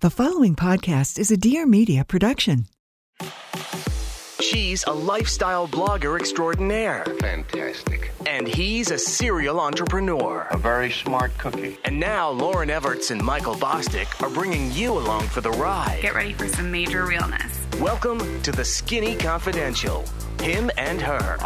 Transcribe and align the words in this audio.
The 0.00 0.10
following 0.10 0.54
podcast 0.54 1.18
is 1.18 1.32
a 1.32 1.36
Dear 1.36 1.66
Media 1.66 2.04
production. 2.04 2.66
She's 4.40 4.84
a 4.84 4.92
lifestyle 4.92 5.66
blogger 5.66 6.16
extraordinaire, 6.16 7.04
Fantastic. 7.18 8.12
and 8.24 8.46
he's 8.46 8.92
a 8.92 8.98
serial 8.98 9.58
entrepreneur. 9.58 10.46
A 10.52 10.56
very 10.56 10.92
smart 10.92 11.36
cookie. 11.36 11.78
And 11.84 11.98
now 11.98 12.32
Lauryn 12.32 12.70
Evarts 12.70 13.10
and 13.10 13.20
Michael 13.20 13.56
Bosstick 13.56 14.22
are 14.22 14.30
bringing 14.30 14.70
you 14.70 14.92
along 14.92 15.22
for 15.26 15.40
the 15.40 15.50
ride. 15.50 15.98
Get 16.00 16.14
ready 16.14 16.32
for 16.32 16.46
some 16.46 16.70
major 16.70 17.04
realness. 17.04 17.66
Welcome 17.80 18.40
to 18.42 18.52
the 18.52 18.64
Skinny 18.64 19.16
Confidential. 19.16 20.04
Him 20.40 20.70
and 20.78 21.00
her. 21.00 21.38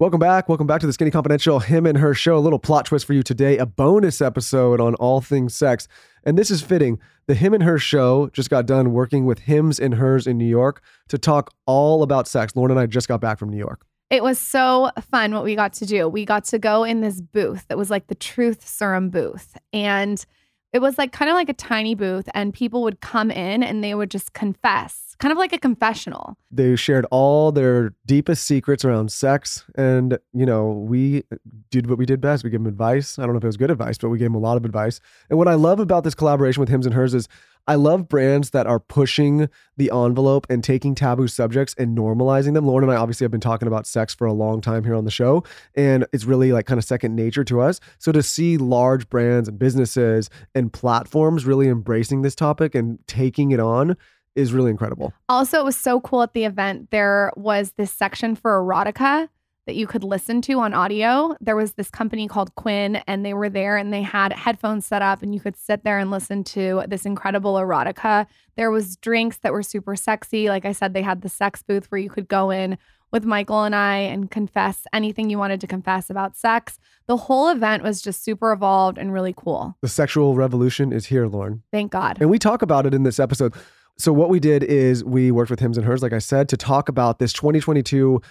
Welcome 0.00 0.20
back. 0.20 0.48
Welcome 0.48 0.68
back 0.68 0.80
to 0.82 0.86
the 0.86 0.92
Skinny 0.92 1.10
Confidential 1.10 1.58
Him 1.58 1.84
and 1.84 1.98
Her 1.98 2.14
show. 2.14 2.36
A 2.36 2.38
little 2.38 2.60
plot 2.60 2.84
twist 2.84 3.04
for 3.04 3.14
you 3.14 3.24
today, 3.24 3.58
a 3.58 3.66
bonus 3.66 4.22
episode 4.22 4.80
on 4.80 4.94
all 4.94 5.20
things 5.20 5.56
sex. 5.56 5.88
And 6.22 6.38
this 6.38 6.52
is 6.52 6.62
fitting. 6.62 7.00
The 7.26 7.34
Him 7.34 7.52
and 7.52 7.64
Her 7.64 7.80
show 7.80 8.28
just 8.28 8.48
got 8.48 8.64
done 8.64 8.92
working 8.92 9.26
with 9.26 9.40
Hims 9.40 9.80
and 9.80 9.94
Hers 9.94 10.28
in 10.28 10.38
New 10.38 10.46
York 10.46 10.84
to 11.08 11.18
talk 11.18 11.52
all 11.66 12.04
about 12.04 12.28
sex. 12.28 12.52
Lauryn 12.52 12.70
and 12.70 12.78
I 12.78 12.86
just 12.86 13.08
got 13.08 13.20
back 13.20 13.40
from 13.40 13.48
New 13.48 13.58
York. 13.58 13.84
It 14.08 14.22
was 14.22 14.38
so 14.38 14.92
fun 15.10 15.34
what 15.34 15.42
we 15.42 15.56
got 15.56 15.72
to 15.72 15.84
do. 15.84 16.08
We 16.08 16.24
got 16.24 16.44
to 16.44 16.60
go 16.60 16.84
in 16.84 17.00
this 17.00 17.20
booth 17.20 17.66
that 17.66 17.76
was 17.76 17.90
like 17.90 18.06
the 18.06 18.14
truth 18.14 18.68
serum 18.68 19.10
booth. 19.10 19.56
And 19.72 20.24
it 20.72 20.80
was 20.80 20.98
like 20.98 21.12
kind 21.12 21.30
of 21.30 21.34
like 21.34 21.48
a 21.48 21.54
tiny 21.54 21.94
booth, 21.94 22.28
and 22.34 22.52
people 22.52 22.82
would 22.82 23.00
come 23.00 23.30
in 23.30 23.62
and 23.62 23.82
they 23.82 23.94
would 23.94 24.10
just 24.10 24.34
confess, 24.34 25.14
kind 25.18 25.32
of 25.32 25.38
like 25.38 25.52
a 25.52 25.58
confessional. 25.58 26.36
They 26.50 26.76
shared 26.76 27.06
all 27.10 27.52
their 27.52 27.94
deepest 28.04 28.44
secrets 28.44 28.84
around 28.84 29.10
sex. 29.10 29.64
And, 29.76 30.18
you 30.32 30.44
know, 30.44 30.70
we 30.70 31.24
did 31.70 31.88
what 31.88 31.98
we 31.98 32.06
did 32.06 32.20
best. 32.20 32.44
We 32.44 32.50
gave 32.50 32.60
them 32.60 32.66
advice. 32.66 33.18
I 33.18 33.22
don't 33.22 33.32
know 33.32 33.38
if 33.38 33.44
it 33.44 33.48
was 33.48 33.56
good 33.56 33.70
advice, 33.70 33.98
but 33.98 34.10
we 34.10 34.18
gave 34.18 34.26
them 34.26 34.34
a 34.34 34.38
lot 34.40 34.56
of 34.56 34.64
advice. 34.64 35.00
And 35.30 35.38
what 35.38 35.48
I 35.48 35.54
love 35.54 35.80
about 35.80 36.04
this 36.04 36.14
collaboration 36.14 36.60
with 36.60 36.68
Hims 36.68 36.86
and 36.86 36.94
Hers 36.94 37.14
is 37.14 37.28
I 37.68 37.74
love 37.74 38.08
brands 38.08 38.50
that 38.50 38.66
are 38.66 38.80
pushing 38.80 39.50
the 39.76 39.90
envelope 39.92 40.46
and 40.48 40.64
taking 40.64 40.94
taboo 40.94 41.28
subjects 41.28 41.74
and 41.76 41.96
normalizing 41.96 42.54
them. 42.54 42.64
Lauryn 42.64 42.84
and 42.84 42.92
I 42.92 42.96
obviously 42.96 43.26
have 43.26 43.30
been 43.30 43.42
talking 43.42 43.68
about 43.68 43.86
sex 43.86 44.14
for 44.14 44.26
a 44.26 44.32
long 44.32 44.62
time 44.62 44.84
here 44.84 44.94
on 44.94 45.04
the 45.04 45.10
show, 45.10 45.44
and 45.74 46.06
it's 46.14 46.24
really 46.24 46.50
like 46.50 46.64
kind 46.64 46.78
of 46.78 46.84
second 46.84 47.14
nature 47.14 47.44
to 47.44 47.60
us. 47.60 47.78
So 47.98 48.10
to 48.10 48.22
see 48.22 48.56
large 48.56 49.10
brands 49.10 49.50
and 49.50 49.58
businesses 49.58 50.30
and 50.54 50.72
platforms 50.72 51.44
really 51.44 51.68
embracing 51.68 52.22
this 52.22 52.34
topic 52.34 52.74
and 52.74 52.98
taking 53.06 53.50
it 53.50 53.60
on 53.60 53.98
is 54.34 54.54
really 54.54 54.70
incredible. 54.70 55.12
Also, 55.28 55.58
it 55.58 55.64
was 55.64 55.76
so 55.76 56.00
cool 56.00 56.22
at 56.22 56.32
the 56.32 56.44
event. 56.44 56.90
There 56.90 57.32
was 57.36 57.72
this 57.72 57.92
section 57.92 58.34
for 58.34 58.58
erotica 58.62 59.28
that 59.68 59.76
you 59.76 59.86
could 59.86 60.02
listen 60.02 60.40
to 60.40 60.60
on 60.60 60.72
audio. 60.72 61.36
There 61.42 61.54
was 61.54 61.74
this 61.74 61.90
company 61.90 62.26
called 62.26 62.54
Quinn, 62.54 62.96
and 63.06 63.22
they 63.22 63.34
were 63.34 63.50
there 63.50 63.76
and 63.76 63.92
they 63.92 64.00
had 64.00 64.32
headphones 64.32 64.86
set 64.86 65.02
up, 65.02 65.22
and 65.22 65.34
you 65.34 65.40
could 65.40 65.56
sit 65.56 65.84
there 65.84 65.98
and 65.98 66.10
listen 66.10 66.42
to 66.44 66.84
this 66.88 67.04
incredible 67.04 67.52
erotica. 67.56 68.26
There 68.56 68.70
was 68.70 68.96
drinks 68.96 69.36
that 69.42 69.52
were 69.52 69.62
super 69.62 69.94
sexy. 69.94 70.48
Like 70.48 70.64
I 70.64 70.72
said, 70.72 70.94
they 70.94 71.02
had 71.02 71.20
the 71.20 71.28
sex 71.28 71.62
booth 71.62 71.84
where 71.92 72.00
you 72.00 72.08
could 72.08 72.28
go 72.28 72.48
in 72.48 72.78
with 73.12 73.26
Michael 73.26 73.62
and 73.62 73.74
I 73.74 73.96
and 73.98 74.30
confess 74.30 74.86
anything 74.94 75.28
you 75.28 75.36
wanted 75.36 75.60
to 75.60 75.66
confess 75.66 76.08
about 76.08 76.34
sex. 76.34 76.78
The 77.06 77.18
whole 77.18 77.50
event 77.50 77.82
was 77.82 78.00
just 78.00 78.24
super 78.24 78.52
evolved 78.52 78.96
and 78.96 79.12
really 79.12 79.34
cool. 79.36 79.76
The 79.82 79.88
sexual 79.88 80.34
revolution 80.34 80.94
is 80.94 81.06
here, 81.06 81.28
Lauryn. 81.28 81.60
Thank 81.70 81.92
God. 81.92 82.16
And 82.22 82.30
we 82.30 82.38
talk 82.38 82.62
about 82.62 82.86
it 82.86 82.94
in 82.94 83.02
this 83.02 83.20
episode. 83.20 83.52
So 83.98 84.14
what 84.14 84.30
we 84.30 84.40
did 84.40 84.62
is 84.62 85.04
we 85.04 85.30
worked 85.30 85.50
with 85.50 85.60
Hims 85.60 85.76
and 85.76 85.86
Hers, 85.86 86.02
like 86.02 86.14
I 86.14 86.20
said, 86.20 86.48
to 86.48 86.56
talk 86.56 86.88
about 86.88 87.18
this 87.18 87.34
2022 87.34 88.22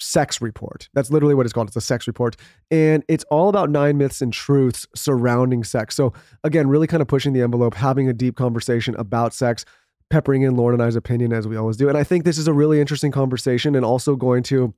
sex 0.00 0.40
report. 0.40 0.88
That's 0.94 1.10
literally 1.10 1.34
what 1.34 1.46
it's 1.46 1.52
called. 1.52 1.68
It's 1.68 1.76
a 1.76 1.80
sex 1.80 2.06
report. 2.06 2.36
And 2.70 3.04
it's 3.08 3.24
all 3.24 3.48
about 3.48 3.70
nine 3.70 3.98
myths 3.98 4.20
and 4.20 4.32
truths 4.32 4.86
surrounding 4.94 5.62
sex. 5.62 5.94
So 5.94 6.12
again, 6.42 6.68
really 6.68 6.86
kind 6.86 7.00
of 7.00 7.08
pushing 7.08 7.32
the 7.32 7.42
envelope, 7.42 7.74
having 7.74 8.08
a 8.08 8.12
deep 8.12 8.36
conversation 8.36 8.94
about 8.96 9.34
sex, 9.34 9.64
peppering 10.08 10.42
in 10.42 10.56
Lauryn 10.56 10.74
and 10.74 10.82
I's 10.82 10.96
opinion 10.96 11.32
as 11.32 11.46
we 11.46 11.56
always 11.56 11.76
do. 11.76 11.88
And 11.88 11.96
I 11.96 12.04
think 12.04 12.24
this 12.24 12.38
is 12.38 12.48
a 12.48 12.52
really 12.52 12.80
interesting 12.80 13.12
conversation 13.12 13.74
and 13.74 13.84
also 13.84 14.16
going 14.16 14.42
to 14.44 14.74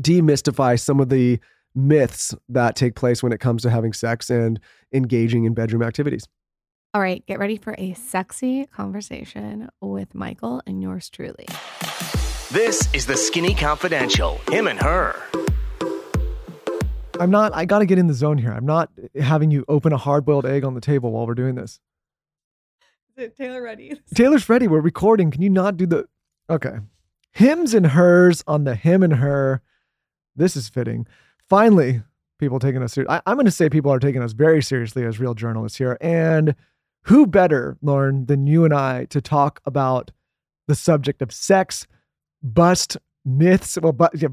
demystify 0.00 0.78
some 0.80 0.98
of 0.98 1.08
the 1.08 1.38
myths 1.74 2.34
that 2.48 2.76
take 2.76 2.94
place 2.94 3.22
when 3.22 3.32
it 3.32 3.40
comes 3.40 3.62
to 3.62 3.70
having 3.70 3.92
sex 3.92 4.30
and 4.30 4.60
engaging 4.92 5.44
in 5.44 5.54
bedroom 5.54 5.82
activities. 5.82 6.26
All 6.92 7.00
right, 7.00 7.26
get 7.26 7.40
ready 7.40 7.56
for 7.56 7.74
a 7.76 7.94
sexy 7.94 8.66
conversation 8.66 9.68
with 9.80 10.14
Michael 10.14 10.62
and 10.64 10.80
yours 10.80 11.10
truly. 11.10 11.46
This 12.50 12.92
is 12.92 13.06
the 13.06 13.16
Skinny 13.16 13.54
Confidential. 13.54 14.38
Him 14.50 14.66
and 14.66 14.78
her. 14.78 15.18
I'm 17.18 17.30
not, 17.30 17.54
I 17.54 17.64
got 17.64 17.78
to 17.78 17.86
get 17.86 17.98
in 17.98 18.06
the 18.06 18.14
zone 18.14 18.36
here. 18.36 18.52
I'm 18.52 18.66
not 18.66 18.90
having 19.18 19.50
you 19.50 19.64
open 19.66 19.92
a 19.92 19.96
hard 19.96 20.26
boiled 20.26 20.44
egg 20.44 20.62
on 20.62 20.74
the 20.74 20.80
table 20.80 21.10
while 21.12 21.26
we're 21.26 21.34
doing 21.34 21.54
this. 21.54 21.80
Is 23.16 23.24
it 23.24 23.36
Taylor 23.36 23.62
ready? 23.62 23.98
Taylor's 24.14 24.48
ready. 24.48 24.68
We're 24.68 24.80
recording. 24.80 25.30
Can 25.30 25.40
you 25.40 25.48
not 25.48 25.76
do 25.76 25.86
the. 25.86 26.06
Okay. 26.50 26.76
Hims 27.32 27.72
and 27.72 27.86
hers 27.88 28.44
on 28.46 28.64
the 28.64 28.74
him 28.74 29.02
and 29.02 29.14
her. 29.14 29.62
This 30.36 30.54
is 30.54 30.68
fitting. 30.68 31.06
Finally, 31.48 32.02
people 32.38 32.58
taking 32.58 32.82
us 32.82 32.92
serious. 32.92 33.20
I'm 33.26 33.36
going 33.36 33.46
to 33.46 33.50
say 33.50 33.70
people 33.70 33.92
are 33.92 33.98
taking 33.98 34.22
us 34.22 34.32
very 34.32 34.62
seriously 34.62 35.04
as 35.04 35.18
real 35.18 35.34
journalists 35.34 35.78
here. 35.78 35.96
And 36.00 36.54
who 37.04 37.26
better, 37.26 37.78
Lauryn, 37.82 38.26
than 38.26 38.46
you 38.46 38.64
and 38.64 38.74
I 38.74 39.06
to 39.06 39.20
talk 39.20 39.60
about 39.64 40.10
the 40.68 40.74
subject 40.74 41.22
of 41.22 41.32
sex, 41.32 41.86
bust 42.44 42.96
myths? 43.24 43.76
Well, 43.82 43.92
but 43.92 44.12
yeah, 44.14 44.28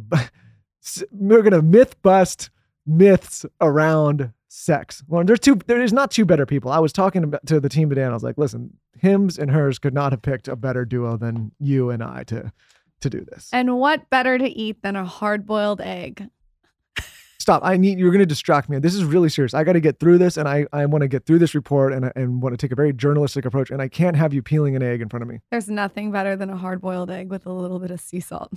we're 1.12 1.42
going 1.42 1.54
to 1.54 1.64
myth 1.64 2.00
bust 2.04 2.52
myths 2.86 3.46
around 3.60 4.34
sex. 4.48 5.04
Lauryn, 5.10 5.28
there's 5.28 5.40
two. 5.40 5.56
There 5.66 5.82
is 5.82 5.94
not 5.94 6.12
two 6.12 6.26
better 6.26 6.46
people. 6.46 6.72
I 6.72 6.80
was 6.80 6.94
talking 6.94 7.24
about, 7.24 7.46
to 7.48 7.60
the 7.60 7.70
team 7.70 7.90
today, 7.90 8.04
and 8.04 8.12
I 8.12 8.14
was 8.14 8.24
like, 8.24 8.38
"Listen, 8.38 8.78
Hims 9.00 9.40
and 9.40 9.50
hers 9.50 9.80
could 9.80 9.94
not 9.94 10.12
have 10.12 10.22
picked 10.22 10.48
a 10.48 10.56
better 10.56 10.86
duo 10.86 11.18
than 11.18 11.52
you 11.60 11.90
and 11.90 12.04
I 12.04 12.24
to 12.26 12.52
to 13.00 13.10
do 13.10 13.22
this." 13.22 13.50
And 13.54 13.78
what 13.78 14.10
better 14.10 14.38
to 14.38 14.48
eat 14.48 14.82
than 14.84 14.96
a 14.96 15.06
hard 15.06 15.46
boiled 15.46 15.82
egg? 15.82 16.30
Stop! 17.42 17.64
I 17.66 17.76
need 17.76 17.98
you're 17.98 18.12
going 18.12 18.20
to 18.20 18.26
distract 18.28 18.70
me. 18.70 18.78
This 18.78 18.94
is 18.94 19.04
really 19.04 19.28
serious. 19.28 19.56
I 19.56 19.64
got 19.64 19.74
to 19.74 19.80
get 19.80 20.00
through 20.00 20.20
this, 20.20 20.38
and 20.38 20.48
I 20.48 20.68
I 20.72 20.86
want 20.86 21.02
to 21.02 21.08
get 21.08 21.26
through 21.26 21.40
this 21.40 21.56
report, 21.56 21.92
and 21.92 22.12
and 22.16 22.40
want 22.40 22.54
to 22.54 22.58
take 22.58 22.72
a 22.72 22.76
very 22.76 22.94
journalistic 22.94 23.46
approach. 23.46 23.72
And 23.72 23.82
I 23.82 23.88
can't 23.88 24.16
have 24.16 24.32
you 24.32 24.44
peeling 24.44 24.76
an 24.76 24.84
egg 24.84 25.02
in 25.02 25.10
front 25.10 25.24
of 25.24 25.28
me. 25.28 25.40
There's 25.50 25.68
nothing 25.68 26.12
better 26.12 26.36
than 26.36 26.52
a 26.52 26.56
hard 26.56 26.82
boiled 26.82 27.10
egg 27.10 27.32
with 27.32 27.48
a 27.48 27.52
little 27.52 27.80
bit 27.80 27.90
of 27.90 28.00
sea 28.00 28.20
salt. 28.20 28.54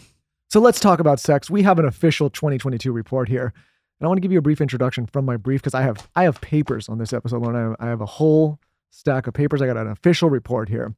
So 0.50 0.60
let's 0.60 0.78
talk 0.78 1.00
about 1.00 1.18
sex. 1.18 1.48
We 1.48 1.62
have 1.62 1.78
an 1.78 1.86
official 1.86 2.28
2022 2.28 2.92
report 2.92 3.28
here. 3.30 3.54
And 3.98 4.06
I 4.06 4.08
want 4.08 4.18
to 4.18 4.20
give 4.20 4.32
you 4.32 4.38
a 4.38 4.42
brief 4.42 4.60
introduction 4.60 5.06
from 5.06 5.24
my 5.24 5.38
brief 5.38 5.62
because 5.62 5.74
I 5.74 5.80
have 5.80 6.10
I 6.14 6.24
have 6.24 6.42
papers 6.42 6.90
on 6.90 6.98
this 6.98 7.14
episode. 7.14 7.42
Lauryn. 7.42 7.56
I 7.56 7.62
have, 7.62 7.76
I 7.80 7.86
have 7.86 8.00
a 8.02 8.06
whole 8.06 8.60
stack 8.90 9.26
of 9.26 9.32
papers. 9.32 9.62
I 9.62 9.66
got 9.66 9.78
an 9.78 9.88
official 9.88 10.28
report 10.28 10.68
here. 10.68 10.94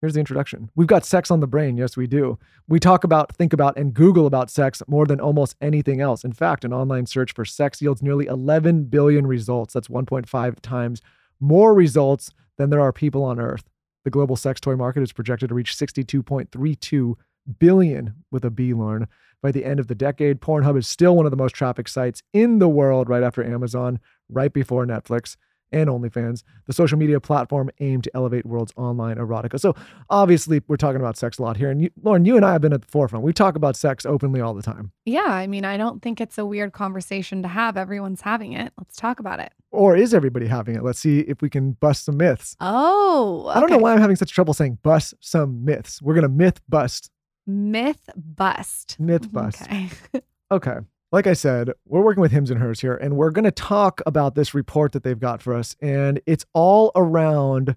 Here's 0.00 0.14
the 0.14 0.20
introduction. 0.20 0.70
We've 0.74 0.88
got 0.88 1.04
sex 1.04 1.30
on 1.30 1.40
the 1.40 1.46
brain. 1.46 1.76
Yes, 1.76 1.94
we 1.94 2.06
do. 2.06 2.38
We 2.66 2.80
talk 2.80 3.04
about, 3.04 3.36
think 3.36 3.52
about, 3.52 3.76
and 3.76 3.92
Google 3.92 4.26
about 4.26 4.50
sex 4.50 4.82
more 4.86 5.04
than 5.04 5.20
almost 5.20 5.56
anything 5.60 6.00
else. 6.00 6.24
In 6.24 6.32
fact, 6.32 6.64
an 6.64 6.72
online 6.72 7.04
search 7.04 7.34
for 7.34 7.44
sex 7.44 7.82
yields 7.82 8.02
nearly 8.02 8.24
11 8.24 8.84
billion 8.84 9.26
results. 9.26 9.74
That's 9.74 9.88
1.5 9.88 10.60
times 10.60 11.02
more 11.38 11.74
results 11.74 12.32
than 12.56 12.70
there 12.70 12.80
are 12.80 12.94
people 12.94 13.22
on 13.22 13.38
Earth. 13.38 13.64
The 14.04 14.10
global 14.10 14.36
sex 14.36 14.58
toy 14.58 14.74
market 14.74 15.02
is 15.02 15.12
projected 15.12 15.50
to 15.50 15.54
reach 15.54 15.76
62.32 15.76 17.14
billion 17.58 18.14
with 18.30 18.44
a 18.46 18.50
B, 18.50 18.72
Lauryn. 18.72 19.06
By 19.42 19.52
the 19.52 19.66
end 19.66 19.80
of 19.80 19.88
the 19.88 19.94
decade, 19.94 20.40
Pornhub 20.40 20.78
is 20.78 20.86
still 20.86 21.16
one 21.16 21.26
of 21.26 21.30
the 21.30 21.36
most 21.36 21.54
trafficked 21.54 21.90
sites 21.90 22.22
in 22.32 22.58
the 22.58 22.68
world, 22.68 23.10
right 23.10 23.22
after 23.22 23.44
Amazon, 23.44 23.98
right 24.30 24.52
before 24.52 24.86
Netflix 24.86 25.36
and 25.72 25.88
OnlyFans, 25.88 26.42
the 26.66 26.72
social 26.72 26.98
media 26.98 27.20
platform 27.20 27.70
aimed 27.80 28.04
to 28.04 28.10
elevate 28.14 28.46
world's 28.46 28.72
online 28.76 29.16
erotica. 29.16 29.58
So 29.58 29.74
obviously, 30.08 30.62
we're 30.68 30.76
talking 30.76 31.00
about 31.00 31.16
sex 31.16 31.38
a 31.38 31.42
lot 31.42 31.56
here. 31.56 31.70
And 31.70 31.82
you, 31.82 31.90
Lauryn, 32.02 32.26
you 32.26 32.36
and 32.36 32.44
I 32.44 32.52
have 32.52 32.60
been 32.60 32.72
at 32.72 32.82
the 32.82 32.88
forefront. 32.88 33.24
We 33.24 33.32
talk 33.32 33.56
about 33.56 33.76
sex 33.76 34.04
openly 34.06 34.40
all 34.40 34.54
the 34.54 34.62
time. 34.62 34.92
Yeah, 35.04 35.26
I 35.26 35.46
mean, 35.46 35.64
I 35.64 35.76
don't 35.76 36.02
think 36.02 36.20
it's 36.20 36.38
a 36.38 36.46
weird 36.46 36.72
conversation 36.72 37.42
to 37.42 37.48
have. 37.48 37.76
Everyone's 37.76 38.20
having 38.20 38.52
it. 38.52 38.72
Let's 38.78 38.96
talk 38.96 39.20
about 39.20 39.40
it. 39.40 39.52
Or 39.70 39.96
is 39.96 40.14
everybody 40.14 40.46
having 40.46 40.74
it? 40.74 40.82
Let's 40.82 40.98
see 40.98 41.20
if 41.20 41.42
we 41.42 41.48
can 41.48 41.72
bust 41.72 42.04
some 42.04 42.16
myths. 42.16 42.56
Oh, 42.60 43.50
I 43.54 43.60
don't 43.60 43.70
know 43.70 43.78
why 43.78 43.92
I'm 43.92 44.00
having 44.00 44.16
such 44.16 44.32
trouble 44.32 44.54
saying 44.54 44.78
bust 44.82 45.14
some 45.20 45.64
myths. 45.64 46.02
We're 46.02 46.14
going 46.14 46.22
to 46.22 46.28
myth 46.28 46.60
bust. 46.68 47.10
Myth 47.46 48.10
bust. 48.16 48.98
Myth 48.98 49.22
mm-hmm, 49.22 49.36
bust. 49.36 49.62
Okay. 49.62 49.90
Okay. 50.52 50.78
Like 51.12 51.26
I 51.26 51.32
said, 51.32 51.70
we're 51.86 52.04
working 52.04 52.20
with 52.20 52.30
Hims 52.30 52.50
and 52.50 52.60
Hers 52.60 52.80
here, 52.80 52.94
and 52.94 53.16
we're 53.16 53.32
going 53.32 53.44
to 53.44 53.50
talk 53.50 54.00
about 54.06 54.36
this 54.36 54.54
report 54.54 54.92
that 54.92 55.02
they've 55.02 55.18
got 55.18 55.42
for 55.42 55.54
us. 55.54 55.74
And 55.80 56.20
it's 56.24 56.46
all 56.52 56.92
around 56.94 57.74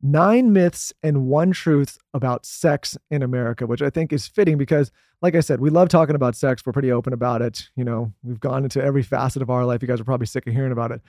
nine 0.00 0.52
myths 0.52 0.92
and 1.02 1.26
one 1.26 1.50
truth 1.50 1.98
about 2.14 2.46
sex 2.46 2.96
in 3.10 3.24
America, 3.24 3.66
which 3.66 3.82
I 3.82 3.90
think 3.90 4.12
is 4.12 4.28
fitting 4.28 4.56
because, 4.56 4.92
like 5.20 5.34
I 5.34 5.40
said, 5.40 5.60
we 5.60 5.68
love 5.68 5.88
talking 5.88 6.14
about 6.14 6.36
sex. 6.36 6.64
We're 6.64 6.72
pretty 6.72 6.92
open 6.92 7.12
about 7.12 7.42
it. 7.42 7.68
You 7.74 7.82
know, 7.82 8.12
we've 8.22 8.38
gone 8.38 8.62
into 8.62 8.80
every 8.80 9.02
facet 9.02 9.42
of 9.42 9.50
our 9.50 9.64
life. 9.64 9.82
You 9.82 9.88
guys 9.88 10.00
are 10.00 10.04
probably 10.04 10.26
sick 10.26 10.46
of 10.46 10.52
hearing 10.52 10.72
about 10.72 10.92
it. 10.92 11.00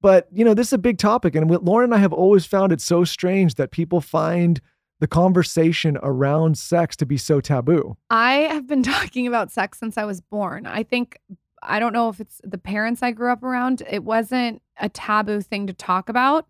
But, 0.00 0.28
you 0.32 0.44
know, 0.44 0.54
this 0.54 0.68
is 0.68 0.74
a 0.74 0.78
big 0.78 0.98
topic. 0.98 1.34
And 1.34 1.50
Lauryn 1.50 1.84
and 1.84 1.94
I 1.94 1.98
have 1.98 2.12
always 2.12 2.46
found 2.46 2.70
it 2.70 2.80
so 2.80 3.02
strange 3.02 3.56
that 3.56 3.72
people 3.72 4.00
find 4.00 4.60
the 5.00 5.06
conversation 5.06 5.98
around 6.02 6.58
sex 6.58 6.96
to 6.96 7.06
be 7.06 7.16
so 7.16 7.40
taboo. 7.40 7.96
I 8.10 8.32
have 8.32 8.66
been 8.66 8.82
talking 8.94 9.26
about 9.26 9.50
sex 9.50 9.78
since 9.78 9.96
I 9.96 10.04
was 10.04 10.20
born. 10.20 10.66
I 10.66 10.82
think 10.82 11.18
I 11.62 11.80
don't 11.80 11.92
know 11.92 12.08
if 12.08 12.20
it's 12.20 12.40
the 12.44 12.58
parents 12.58 13.02
I 13.02 13.10
grew 13.12 13.32
up 13.32 13.42
around, 13.42 13.82
it 13.88 14.04
wasn't 14.04 14.62
a 14.78 14.88
taboo 14.88 15.40
thing 15.40 15.66
to 15.66 15.72
talk 15.72 16.08
about. 16.08 16.46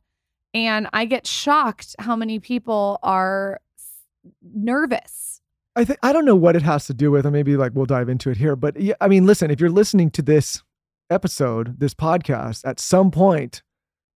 And 0.55 0.89
I 0.93 1.05
get 1.05 1.27
shocked 1.27 1.95
how 1.99 2.17
many 2.17 2.39
people 2.39 2.99
are 3.03 3.61
nervous. 4.43 5.41
I 5.77 5.85
think 5.85 5.99
I 6.03 6.13
don't 6.13 6.25
know 6.25 6.37
what 6.37 6.57
it 6.57 6.63
has 6.63 6.87
to 6.87 6.95
do 6.95 7.11
with, 7.11 7.25
and 7.25 7.33
maybe 7.33 7.57
like 7.57 7.73
we'll 7.75 7.87
dive 7.87 8.09
into 8.09 8.31
it 8.31 8.37
here. 8.37 8.57
But 8.57 8.81
yeah, 8.81 8.95
I 9.01 9.09
mean, 9.09 9.27
listen, 9.27 9.51
if 9.51 9.61
you're 9.61 9.71
listening 9.71 10.11
to 10.13 10.23
this 10.23 10.63
episode, 11.11 11.79
this 11.79 11.95
podcast, 11.95 12.67
at 12.67 12.81
some 12.81 13.11
point, 13.11 13.63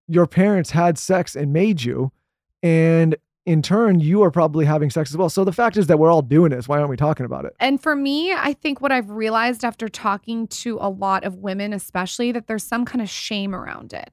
your 0.08 0.26
parents 0.26 0.70
had 0.70 0.98
sex 0.98 1.36
and 1.36 1.52
made 1.52 1.82
you, 1.82 2.10
and 2.62 3.14
in 3.44 3.62
turn, 3.62 4.00
you 4.00 4.22
are 4.22 4.30
probably 4.30 4.64
having 4.64 4.90
sex 4.90 5.10
as 5.10 5.16
well. 5.16 5.28
So 5.28 5.44
the 5.44 5.52
fact 5.52 5.76
is 5.76 5.88
that 5.88 5.98
we're 5.98 6.10
all 6.10 6.22
doing 6.22 6.50
this. 6.50 6.68
Why 6.68 6.78
aren't 6.78 6.90
we 6.90 6.96
talking 6.96 7.26
about 7.26 7.44
it? 7.44 7.54
And 7.58 7.82
for 7.82 7.96
me, 7.96 8.32
I 8.32 8.52
think 8.52 8.80
what 8.80 8.92
I've 8.92 9.10
realized 9.10 9.64
after 9.64 9.88
talking 9.88 10.46
to 10.48 10.78
a 10.80 10.88
lot 10.88 11.24
of 11.24 11.36
women, 11.36 11.72
especially, 11.72 12.32
that 12.32 12.46
there's 12.46 12.64
some 12.64 12.84
kind 12.84 13.02
of 13.02 13.10
shame 13.10 13.54
around 13.54 13.92
it, 13.92 14.10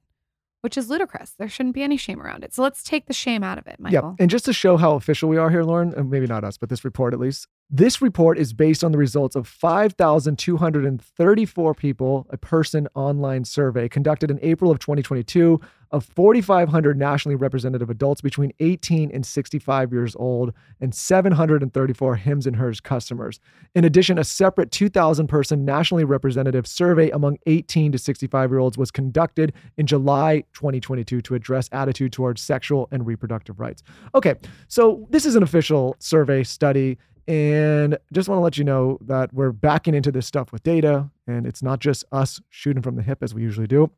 which 0.61 0.77
is 0.77 0.89
ludicrous. 0.89 1.35
There 1.37 1.47
shouldn't 1.47 1.75
be 1.75 1.83
any 1.83 1.97
shame 1.97 2.21
around 2.21 2.43
it. 2.43 2.53
So 2.53 2.63
let's 2.63 2.81
take 2.81 3.05
the 3.05 3.13
shame 3.13 3.43
out 3.43 3.57
of 3.59 3.67
it, 3.67 3.79
Michael. 3.79 4.15
Yeah. 4.17 4.23
And 4.23 4.31
just 4.31 4.45
to 4.45 4.53
show 4.53 4.77
how 4.77 4.95
official 4.95 5.29
we 5.29 5.37
are 5.37 5.49
here, 5.49 5.63
Lauryn, 5.63 5.95
and 5.95 6.09
maybe 6.09 6.25
not 6.25 6.43
us, 6.43 6.57
but 6.57 6.69
this 6.69 6.83
report 6.83 7.13
at 7.13 7.19
least. 7.19 7.47
This 7.71 8.01
report 8.01 8.39
is 8.39 8.51
based 8.51 8.83
on 8.83 8.91
the 8.91 8.97
results 8.97 9.35
of 9.35 9.47
5,234 9.47 11.75
people, 11.75 12.25
a 12.31 12.37
person 12.37 12.87
online 12.95 13.45
survey 13.45 13.87
conducted 13.87 14.31
in 14.31 14.39
April 14.41 14.71
of 14.71 14.79
2022 14.79 15.61
of 15.91 16.03
4,500 16.03 16.97
nationally 16.97 17.35
representative 17.35 17.91
adults 17.91 18.21
between 18.21 18.53
18 18.59 19.11
and 19.11 19.23
65 19.23 19.93
years 19.93 20.15
old 20.15 20.51
and 20.81 20.95
734 20.95 22.15
Hims 22.15 22.47
and 22.47 22.55
Hers 22.55 22.79
customers. 22.79 23.39
In 23.75 23.85
addition, 23.85 24.17
a 24.17 24.23
separate 24.23 24.71
2,000 24.71 25.27
person 25.27 25.63
nationally 25.63 26.05
representative 26.05 26.65
survey 26.65 27.11
among 27.11 27.37
18 27.45 27.91
to 27.91 27.99
65 27.99 28.49
year 28.49 28.59
olds 28.59 28.79
was 28.79 28.89
conducted 28.89 29.53
in 29.77 29.85
July 29.85 30.43
2022 30.53 31.21
to 31.21 31.35
address 31.35 31.69
attitude 31.71 32.13
towards 32.13 32.41
sexual 32.41 32.87
and 32.91 33.05
reproductive 33.05 33.59
rights. 33.59 33.83
Okay, 34.15 34.33
so 34.67 35.05
this 35.11 35.23
is 35.25 35.35
an 35.35 35.43
official 35.43 35.95
survey 35.99 36.43
study. 36.43 36.97
And 37.29 37.97
just 38.11 38.27
want 38.27 38.39
to 38.39 38.43
let 38.43 38.57
you 38.57 38.63
know 38.63 38.97
that 39.01 39.31
we're 39.33 39.51
backing 39.51 39.93
into 39.93 40.11
this 40.11 40.25
stuff 40.25 40.51
with 40.51 40.63
data, 40.63 41.09
and 41.27 41.45
it's 41.45 41.61
not 41.61 41.79
just 41.79 42.03
us 42.11 42.41
shooting 42.49 42.81
from 42.81 42.95
the 42.95 43.03
hip 43.03 43.19
as 43.21 43.33
we 43.33 43.43
usually 43.43 43.67
do. 43.67 43.91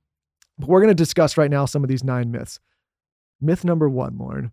But 0.60 0.68
we're 0.68 0.82
going 0.82 0.90
to 0.90 0.94
discuss 0.94 1.38
right 1.38 1.50
now 1.50 1.66
some 1.66 1.82
of 1.84 1.88
these 1.88 2.04
nine 2.04 2.30
myths. 2.30 2.60
Myth 3.40 3.64
number 3.64 3.90
one, 3.90 4.18
Lauryn 4.18 4.52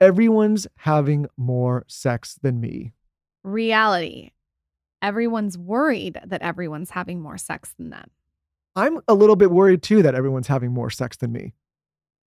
everyone's 0.00 0.66
having 0.76 1.26
more 1.36 1.84
sex 1.86 2.38
than 2.42 2.58
me. 2.58 2.92
Reality 3.44 4.30
everyone's 5.02 5.56
worried 5.56 6.20
that 6.24 6.42
everyone's 6.42 6.90
having 6.90 7.20
more 7.20 7.38
sex 7.38 7.74
than 7.78 7.90
them. 7.90 8.10
I'm 8.76 9.00
a 9.08 9.14
little 9.14 9.36
bit 9.36 9.50
worried 9.50 9.82
too 9.82 10.02
that 10.02 10.14
everyone's 10.14 10.46
having 10.46 10.72
more 10.72 10.90
sex 10.90 11.16
than 11.16 11.32
me. 11.32 11.54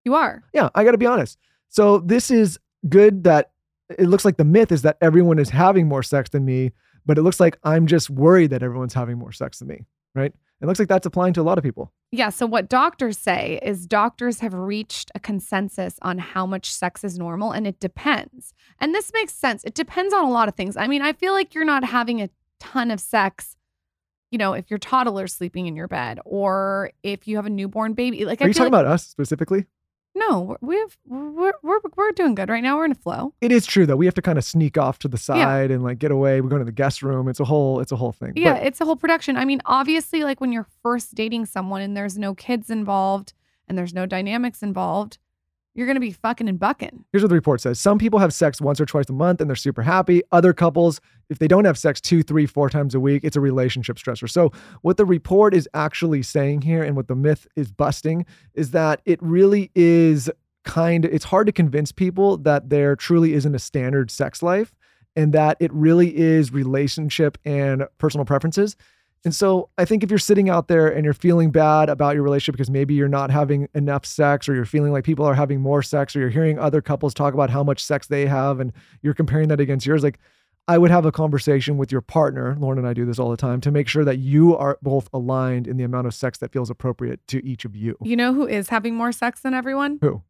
You 0.05 0.14
are. 0.14 0.44
Yeah, 0.53 0.69
I 0.75 0.85
got 0.85 0.93
to 0.93 0.99
be 0.99 1.06
honest. 1.06 1.38
So 1.69 1.99
this 1.99 2.31
is 2.31 2.59
good 2.88 3.25
that 3.25 3.50
it 3.90 4.08
looks 4.08 4.25
like 4.25 4.37
the 4.37 4.44
myth 4.44 4.73
is 4.73 4.82
that 4.82 4.99
everyone 5.00 5.38
is 5.38 5.50
having 5.50 5.87
more 5.87 6.02
sex 6.02 6.31
than 6.31 6.44
me, 6.44 6.73
but 7.06 7.19
it 7.19 7.23
looks 7.23 7.40
like 7.40 7.58
I'm 7.64 7.87
just 7.87 8.11
worried 8.11 8.50
that 8.50 8.62
everyone's 8.62 8.94
having 8.94 9.19
more 9.19 9.32
sex 9.32 9.58
than 9.58 9.69
me, 9.69 9.87
right? 10.14 10.32
It 10.61 10.67
looks 10.67 10.79
like 10.79 10.88
that's 10.88 11.06
applying 11.06 11.35
to 11.35 11.40
a 11.40 11.43
lot 11.43 11.56
of 11.56 11.64
people. 11.64 11.93
Yeah. 12.11 12.31
So, 12.31 12.44
what 12.44 12.69
doctors 12.69 13.17
say 13.17 13.61
is 13.62 13.87
doctors 13.87 14.40
have 14.40 14.55
reached 14.55 15.11
a 15.14 15.20
consensus 15.20 15.99
on 16.02 16.19
how 16.19 16.46
much 16.46 16.73
sex 16.73 17.05
is 17.05 17.17
normal, 17.17 17.52
and 17.52 17.67
it 17.67 17.79
depends. 17.79 18.52
And 18.81 18.94
this 18.94 19.12
makes 19.14 19.35
sense. 19.35 19.62
It 19.64 19.75
depends 19.75 20.12
on 20.12 20.25
a 20.25 20.31
lot 20.31 20.49
of 20.49 20.55
things. 20.55 20.76
I 20.76 20.88
mean, 20.88 21.02
I 21.02 21.12
feel 21.12 21.32
like 21.32 21.55
you're 21.55 21.64
not 21.64 21.85
having 21.85 22.20
a 22.20 22.31
ton 22.58 22.90
of 22.90 22.99
sex, 22.99 23.56
you 24.32 24.38
know, 24.38 24.52
if 24.52 24.69
your 24.69 24.79
toddler's 24.79 25.32
sleeping 25.32 25.67
in 25.67 25.76
your 25.76 25.87
bed 25.87 26.19
or 26.25 26.90
if 27.02 27.29
you 27.29 27.37
have 27.37 27.46
a 27.46 27.50
newborn 27.50 27.93
baby. 27.93 28.25
Like, 28.25 28.40
Are 28.40 28.44
I 28.44 28.49
you 28.49 28.55
talking 28.55 28.73
like, 28.73 28.81
about 28.81 28.93
us 28.93 29.06
specifically? 29.06 29.67
No, 30.19 30.56
we 30.61 30.76
have, 30.76 30.97
we're, 31.06 31.53
we're, 31.62 31.81
we're 31.97 32.12
doing 32.12 32.35
good 32.35 32.49
right 32.49 32.62
now. 32.62 32.76
We're 32.76 32.85
in 32.85 32.93
a 32.93 32.97
flow. 32.97 33.35
It 33.41 33.53
is 33.53 33.67
true 33.67 33.87
though. 33.87 33.97
We 33.97 34.06
have 34.06 34.15
to 34.15 34.23
kind 34.23 34.38
of 34.38 34.44
sneak 34.44 34.76
off 34.76 34.99
to 35.00 35.09
the 35.09 35.19
side 35.19 35.70
and 35.70 35.82
like 35.82 35.99
get 35.99 36.11
away. 36.11 36.41
We 36.41 36.49
go 36.49 36.59
to 36.59 36.65
the 36.65 36.73
guest 36.73 37.03
room. 37.03 37.29
It's 37.29 37.41
a 37.41 37.44
whole 37.44 37.81
it's 37.81 37.93
a 37.93 37.97
whole 37.97 38.12
thing. 38.12 38.32
Yeah, 38.37 38.55
But 38.55 38.67
it's 38.67 38.81
a 38.81 38.85
whole 38.85 38.97
production. 38.97 39.37
I 39.37 39.44
mean, 39.44 39.61
obviously, 39.65 40.25
like 40.25 40.41
when 40.41 40.53
you're 40.53 40.67
first 40.82 41.15
dating 41.15 41.47
someone 41.47 41.81
and 41.81 41.97
there's 41.97 42.19
no 42.19 42.35
kids 42.35 42.70
involved 42.70 43.32
and 43.67 43.76
there's 43.79 43.94
no 43.94 44.06
dynamics 44.06 44.62
involved, 44.62 45.19
you're 45.75 45.87
gonna 45.87 46.00
be 46.00 46.12
fucking 46.12 46.49
and 46.49 46.59
bucking. 46.59 47.05
here's 47.12 47.23
what 47.23 47.29
the 47.29 47.35
report 47.35 47.61
says. 47.61 47.79
Some 47.79 47.99
people 47.99 48.19
have 48.19 48.35
sex 48.35 48.61
once 48.61 48.81
or 48.81 48.87
twice 48.87 49.09
a 49.09 49.12
month 49.12 49.41
and 49.41 49.49
they're 49.49 49.56
super 49.56 49.82
happy. 49.82 50.23
Other 50.32 50.53
couples, 50.53 51.00
if 51.31 51.38
they 51.38 51.49
don't 51.49 51.65
have 51.65 51.79
sex 51.79 52.00
two, 52.00 52.23
three, 52.23 52.47
four 52.47 52.69
times 52.69 52.94
a 52.94 53.00
week, 53.00 53.23
it's 53.25 53.37
a 53.37 53.41
relationship 53.41 53.97
stressor. 53.97 54.29
So 54.29 54.53
what 54.82 54.97
the 54.97 55.05
report 55.05 55.55
is 55.55 55.69
actually 55.75 56.23
saying 56.23 56.62
here 56.62 56.82
and 56.82 56.97
what 56.97 57.09
the 57.09 57.15
myth 57.15 57.47
is 57.55 57.70
busting 57.70 58.26
is 58.55 58.73
that 58.73 59.00
it 59.05 59.23
really 59.23 59.70
is 59.75 60.31
kind 60.65 61.05
it's 61.05 61.25
hard 61.25 61.47
to 61.47 61.53
convince 61.53 61.93
people 61.93 62.37
that 62.38 62.69
there 62.69 62.94
truly 62.94 63.32
isn't 63.32 63.55
a 63.55 63.59
standard 63.59 64.11
sex 64.11 64.43
life 64.43 64.75
and 65.17 65.32
that 65.32 65.56
it 65.61 65.73
really 65.73 66.17
is 66.17 66.53
relationship 66.53 67.38
and 67.44 67.85
personal 67.99 68.25
preferences. 68.25 68.76
And 69.25 69.35
so 69.35 69.69
I 69.76 69.85
think 69.85 70.05
if 70.05 70.11
you're 70.11 70.19
sitting 70.19 70.49
out 70.49 70.69
there 70.69 70.88
and 70.88 71.05
you're 71.05 71.12
feeling 71.12 71.50
bad 71.50 71.88
about 71.88 72.15
your 72.15 72.23
relationship 72.23 72.55
because 72.55 72.70
maybe 72.70 72.94
you're 72.94 73.09
not 73.09 73.31
having 73.31 73.69
enough 73.75 74.06
sex 74.06 74.49
or 74.49 74.55
you're 74.55 74.65
feeling 74.65 74.93
like 74.93 75.05
people 75.05 75.25
are 75.25 75.35
having 75.35 75.61
more 75.61 75.82
sex 75.82 76.15
or 76.15 76.20
you're 76.20 76.29
hearing 76.29 76.59
other 76.59 76.81
couples 76.81 77.15
talk 77.15 77.35
about 77.35 77.50
how 77.50 77.65
much 77.65 77.85
sex 77.85 78.06
they 78.06 78.26
have 78.26 78.61
and 78.61 78.73
you're 79.03 79.15
comparing 79.15 79.49
that 79.49 79.61
against 79.61 79.87
yours, 79.87 80.03
like 80.03 80.19
I 80.69 80.76
would 80.76 80.91
have 80.91 81.06
a 81.06 81.12
conversation 81.12 81.79
with 81.79 81.91
your 81.91 82.03
partner, 82.03 82.55
Lauryn 82.61 82.76
and 82.76 82.87
I 82.87 82.93
do 82.93 83.06
this 83.06 83.19
all 83.19 83.31
the 83.31 83.38
time, 83.38 83.61
to 83.62 83.70
make 83.70 83.88
sure 83.88 84.05
that 84.05 84.19
you 84.19 84.55
are 84.55 84.79
both 84.82 85.09
aligned 85.15 85.67
in 85.67 85.79
the 85.79 85.85
amount 85.85 86.06
of 86.06 86.14
sex 86.14 86.38
that 86.38 86.53
feels 86.53 86.69
appropriate 86.69 87.26
to 87.29 87.44
each 87.44 87.64
of 87.64 87.75
you. 87.75 87.97
You 88.03 88.17
know 88.17 88.35
who 88.35 88.47
is 88.47 88.69
having 88.69 88.94
more 88.94 89.11
sex 89.11 89.41
than 89.41 89.55
everyone? 89.55 89.99
Who? 90.03 90.23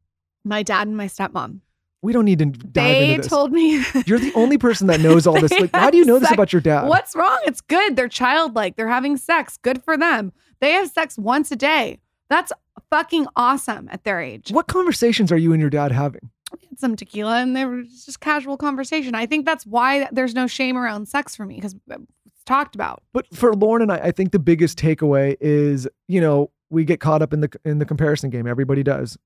My 0.44 0.62
dad 0.62 0.86
and 0.86 0.96
my 0.96 1.06
stepmom. 1.06 1.60
We 2.02 2.12
don't 2.12 2.24
need 2.24 2.38
to 2.38 2.46
dive 2.46 2.72
They 2.72 3.10
into 3.10 3.22
this. 3.22 3.28
told 3.28 3.52
me 3.52 3.84
You're 4.06 4.20
the 4.20 4.32
only 4.34 4.56
person 4.56 4.86
that 4.86 5.00
knows 5.00 5.26
all 5.26 5.40
this. 5.40 5.50
Like, 5.50 5.74
how 5.74 5.90
do 5.90 5.98
you 5.98 6.04
know 6.04 6.18
this 6.18 6.30
about 6.30 6.52
your 6.52 6.62
dad? 6.62 6.86
What's 6.86 7.16
wrong? 7.16 7.38
It's 7.44 7.60
good. 7.60 7.96
They're 7.96 8.08
childlike. 8.08 8.76
They're 8.76 8.88
having 8.88 9.16
sex. 9.16 9.58
Good 9.60 9.82
for 9.82 9.96
them. 9.96 10.32
They 10.60 10.72
have 10.72 10.88
sex 10.90 11.18
once 11.18 11.50
a 11.50 11.56
day. 11.56 11.98
That's 12.30 12.52
fucking 12.90 13.26
awesome 13.36 13.88
at 13.90 14.04
their 14.04 14.20
age. 14.20 14.50
What 14.50 14.66
conversations 14.68 15.32
are 15.32 15.36
you 15.36 15.52
and 15.52 15.60
your 15.60 15.70
dad 15.70 15.92
having? 15.92 16.30
Some 16.76 16.94
tequila 16.94 17.38
and 17.40 17.56
there 17.56 17.68
was 17.68 18.04
just 18.06 18.20
casual 18.20 18.56
conversation. 18.56 19.14
I 19.14 19.26
think 19.26 19.44
that's 19.44 19.66
why 19.66 20.08
there's 20.12 20.34
no 20.34 20.46
shame 20.46 20.76
around 20.78 21.08
sex 21.08 21.34
for 21.34 21.44
me 21.44 21.56
because 21.56 21.74
it's 21.90 22.44
talked 22.46 22.74
about. 22.74 23.02
But 23.12 23.26
for 23.34 23.52
Lauryn 23.52 23.82
and 23.82 23.92
I, 23.92 23.96
I 23.96 24.10
think 24.12 24.30
the 24.32 24.38
biggest 24.38 24.78
takeaway 24.78 25.36
is, 25.40 25.88
you 26.06 26.20
know, 26.20 26.50
we 26.70 26.84
get 26.84 27.00
caught 27.00 27.22
up 27.22 27.32
in 27.32 27.40
the 27.40 27.50
in 27.64 27.78
the 27.78 27.84
comparison 27.84 28.30
game. 28.30 28.46
Everybody 28.46 28.82
does. 28.82 29.18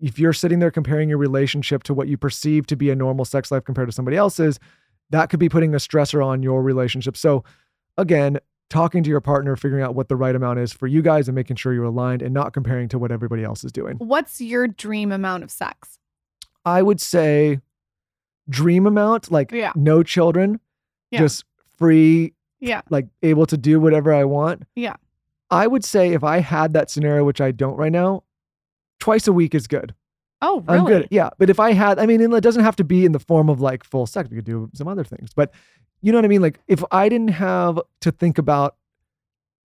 If 0.00 0.18
you're 0.18 0.32
sitting 0.32 0.58
there 0.58 0.70
comparing 0.70 1.08
your 1.08 1.18
relationship 1.18 1.82
to 1.84 1.94
what 1.94 2.08
you 2.08 2.16
perceive 2.16 2.66
to 2.68 2.76
be 2.76 2.90
a 2.90 2.96
normal 2.96 3.24
sex 3.24 3.50
life 3.50 3.64
compared 3.64 3.88
to 3.88 3.92
somebody 3.92 4.16
else's, 4.16 4.58
that 5.10 5.28
could 5.30 5.40
be 5.40 5.48
putting 5.48 5.74
a 5.74 5.78
stressor 5.78 6.24
on 6.24 6.42
your 6.42 6.62
relationship. 6.62 7.16
So 7.16 7.44
again, 7.98 8.38
talking 8.70 9.02
to 9.02 9.10
your 9.10 9.20
partner, 9.20 9.56
figuring 9.56 9.82
out 9.82 9.94
what 9.94 10.08
the 10.08 10.16
right 10.16 10.34
amount 10.34 10.60
is 10.60 10.72
for 10.72 10.86
you 10.86 11.02
guys 11.02 11.28
and 11.28 11.34
making 11.34 11.56
sure 11.56 11.74
you're 11.74 11.84
aligned 11.84 12.22
and 12.22 12.32
not 12.32 12.52
comparing 12.52 12.88
to 12.88 12.98
what 12.98 13.10
everybody 13.10 13.42
else 13.44 13.64
is 13.64 13.72
doing. 13.72 13.96
What's 13.98 14.40
your 14.40 14.68
dream 14.68 15.10
amount 15.10 15.42
of 15.42 15.50
sex? 15.50 15.98
I 16.64 16.80
would 16.82 17.00
say 17.00 17.58
dream 18.48 18.86
amount, 18.86 19.30
like 19.30 19.50
Yeah. 19.52 19.72
no 19.74 20.02
children, 20.02 20.60
Yeah. 21.10 21.20
just 21.20 21.44
free, 21.78 22.32
Yeah. 22.60 22.82
like 22.90 23.08
able 23.22 23.46
to 23.46 23.56
do 23.56 23.80
whatever 23.80 24.14
I 24.14 24.24
want. 24.24 24.62
Yeah. 24.76 24.96
I 25.50 25.66
would 25.66 25.84
say 25.84 26.12
if 26.12 26.22
I 26.22 26.38
had 26.38 26.72
that 26.74 26.90
scenario, 26.90 27.24
which 27.24 27.40
I 27.40 27.50
don't 27.50 27.76
right 27.76 27.90
now, 27.90 28.22
twice 29.00 29.26
a 29.26 29.32
week 29.32 29.54
is 29.54 29.66
good. 29.66 29.94
Oh, 30.42 30.60
really? 30.68 30.78
I'm 30.78 30.86
good. 30.86 31.08
Yeah. 31.10 31.30
But 31.38 31.50
if 31.50 31.60
I 31.60 31.72
had, 31.72 31.98
I 31.98 32.06
mean, 32.06 32.20
it 32.20 32.40
doesn't 32.42 32.64
have 32.64 32.76
to 32.76 32.84
be 32.84 33.04
in 33.04 33.12
the 33.12 33.18
form 33.18 33.48
of 33.50 33.60
like 33.60 33.84
full 33.84 34.06
sex. 34.06 34.30
We 34.30 34.36
could 34.36 34.44
do 34.46 34.70
some 34.74 34.88
other 34.88 35.04
things. 35.04 35.30
But 35.34 35.52
you 36.00 36.12
know 36.12 36.18
what 36.18 36.24
I 36.24 36.28
mean? 36.28 36.40
Like 36.40 36.60
if 36.68 36.82
I 36.92 37.08
didn't 37.10 37.28
have 37.32 37.78
to 38.00 38.10
think 38.12 38.38
about 38.38 38.76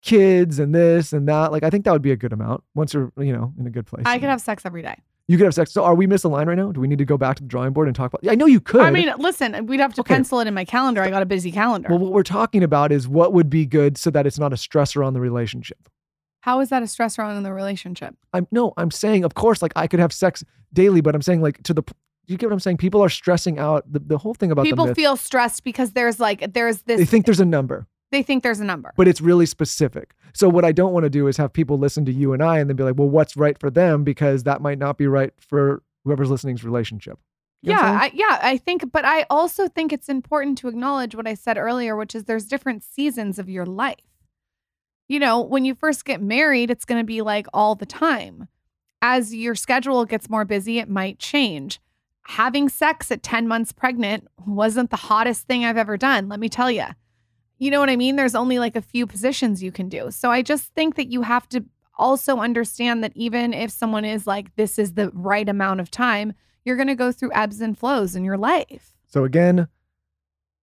kids 0.02 0.58
and 0.58 0.74
this 0.74 1.12
and 1.12 1.28
that, 1.28 1.52
like 1.52 1.62
I 1.62 1.70
think 1.70 1.84
that 1.84 1.92
would 1.92 2.02
be 2.02 2.12
a 2.12 2.16
good 2.16 2.32
amount 2.32 2.62
once 2.74 2.94
you're, 2.94 3.12
you 3.18 3.32
know, 3.32 3.52
in 3.58 3.66
a 3.66 3.70
good 3.70 3.86
place. 3.86 4.04
I 4.06 4.18
could 4.18 4.28
have 4.28 4.40
sex 4.40 4.64
every 4.64 4.82
day. 4.82 4.96
You 5.28 5.36
could 5.36 5.44
have 5.44 5.54
sex. 5.54 5.70
So 5.72 5.84
are 5.84 5.94
we 5.94 6.06
misaligned 6.08 6.46
right 6.46 6.56
now? 6.56 6.72
Do 6.72 6.80
we 6.80 6.88
need 6.88 6.98
to 6.98 7.04
go 7.04 7.16
back 7.16 7.36
to 7.36 7.42
the 7.42 7.48
drawing 7.48 7.72
board 7.72 7.86
and 7.86 7.94
talk 7.94 8.12
about? 8.12 8.28
I 8.30 8.34
know 8.34 8.46
you 8.46 8.60
could. 8.60 8.80
I 8.80 8.90
mean, 8.90 9.12
listen, 9.18 9.66
we'd 9.66 9.78
have 9.80 9.94
to 9.94 10.00
Okay. 10.00 10.14
pencil 10.14 10.40
it 10.40 10.48
in 10.48 10.54
my 10.54 10.64
calendar. 10.64 11.02
I 11.02 11.10
got 11.10 11.22
a 11.22 11.26
busy 11.26 11.52
calendar. 11.52 11.88
well, 11.90 11.98
what 11.98 12.12
we're 12.12 12.22
talking 12.24 12.64
about 12.64 12.90
is 12.90 13.06
what 13.06 13.32
would 13.32 13.48
be 13.50 13.64
good 13.66 13.96
so 13.96 14.10
that 14.10 14.26
it's 14.26 14.38
not 14.40 14.52
a 14.52 14.56
stressor 14.56 15.06
on 15.06 15.14
the 15.14 15.20
relationship. 15.20 15.88
How 16.40 16.60
is 16.60 16.70
that 16.70 16.82
a 16.82 16.86
stressor 16.86 17.24
on 17.24 17.36
in 17.36 17.42
the 17.42 17.52
relationship? 17.52 18.16
I'm 18.32 18.46
no, 18.50 18.72
I'm 18.76 18.90
saying, 18.90 19.24
of 19.24 19.34
course, 19.34 19.62
like 19.62 19.72
I 19.76 19.86
could 19.86 20.00
have 20.00 20.12
sex 20.12 20.44
daily, 20.72 21.00
but 21.00 21.14
I'm 21.14 21.22
saying 21.22 21.42
like 21.42 21.62
to 21.64 21.74
the. 21.74 21.82
You 22.26 22.36
get 22.36 22.46
what 22.46 22.52
I'm 22.52 22.60
saying? 22.60 22.76
People 22.76 23.02
are 23.02 23.08
stressing 23.08 23.58
out. 23.58 23.90
The, 23.92 23.98
the 23.98 24.18
whole 24.18 24.34
thing 24.34 24.52
about 24.52 24.62
the 24.62 24.70
People 24.70 24.94
feel 24.94 25.16
stressed 25.16 25.64
because 25.64 25.92
there's 25.92 26.20
like 26.20 26.52
there's 26.52 26.82
this 26.82 26.98
they 26.98 27.04
think 27.04 27.26
there's 27.26 27.40
a 27.40 27.44
number, 27.44 27.86
they 28.10 28.22
think 28.22 28.42
there's 28.42 28.60
a 28.60 28.64
number. 28.64 28.92
but 28.96 29.08
it's 29.08 29.20
really 29.20 29.46
specific. 29.46 30.14
So 30.32 30.48
what 30.48 30.64
I 30.64 30.72
don't 30.72 30.92
want 30.92 31.04
to 31.04 31.10
do 31.10 31.26
is 31.26 31.36
have 31.36 31.52
people 31.52 31.78
listen 31.78 32.04
to 32.04 32.12
you 32.12 32.32
and 32.32 32.42
I 32.42 32.58
and 32.58 32.70
then 32.70 32.76
be 32.76 32.84
like, 32.84 32.96
well, 32.96 33.08
what's 33.08 33.36
right 33.36 33.58
for 33.58 33.70
them 33.70 34.04
because 34.04 34.44
that 34.44 34.60
might 34.60 34.78
not 34.78 34.96
be 34.96 35.06
right 35.06 35.32
for 35.38 35.82
whoever's 36.04 36.30
listening's 36.30 36.64
relationship. 36.64 37.18
You 37.62 37.74
know 37.74 37.80
yeah. 37.80 37.98
I, 38.02 38.10
yeah, 38.14 38.38
I 38.42 38.56
think, 38.56 38.90
but 38.90 39.04
I 39.04 39.26
also 39.28 39.68
think 39.68 39.92
it's 39.92 40.08
important 40.08 40.56
to 40.58 40.68
acknowledge 40.68 41.14
what 41.14 41.26
I 41.26 41.34
said 41.34 41.58
earlier, 41.58 41.94
which 41.94 42.14
is 42.14 42.24
there's 42.24 42.46
different 42.46 42.82
seasons 42.82 43.38
of 43.38 43.50
your 43.50 43.66
life. 43.66 43.96
You 45.10 45.18
know, 45.18 45.40
when 45.40 45.64
you 45.64 45.74
first 45.74 46.04
get 46.04 46.22
married, 46.22 46.70
it's 46.70 46.84
going 46.84 47.00
to 47.00 47.04
be 47.04 47.20
like 47.20 47.48
all 47.52 47.74
the 47.74 47.84
time. 47.84 48.46
As 49.02 49.34
your 49.34 49.56
schedule 49.56 50.04
gets 50.04 50.30
more 50.30 50.44
busy, 50.44 50.78
it 50.78 50.88
might 50.88 51.18
change. 51.18 51.80
Having 52.28 52.68
sex 52.68 53.10
at 53.10 53.20
10 53.20 53.48
months 53.48 53.72
pregnant 53.72 54.28
wasn't 54.46 54.90
the 54.90 54.96
hottest 54.96 55.48
thing 55.48 55.64
I've 55.64 55.76
ever 55.76 55.96
done, 55.96 56.28
let 56.28 56.38
me 56.38 56.48
tell 56.48 56.70
you. 56.70 56.84
You 57.58 57.72
know 57.72 57.80
what 57.80 57.90
I 57.90 57.96
mean? 57.96 58.14
There's 58.14 58.36
only 58.36 58.60
like 58.60 58.76
a 58.76 58.80
few 58.80 59.04
positions 59.04 59.64
you 59.64 59.72
can 59.72 59.88
do. 59.88 60.12
So 60.12 60.30
I 60.30 60.42
just 60.42 60.72
think 60.74 60.94
that 60.94 61.10
you 61.10 61.22
have 61.22 61.48
to 61.48 61.64
also 61.98 62.38
understand 62.38 63.02
that 63.02 63.12
even 63.16 63.52
if 63.52 63.72
someone 63.72 64.04
is 64.04 64.28
like, 64.28 64.54
this 64.54 64.78
is 64.78 64.92
the 64.92 65.10
right 65.10 65.48
amount 65.48 65.80
of 65.80 65.90
time, 65.90 66.34
you're 66.64 66.76
going 66.76 66.86
to 66.86 66.94
go 66.94 67.10
through 67.10 67.32
ebbs 67.34 67.60
and 67.60 67.76
flows 67.76 68.14
in 68.14 68.22
your 68.22 68.38
life. 68.38 68.92
So 69.08 69.24
again, 69.24 69.66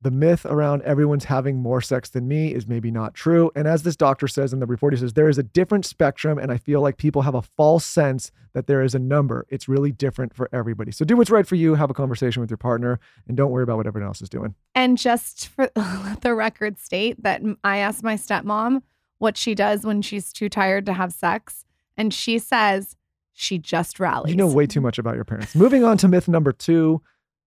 the 0.08 0.12
myth 0.12 0.46
around 0.46 0.82
everyone's 0.84 1.26
having 1.26 1.58
more 1.58 1.82
sex 1.82 2.10
than 2.12 2.30
me 2.30 2.54
is 2.54 2.66
maybe 2.66 2.90
not 2.90 3.14
true. 3.14 3.52
And 3.58 3.68
as 3.68 3.84
this 3.84 3.98
doctor 3.98 4.26
says 4.26 4.54
in 4.54 4.62
the 4.62 4.66
report, 4.66 4.94
he 4.94 5.00
says 5.02 5.12
there 5.12 5.28
is 5.28 5.38
a 5.38 5.44
different 5.44 5.86
spectrum. 5.86 6.38
And 6.38 6.50
I 6.50 6.56
feel 6.56 6.80
like 6.80 6.96
people 6.96 7.24
have 7.24 7.36
a 7.36 7.42
false 7.42 7.86
sense 7.86 8.32
that 8.54 8.68
there 8.68 8.82
is 8.82 8.96
a 8.96 9.00
number. 9.00 9.46
It's 9.50 9.68
really 9.68 9.92
different 9.92 10.34
for 10.34 10.48
everybody. 10.54 10.94
So 10.94 11.04
do 11.04 11.18
what's 11.18 11.30
right 11.30 11.46
for 11.46 11.56
you, 11.56 11.76
have 11.76 11.90
a 11.90 11.94
conversation 11.94 12.40
with 12.40 12.50
your 12.50 12.56
partner, 12.56 13.02
and 13.28 13.36
don't 13.36 13.52
worry 13.52 13.64
about 13.64 13.76
what 13.76 13.86
everyone 13.86 14.08
else 14.08 14.22
is 14.22 14.30
doing. 14.30 14.56
And 14.74 14.98
just 14.98 15.50
for 15.50 15.70
the 16.22 16.34
record 16.34 16.80
state 16.80 17.22
that 17.24 17.42
I 17.66 17.80
asked 17.80 18.02
my 18.02 18.16
stepmom 18.16 18.84
what 19.18 19.36
she 19.36 19.56
does 19.56 19.84
when 19.84 20.02
she's 20.02 20.32
too 20.32 20.48
tired 20.48 20.86
to 20.86 20.94
have 20.94 21.12
sex. 21.12 21.66
And 21.98 22.14
she 22.14 22.40
says 22.40 22.96
she 23.34 23.58
just 23.58 24.00
rallies. 24.00 24.32
You 24.32 24.38
know 24.38 24.48
way 24.48 24.68
too 24.68 24.80
much 24.80 25.00
about 25.00 25.16
your 25.16 25.26
parents. 25.26 25.54
Moving 25.54 25.84
on 25.84 25.98
to 25.98 26.08
myth 26.08 26.30
number 26.30 26.54
two. 26.54 27.02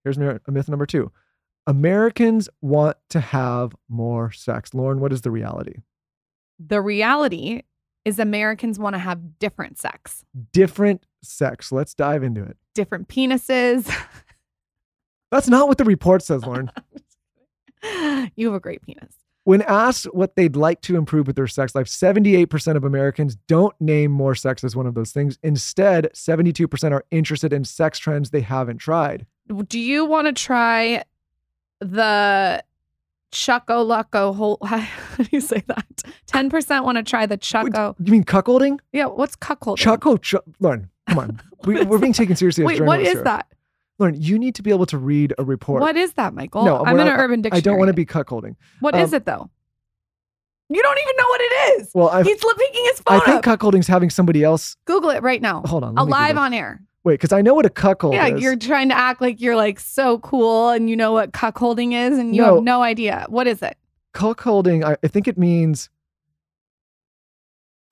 Here's 0.04 0.18
myth 0.18 0.68
number 0.68 0.84
two 0.84 1.10
Americans 1.66 2.48
want 2.60 2.96
to 3.10 3.20
have 3.20 3.74
more 3.88 4.32
sex. 4.32 4.70
Lauryn, 4.70 4.98
what 4.98 5.12
is 5.12 5.20
the 5.22 5.30
reality? 5.30 5.74
The 6.58 6.80
reality 6.80 7.62
is 8.04 8.18
Americans 8.18 8.78
want 8.78 8.94
to 8.94 8.98
have 8.98 9.38
different 9.38 9.78
sex, 9.78 10.24
Different 10.52 11.04
sex. 11.22 11.70
Let's 11.70 11.94
dive 11.94 12.22
into 12.22 12.42
it. 12.42 12.56
different 12.74 13.08
penises. 13.08 13.94
That's 15.30 15.48
not 15.48 15.68
what 15.68 15.78
the 15.78 15.84
report 15.84 16.22
says, 16.22 16.42
Lauryn. 16.42 16.70
you 18.36 18.46
have 18.46 18.54
a 18.54 18.60
great 18.60 18.82
penis. 18.82 19.14
When 19.44 19.62
asked 19.62 20.04
what 20.14 20.36
they'd 20.36 20.56
like 20.56 20.80
to 20.82 20.96
improve 20.96 21.26
with 21.26 21.36
their 21.36 21.46
sex 21.46 21.74
life, 21.74 21.86
78% 21.86 22.76
of 22.76 22.84
Americans 22.84 23.36
don't 23.48 23.74
name 23.80 24.10
more 24.10 24.34
sex 24.34 24.62
as 24.64 24.76
one 24.76 24.86
of 24.86 24.94
those 24.94 25.12
things. 25.12 25.38
Instead, 25.42 26.10
72% 26.14 26.92
are 26.92 27.04
interested 27.10 27.52
in 27.52 27.64
sex 27.64 27.98
trends 27.98 28.30
they 28.30 28.42
haven't 28.42 28.78
tried. 28.78 29.26
Do 29.66 29.78
you 29.80 30.04
want 30.04 30.26
to 30.26 30.32
try 30.32 31.04
the 31.80 32.62
Chucko 33.32 33.86
Lucko 33.86 34.34
whole? 34.34 34.58
How 34.64 34.78
do 35.16 35.28
you 35.30 35.40
say 35.40 35.62
that? 35.66 36.02
10% 36.28 36.84
want 36.84 36.96
to 36.96 37.02
try 37.02 37.26
the 37.26 37.34
Wait, 37.34 37.40
Chucko. 37.40 37.94
You 37.98 38.12
mean 38.12 38.24
cuckolding? 38.24 38.78
Yeah, 38.92 39.06
what's 39.06 39.36
cuckolding? 39.36 39.78
Chucko, 39.78 40.20
ch- 40.20 40.34
Lauryn, 40.60 40.88
come 41.08 41.18
on. 41.18 41.40
we, 41.64 41.82
we're 41.84 41.96
is 41.96 42.00
being 42.00 42.12
taken 42.12 42.36
seriously 42.36 42.64
as 42.64 42.68
Wait, 42.68 42.80
what 42.80 42.96
journalists 42.96 43.14
here. 43.14 43.24
that? 43.24 43.46
Lauryn, 44.00 44.16
you 44.18 44.38
need 44.38 44.54
to 44.54 44.62
be 44.62 44.70
able 44.70 44.86
to 44.86 44.98
read 44.98 45.34
a 45.38 45.44
report. 45.44 45.82
What 45.82 45.96
is 45.96 46.14
that, 46.14 46.34
Michael? 46.34 46.64
No, 46.64 46.84
I'm 46.84 46.98
in 46.98 47.06
an 47.06 47.18
urban 47.18 47.42
dictionary. 47.42 47.58
I 47.58 47.60
don't 47.60 47.78
want 47.78 47.88
to 47.88 47.94
be 47.94 48.06
cuckolding. 48.06 48.56
What 48.80 48.94
is 48.94 49.12
um, 49.12 49.16
it 49.16 49.26
though? 49.26 49.50
You 50.72 50.80
don't 50.80 50.98
even 50.98 51.16
know 51.16 51.26
what 51.26 51.40
it 51.40 51.80
is. 51.80 51.90
Well, 51.94 52.08
I 52.08 52.22
He's 52.22 52.36
picking 52.38 52.84
his 52.84 53.00
phone. 53.00 53.20
I 53.20 53.24
think 53.24 53.46
up. 53.46 53.58
cuckolding's 53.58 53.88
having 53.88 54.08
somebody 54.08 54.44
else. 54.44 54.76
Google 54.84 55.10
it 55.10 55.22
right 55.22 55.42
now. 55.42 55.62
Hold 55.66 55.82
on. 55.82 55.98
Alive 55.98 56.36
on 56.36 56.54
air. 56.54 56.80
Wait, 57.04 57.14
because 57.14 57.32
I 57.32 57.40
know 57.40 57.54
what 57.54 57.64
a 57.64 57.70
cuckold 57.70 58.12
yeah, 58.14 58.26
is. 58.28 58.42
you're 58.42 58.56
trying 58.56 58.90
to 58.90 58.96
act 58.96 59.20
like 59.22 59.40
you're 59.40 59.56
like 59.56 59.80
so 59.80 60.18
cool 60.18 60.68
and 60.68 60.90
you 60.90 60.96
know 60.96 61.12
what 61.12 61.32
cuckolding 61.32 61.92
is 61.94 62.18
and 62.18 62.36
you 62.36 62.42
No. 62.42 62.56
have 62.56 62.64
no 62.64 62.82
idea. 62.82 63.24
What 63.28 63.46
is 63.46 63.62
it? 63.62 63.76
cuckolding. 64.12 64.84
I, 64.84 64.96
I 65.02 65.08
think 65.08 65.28
it 65.28 65.38
means. 65.38 65.88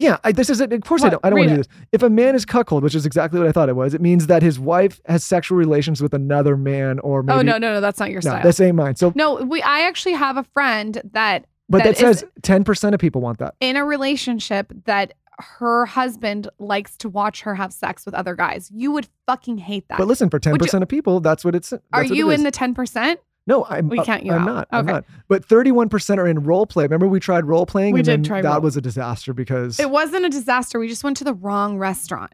Yeah, 0.00 0.18
I, 0.22 0.30
this 0.32 0.48
is 0.48 0.60
it. 0.60 0.72
Of 0.72 0.82
course, 0.82 1.02
I 1.02 1.06
What? 1.06 1.10
don't. 1.10 1.24
I 1.26 1.30
don't 1.30 1.38
want 1.40 1.48
to 1.48 1.54
do 1.56 1.62
this. 1.62 1.68
If 1.90 2.02
a 2.04 2.10
man 2.10 2.36
is 2.36 2.44
cuckold, 2.44 2.84
which 2.84 2.94
is 2.94 3.04
exactly 3.04 3.40
what 3.40 3.48
I 3.48 3.52
thought 3.52 3.68
it 3.68 3.74
was, 3.74 3.94
it 3.94 4.00
means 4.00 4.28
that 4.28 4.42
his 4.42 4.58
wife 4.58 5.00
has 5.06 5.24
sexual 5.24 5.58
relations 5.58 6.00
with 6.00 6.14
another 6.14 6.56
man, 6.56 7.00
or 7.00 7.20
oh, 7.20 7.22
maybe. 7.22 7.38
oh 7.38 7.42
no, 7.42 7.52
no, 7.58 7.72
no, 7.74 7.80
that's 7.80 7.98
not 7.98 8.10
your 8.10 8.20
no, 8.22 8.30
style. 8.30 8.42
this 8.42 8.60
ain't 8.60 8.76
mine. 8.76 8.94
So, 8.94 9.12
no, 9.16 9.36
we 9.36 9.60
I 9.62 9.80
actually 9.80 10.12
have 10.14 10.36
a 10.36 10.44
friend 10.44 11.00
that 11.12 11.46
but 11.68 11.78
that, 11.78 11.96
that 11.96 12.04
is- 12.10 12.20
says 12.20 12.24
ten 12.42 12.62
percent 12.62 12.94
of 12.94 13.00
people 13.00 13.20
want 13.20 13.38
that. 13.38 13.54
in 13.60 13.74
a 13.76 13.84
relationship 13.84 14.72
that 14.84 15.14
her 15.38 15.86
husband 15.86 16.48
likes 16.58 16.96
to 16.98 17.08
watch 17.08 17.42
her 17.42 17.54
have 17.54 17.72
sex 17.72 18.04
with 18.04 18.14
other 18.14 18.34
guys. 18.34 18.70
You 18.74 18.90
would 18.92 19.08
fucking 19.26 19.58
hate 19.58 19.86
that. 19.88 19.98
But 19.98 20.06
listen, 20.08 20.30
for 20.30 20.38
ten 20.38 20.52
Would 20.52 20.60
you- 20.60 20.66
percent 20.66 20.82
of 20.82 20.88
people, 20.88 21.20
that's 21.20 21.44
what 21.44 21.54
it's. 21.54 21.72
Are 21.72 21.80
what 21.92 22.08
you 22.10 22.30
it 22.30 22.34
in 22.34 22.42
the 22.42 22.50
10%? 22.52 23.16
No, 23.46 23.64
I'm. 23.68 23.88
We 23.88 23.98
can't. 24.02 24.24
you 24.26 24.32
I'm 24.32 24.42
out. 24.42 24.46
not. 24.46 24.68
I'm 24.72 24.84
Okay. 24.84 24.92
not. 24.92 25.04
But 25.28 25.44
thirty-one 25.44 25.88
percent 25.88 26.20
are 26.20 26.26
in 26.26 26.40
role 26.42 26.66
play. 26.66 26.84
Remember, 26.84 27.08
we 27.08 27.18
tried 27.18 27.46
role 27.46 27.64
playing, 27.64 27.94
We 27.94 28.00
and 28.00 28.04
did 28.06 28.24
try 28.24 28.42
that 28.42 28.52
role- 28.52 28.60
was 28.60 28.76
a 28.76 28.80
disaster 28.82 29.32
because 29.32 29.80
It 29.80 29.90
wasn't 29.90 30.26
a 30.26 30.28
disaster. 30.28 30.78
We 30.78 30.86
just 30.88 31.02
went 31.02 31.16
to 31.18 31.24
the 31.24 31.32
wrong 31.34 31.78
restaurant. 31.78 32.32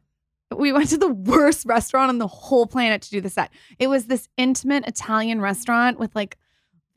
We 0.56 0.72
went 0.72 0.88
to 0.90 0.98
the 0.98 1.08
worst 1.12 1.66
restaurant 1.66 2.08
on 2.08 2.18
the 2.18 2.26
whole 2.26 2.66
planet 2.66 3.02
to 3.02 3.10
do 3.10 3.20
the 3.20 3.30
set. 3.30 3.50
It 3.78 3.86
was 3.88 4.06
this 4.06 4.28
intimate 4.36 4.88
Italian 4.88 5.40
restaurant 5.40 5.98
with 6.00 6.14
like 6.16 6.36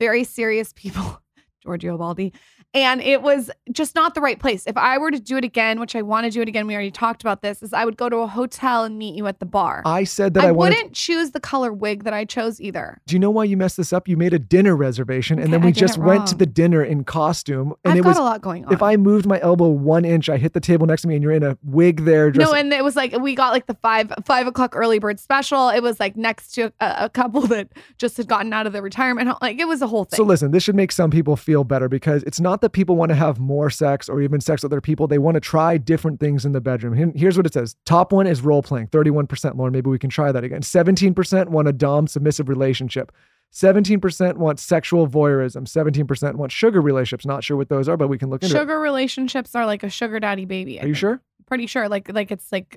very 0.00 0.24
serious 0.24 0.72
people, 0.74 1.22
Giorgio 1.62 1.96
Baldi. 1.96 2.32
And 2.74 3.00
it 3.00 3.22
was 3.22 3.50
just 3.72 3.94
not 3.94 4.14
the 4.14 4.20
right 4.20 4.38
place. 4.38 4.64
If 4.66 4.76
I 4.76 4.98
were 4.98 5.10
to 5.10 5.18
do 5.18 5.38
it 5.38 5.44
again, 5.44 5.80
which 5.80 5.96
I 5.96 6.02
want 6.02 6.24
to 6.26 6.30
do 6.30 6.42
it 6.42 6.48
again, 6.48 6.66
we 6.66 6.74
already 6.74 6.90
talked 6.90 7.22
about 7.22 7.40
this, 7.40 7.62
is 7.62 7.72
I 7.72 7.86
would 7.86 7.96
go 7.96 8.10
to 8.10 8.18
a 8.18 8.26
hotel 8.26 8.84
and 8.84 8.98
meet 8.98 9.14
you 9.14 9.26
at 9.26 9.40
the 9.40 9.46
bar. 9.46 9.82
I 9.86 10.04
said 10.04 10.34
that 10.34 10.44
I, 10.44 10.48
I 10.48 10.52
wanted. 10.52 10.76
wouldn't 10.76 10.92
choose 10.92 11.30
the 11.30 11.40
color 11.40 11.72
wig 11.72 12.04
that 12.04 12.12
I 12.12 12.26
chose 12.26 12.60
either. 12.60 13.00
Do 13.06 13.14
you 13.14 13.18
know 13.18 13.30
why 13.30 13.44
you 13.44 13.56
messed 13.56 13.78
this 13.78 13.90
up? 13.92 14.06
You 14.06 14.18
made 14.18 14.34
a 14.34 14.38
dinner 14.38 14.76
reservation, 14.76 15.38
and 15.38 15.48
Okay, 15.48 15.52
then 15.52 15.62
we 15.62 15.72
just 15.72 15.96
went 15.96 16.26
to 16.28 16.34
the 16.34 16.44
dinner 16.44 16.84
in 16.84 17.04
costume, 17.04 17.74
and 17.84 17.92
I've 17.92 17.98
it 18.00 18.02
got 18.02 18.10
was. 18.10 18.18
a 18.18 18.22
lot 18.22 18.42
going 18.42 18.66
on. 18.66 18.72
If 18.72 18.82
I 18.82 18.96
moved 18.96 19.24
my 19.24 19.40
elbow 19.40 19.68
one 19.68 20.04
inch, 20.04 20.28
I 20.28 20.36
hit 20.36 20.52
the 20.52 20.60
table 20.60 20.86
next 20.86 21.02
to 21.02 21.08
me, 21.08 21.14
and 21.14 21.22
you're 21.22 21.32
in 21.32 21.42
a 21.42 21.56
wig 21.62 22.04
there. 22.04 22.30
Dressed, 22.30 22.50
No, 22.50 22.54
and 22.54 22.70
it 22.72 22.84
was 22.84 22.96
like 22.96 23.18
we 23.18 23.34
got 23.34 23.52
like 23.54 23.66
the 23.66 23.74
five 23.74 24.12
five 24.26 24.46
o'clock 24.46 24.76
early 24.76 24.98
bird 24.98 25.18
special. 25.18 25.70
It 25.70 25.82
was 25.82 25.98
like 25.98 26.16
next 26.16 26.52
to 26.56 26.70
a, 26.80 26.96
a 27.04 27.08
couple 27.08 27.40
that 27.46 27.68
just 27.96 28.18
had 28.18 28.28
gotten 28.28 28.52
out 28.52 28.66
of 28.66 28.74
the 28.74 28.82
retirement 28.82 29.28
home. 29.28 29.38
Like 29.40 29.58
it 29.58 29.66
was 29.66 29.80
a 29.80 29.86
whole 29.86 30.04
thing. 30.04 30.18
So 30.18 30.24
listen, 30.24 30.50
this 30.50 30.62
should 30.64 30.76
make 30.76 30.92
some 30.92 31.10
people 31.10 31.34
feel 31.34 31.64
better 31.64 31.88
because 31.88 32.22
it's 32.24 32.40
not 32.40 32.57
that 32.62 32.70
people 32.70 32.96
want 32.96 33.08
to 33.10 33.14
have 33.14 33.38
more 33.38 33.70
sex 33.70 34.08
or 34.08 34.20
even 34.20 34.40
sex 34.40 34.62
with 34.62 34.72
other 34.72 34.80
people. 34.80 35.06
They 35.06 35.18
want 35.18 35.34
to 35.36 35.40
try 35.40 35.76
different 35.78 36.20
things 36.20 36.44
in 36.44 36.52
the 36.52 36.60
bedroom. 36.60 37.12
Here's 37.16 37.36
what 37.36 37.46
it 37.46 37.52
says. 37.52 37.76
Top 37.84 38.12
one 38.12 38.26
is 38.26 38.40
role 38.40 38.62
playing, 38.62 38.88
31%. 38.88 39.26
Lauryn, 39.28 39.72
maybe 39.72 39.90
we 39.90 39.98
can 39.98 40.10
try 40.10 40.32
that 40.32 40.44
again. 40.44 40.62
17% 40.62 41.48
want 41.48 41.68
a 41.68 41.72
dom 41.72 42.06
submissive 42.06 42.48
relationship. 42.48 43.12
17% 43.52 44.36
want 44.36 44.60
sexual 44.60 45.08
voyeurism. 45.08 45.62
17% 45.66 46.34
want 46.34 46.52
sugar 46.52 46.80
relationships. 46.80 47.24
Not 47.24 47.42
sure 47.42 47.56
what 47.56 47.68
those 47.68 47.88
are, 47.88 47.96
but 47.96 48.08
we 48.08 48.18
can 48.18 48.28
look 48.30 48.42
into 48.42 48.54
it. 48.54 48.58
sugar 48.58 48.78
relationships 48.78 49.54
are 49.54 49.64
like 49.64 49.82
a 49.82 49.88
sugar 49.90 50.20
daddy 50.20 50.44
baby. 50.44 50.78
I 50.78 50.82
Are 50.82 50.86
you 50.86 50.92
think. 50.92 50.98
sure? 50.98 51.22
Pretty 51.46 51.66
sure. 51.66 51.88
Like 51.88 52.12
like 52.12 52.30
it's 52.30 52.52
like 52.52 52.76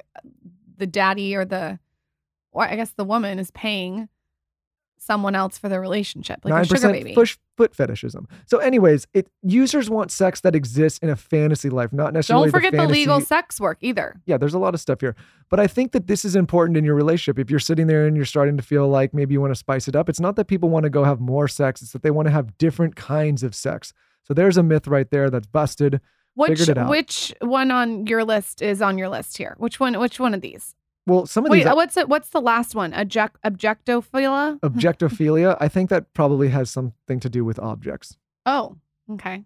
the 0.77 0.87
daddy 0.87 1.35
or 1.35 1.43
the 1.43 1.77
or 2.53 2.63
I 2.63 2.75
guess 2.77 2.91
the 2.91 3.03
woman 3.03 3.37
is 3.37 3.51
paying 3.51 4.07
someone 5.01 5.33
else 5.35 5.57
for 5.57 5.67
their 5.67 5.81
relationship, 5.81 6.39
like 6.43 6.53
Nine 6.53 6.61
a 6.61 6.65
sugar 6.65 6.91
baby. 6.91 7.13
push 7.13 7.37
foot 7.57 7.75
fetishism. 7.75 8.27
So, 8.45 8.59
anyways, 8.59 9.07
it 9.13 9.27
users 9.41 9.89
want 9.89 10.11
sex 10.11 10.41
that 10.41 10.55
exists 10.55 10.99
in 10.99 11.09
a 11.09 11.15
fantasy 11.15 11.69
life, 11.69 11.91
not 11.91 12.13
necessarily. 12.13 12.45
Don't 12.45 12.51
forget 12.51 12.71
the, 12.71 12.77
fantasy, 12.77 12.99
legal 12.99 13.19
sex 13.19 13.59
work 13.59 13.79
either. 13.81 14.21
Yeah, 14.25 14.37
there's 14.37 14.53
a 14.53 14.59
lot 14.59 14.73
of 14.73 14.79
stuff 14.79 15.01
here, 15.01 15.15
but 15.49 15.59
I 15.59 15.67
think 15.67 15.91
that 15.93 16.07
this 16.07 16.23
is 16.23 16.35
important 16.35 16.77
in 16.77 16.85
your 16.85 16.95
relationship. 16.95 17.39
If 17.39 17.49
you're 17.49 17.59
sitting 17.59 17.87
there 17.87 18.05
and 18.05 18.15
you're 18.15 18.25
starting 18.25 18.57
to 18.57 18.63
feel 18.63 18.87
like 18.87 19.13
maybe 19.13 19.33
you 19.33 19.41
want 19.41 19.51
to 19.51 19.59
spice 19.59 19.87
it 19.87 19.95
up, 19.95 20.07
it's 20.07 20.19
not 20.19 20.35
that 20.35 20.45
people 20.45 20.69
want 20.69 20.83
to 20.83 20.89
go 20.89 21.03
have 21.03 21.19
more 21.19 21.47
sex; 21.47 21.81
it's 21.81 21.93
that 21.93 22.03
they 22.03 22.11
want 22.11 22.27
to 22.27 22.31
have 22.31 22.57
different 22.57 22.95
kinds 22.95 23.43
of 23.43 23.55
sex. 23.55 23.93
So 24.23 24.33
there's 24.33 24.57
a 24.57 24.63
myth 24.63 24.87
right 24.87 25.09
there 25.09 25.29
that's 25.29 25.47
busted. 25.47 25.99
Which 26.35 26.69
it 26.69 26.77
out. 26.77 26.89
which 26.89 27.33
one 27.41 27.71
on 27.71 28.07
your 28.07 28.23
list 28.23 28.61
is 28.61 28.81
on 28.81 28.97
your 28.97 29.09
list 29.09 29.37
here? 29.37 29.55
Which 29.57 29.79
one? 29.79 29.99
Which 29.99 30.19
one 30.19 30.33
of 30.33 30.41
these? 30.41 30.75
Well, 31.07 31.25
some 31.25 31.45
of 31.45 31.51
Wait, 31.51 31.59
these 31.59 31.65
uh, 31.65 31.73
what's 31.75 31.97
it? 31.97 32.07
What's 32.09 32.29
the 32.29 32.41
last 32.41 32.75
one? 32.75 32.93
Object 32.93 33.37
objectophilia. 33.43 34.59
objectophilia, 34.63 35.57
I 35.59 35.67
think 35.67 35.89
that 35.89 36.13
probably 36.13 36.49
has 36.49 36.69
something 36.69 37.19
to 37.19 37.29
do 37.29 37.43
with 37.43 37.59
objects. 37.59 38.17
Oh, 38.45 38.77
okay. 39.13 39.43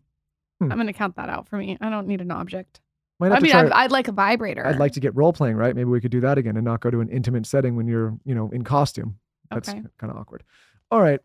Hmm. 0.60 0.72
I'm 0.72 0.78
gonna 0.78 0.94
count 0.94 1.16
that 1.16 1.30
out 1.30 1.48
for 1.48 1.58
me. 1.58 1.78
I 1.80 1.90
don't 1.90 2.08
need 2.08 2.22
an 2.22 2.32
object. 2.32 2.82
I 3.22 3.40
mean. 3.40 3.56
I'd, 3.56 3.72
I'd 3.72 3.92
like 3.92 4.10
a 4.10 4.12
vibrator. 4.12 4.68
I'd 4.68 4.78
like 4.78 4.92
to 4.94 5.00
get 5.00 5.16
role 5.16 5.32
playing, 5.32 5.56
right? 5.56 5.74
Maybe 5.74 5.90
we 5.90 6.02
could 6.02 6.12
do 6.12 6.20
that 6.22 6.38
again 6.38 6.58
and 6.58 6.66
not 6.66 6.82
go 6.82 6.92
to 6.92 7.00
an 7.00 7.08
intimate 7.10 7.46
setting 7.46 7.78
when 7.78 7.88
you're, 7.88 8.18
you 8.26 8.36
know, 8.36 8.50
in 8.52 8.64
costume. 8.64 9.18
That's 9.50 9.70
Okay. 9.70 9.82
kind 9.98 10.12
of 10.12 10.18
awkward. 10.18 10.44
All 10.92 11.02
right, 11.02 11.22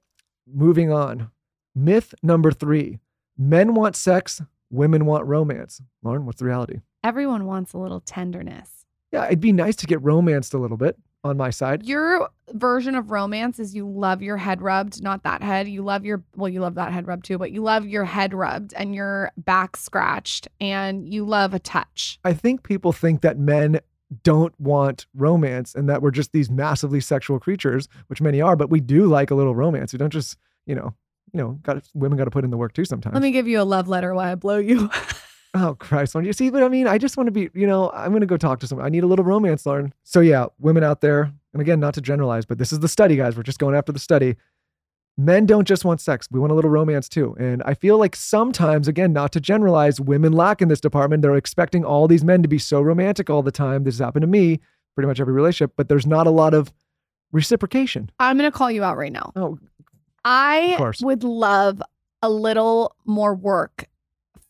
moving 0.46 0.92
on. 0.92 1.30
Myth 1.75 2.14
number 2.22 2.52
three: 2.52 3.00
Men 3.37 3.75
want 3.75 3.96
sex, 3.96 4.40
women 4.70 5.04
want 5.04 5.26
romance. 5.26 5.82
Lauryn, 6.04 6.25
what's 6.25 6.38
the 6.38 6.44
reality? 6.44 6.80
Everyone 7.02 7.46
wants 7.46 7.72
a 7.72 7.78
little 7.78 8.00
tenderness. 8.00 8.79
Yeah, 9.12 9.26
it'd 9.26 9.40
be 9.40 9.52
nice 9.52 9.76
to 9.76 9.87
get 9.87 10.02
romanced 10.02 10.55
a 10.55 10.59
little 10.59 10.76
bit 10.76 10.97
on 11.25 11.37
my 11.37 11.50
side. 11.50 11.85
Your 11.85 12.29
version 12.52 12.95
of 12.95 13.11
romance 13.11 13.59
is 13.59 13.75
you 13.75 13.88
love 13.88 14.23
your 14.23 14.37
head 14.37 14.62
rubbed, 14.62 15.02
not 15.02 15.25
that 15.25 15.43
head. 15.43 15.69
You 15.69 15.83
love 15.83 16.05
your 16.05 16.23
well, 16.37 16.49
you 16.49 16.61
love 16.61 16.76
that 16.76 16.93
head 16.93 17.07
rubbed 17.07 17.25
too, 17.25 17.38
but 17.38 17.50
you 17.50 17.62
love 17.62 17.87
your 17.87 18.05
head 18.05 18.33
rubbed 18.33 18.73
and 18.75 18.95
your 18.95 19.33
back 19.37 19.76
scratched, 19.76 20.49
and 20.61 21.12
you 21.12 21.25
love 21.25 21.55
a 21.55 21.59
touch. 21.59 22.19
I 22.25 22.33
think 22.33 22.62
people 22.62 22.93
think 22.93 23.21
that 23.23 23.38
men 23.38 23.81
don't 24.23 24.59
want 24.59 25.07
romance 25.14 25.75
and 25.75 25.88
that 25.88 26.02
we're 26.02 26.11
just 26.11 26.33
these 26.33 26.50
massively 26.50 27.00
sexual 27.00 27.38
creatures, 27.38 27.88
which 28.09 28.21
many 28.21 28.40
are, 28.40 28.57
but 28.57 28.71
we 28.71 28.81
do 28.81 29.07
like 29.07 29.31
a 29.31 29.35
little 29.35 29.55
romance. 29.55 29.93
We 29.93 29.99
don't 29.99 30.12
just, 30.12 30.37
you 30.67 30.75
know, 30.75 30.95
you 31.33 31.38
know, 31.38 31.59
got 31.62 31.85
women 31.95 32.19
got 32.19 32.25
to 32.25 32.31
put 32.31 32.45
in 32.45 32.50
the 32.50 32.57
work 32.57 32.73
too 32.73 32.85
sometimes. 32.85 33.14
Let 33.14 33.23
me 33.23 33.31
give 33.31 33.47
you 33.47 33.61
a 33.61 33.62
love 33.62 33.88
letter 33.88 34.14
while 34.14 34.33
I 34.33 34.35
blow 34.35 34.59
you. 34.59 34.90
Oh 35.54 35.75
Christ! 35.78 36.12
Don't 36.12 36.25
you 36.25 36.33
see? 36.33 36.50
But 36.50 36.62
I 36.62 36.69
mean, 36.69 36.87
I 36.87 36.99
just 36.99 37.16
want 37.16 37.26
to 37.26 37.33
be. 37.33 37.50
You 37.54 37.66
know, 37.66 37.90
I'm 37.90 38.11
going 38.11 38.21
to 38.21 38.26
go 38.26 38.37
talk 38.37 38.61
to 38.61 38.66
someone. 38.66 38.87
I 38.87 38.88
need 38.88 39.02
a 39.02 39.07
little 39.07 39.25
romance, 39.25 39.64
Lauryn. 39.64 39.92
So 40.04 40.21
yeah, 40.21 40.47
women 40.59 40.85
out 40.85 41.00
there, 41.00 41.33
and 41.52 41.61
again, 41.61 41.80
not 41.80 41.95
to 41.95 42.00
generalize, 42.00 42.47
but 42.47 42.59
this 42.59 42.73
is 42.73 42.80
the 42.80 42.88
study, 42.88 43.16
guys. 43.16 43.37
We're 43.37 43.42
just 43.42 43.59
going 43.59 43.75
after 43.75 43.90
the 43.90 43.99
study. 43.99 44.37
Men 45.19 45.47
don't 45.47 45.66
just 45.66 45.85
want 45.85 46.00
sex; 46.00 46.28
we 46.30 46.38
want 46.38 46.52
a 46.52 46.54
little 46.54 46.71
romance 46.71 47.09
too. 47.09 47.37
And 47.38 47.64
I 47.64 47.75
feel 47.75 47.99
like 47.99 48.14
sometimes, 48.14 48.87
again, 48.87 49.12
not 49.12 49.33
to 49.33 49.40
generalize, 49.40 50.00
women 50.00 50.33
lack 50.33 50.62
in 50.62 50.69
this 50.69 50.80
department. 50.80 51.23
They're 51.23 51.35
expecting 51.35 51.85
all 51.85 52.07
these 52.07 52.25
men 52.25 52.42
to 52.42 52.49
be 52.49 52.59
so 52.59 52.80
romantic 52.80 53.28
all 53.28 53.42
the 53.42 53.50
time. 53.50 53.83
This 53.83 53.97
has 53.97 54.04
happened 54.04 54.23
to 54.23 54.28
me, 54.28 54.61
pretty 54.95 55.09
much 55.09 55.21
every 55.21 55.35
relationship. 55.35 55.73
But 55.76 55.88
there's 55.88 56.07
not 56.07 56.28
a 56.28 56.30
lot 56.30 56.54
of 56.54 56.73
reciprocation. 57.33 58.11
I'm 58.21 58.38
going 58.38 58.50
to 58.50 58.57
call 58.57 58.71
you 58.71 58.85
out 58.85 58.97
right 58.97 59.12
now. 59.12 59.33
Oh, 59.35 59.59
I 60.25 60.92
would 61.02 61.25
love 61.25 61.83
a 62.23 62.30
little 62.30 62.95
more 63.04 63.35
work 63.35 63.88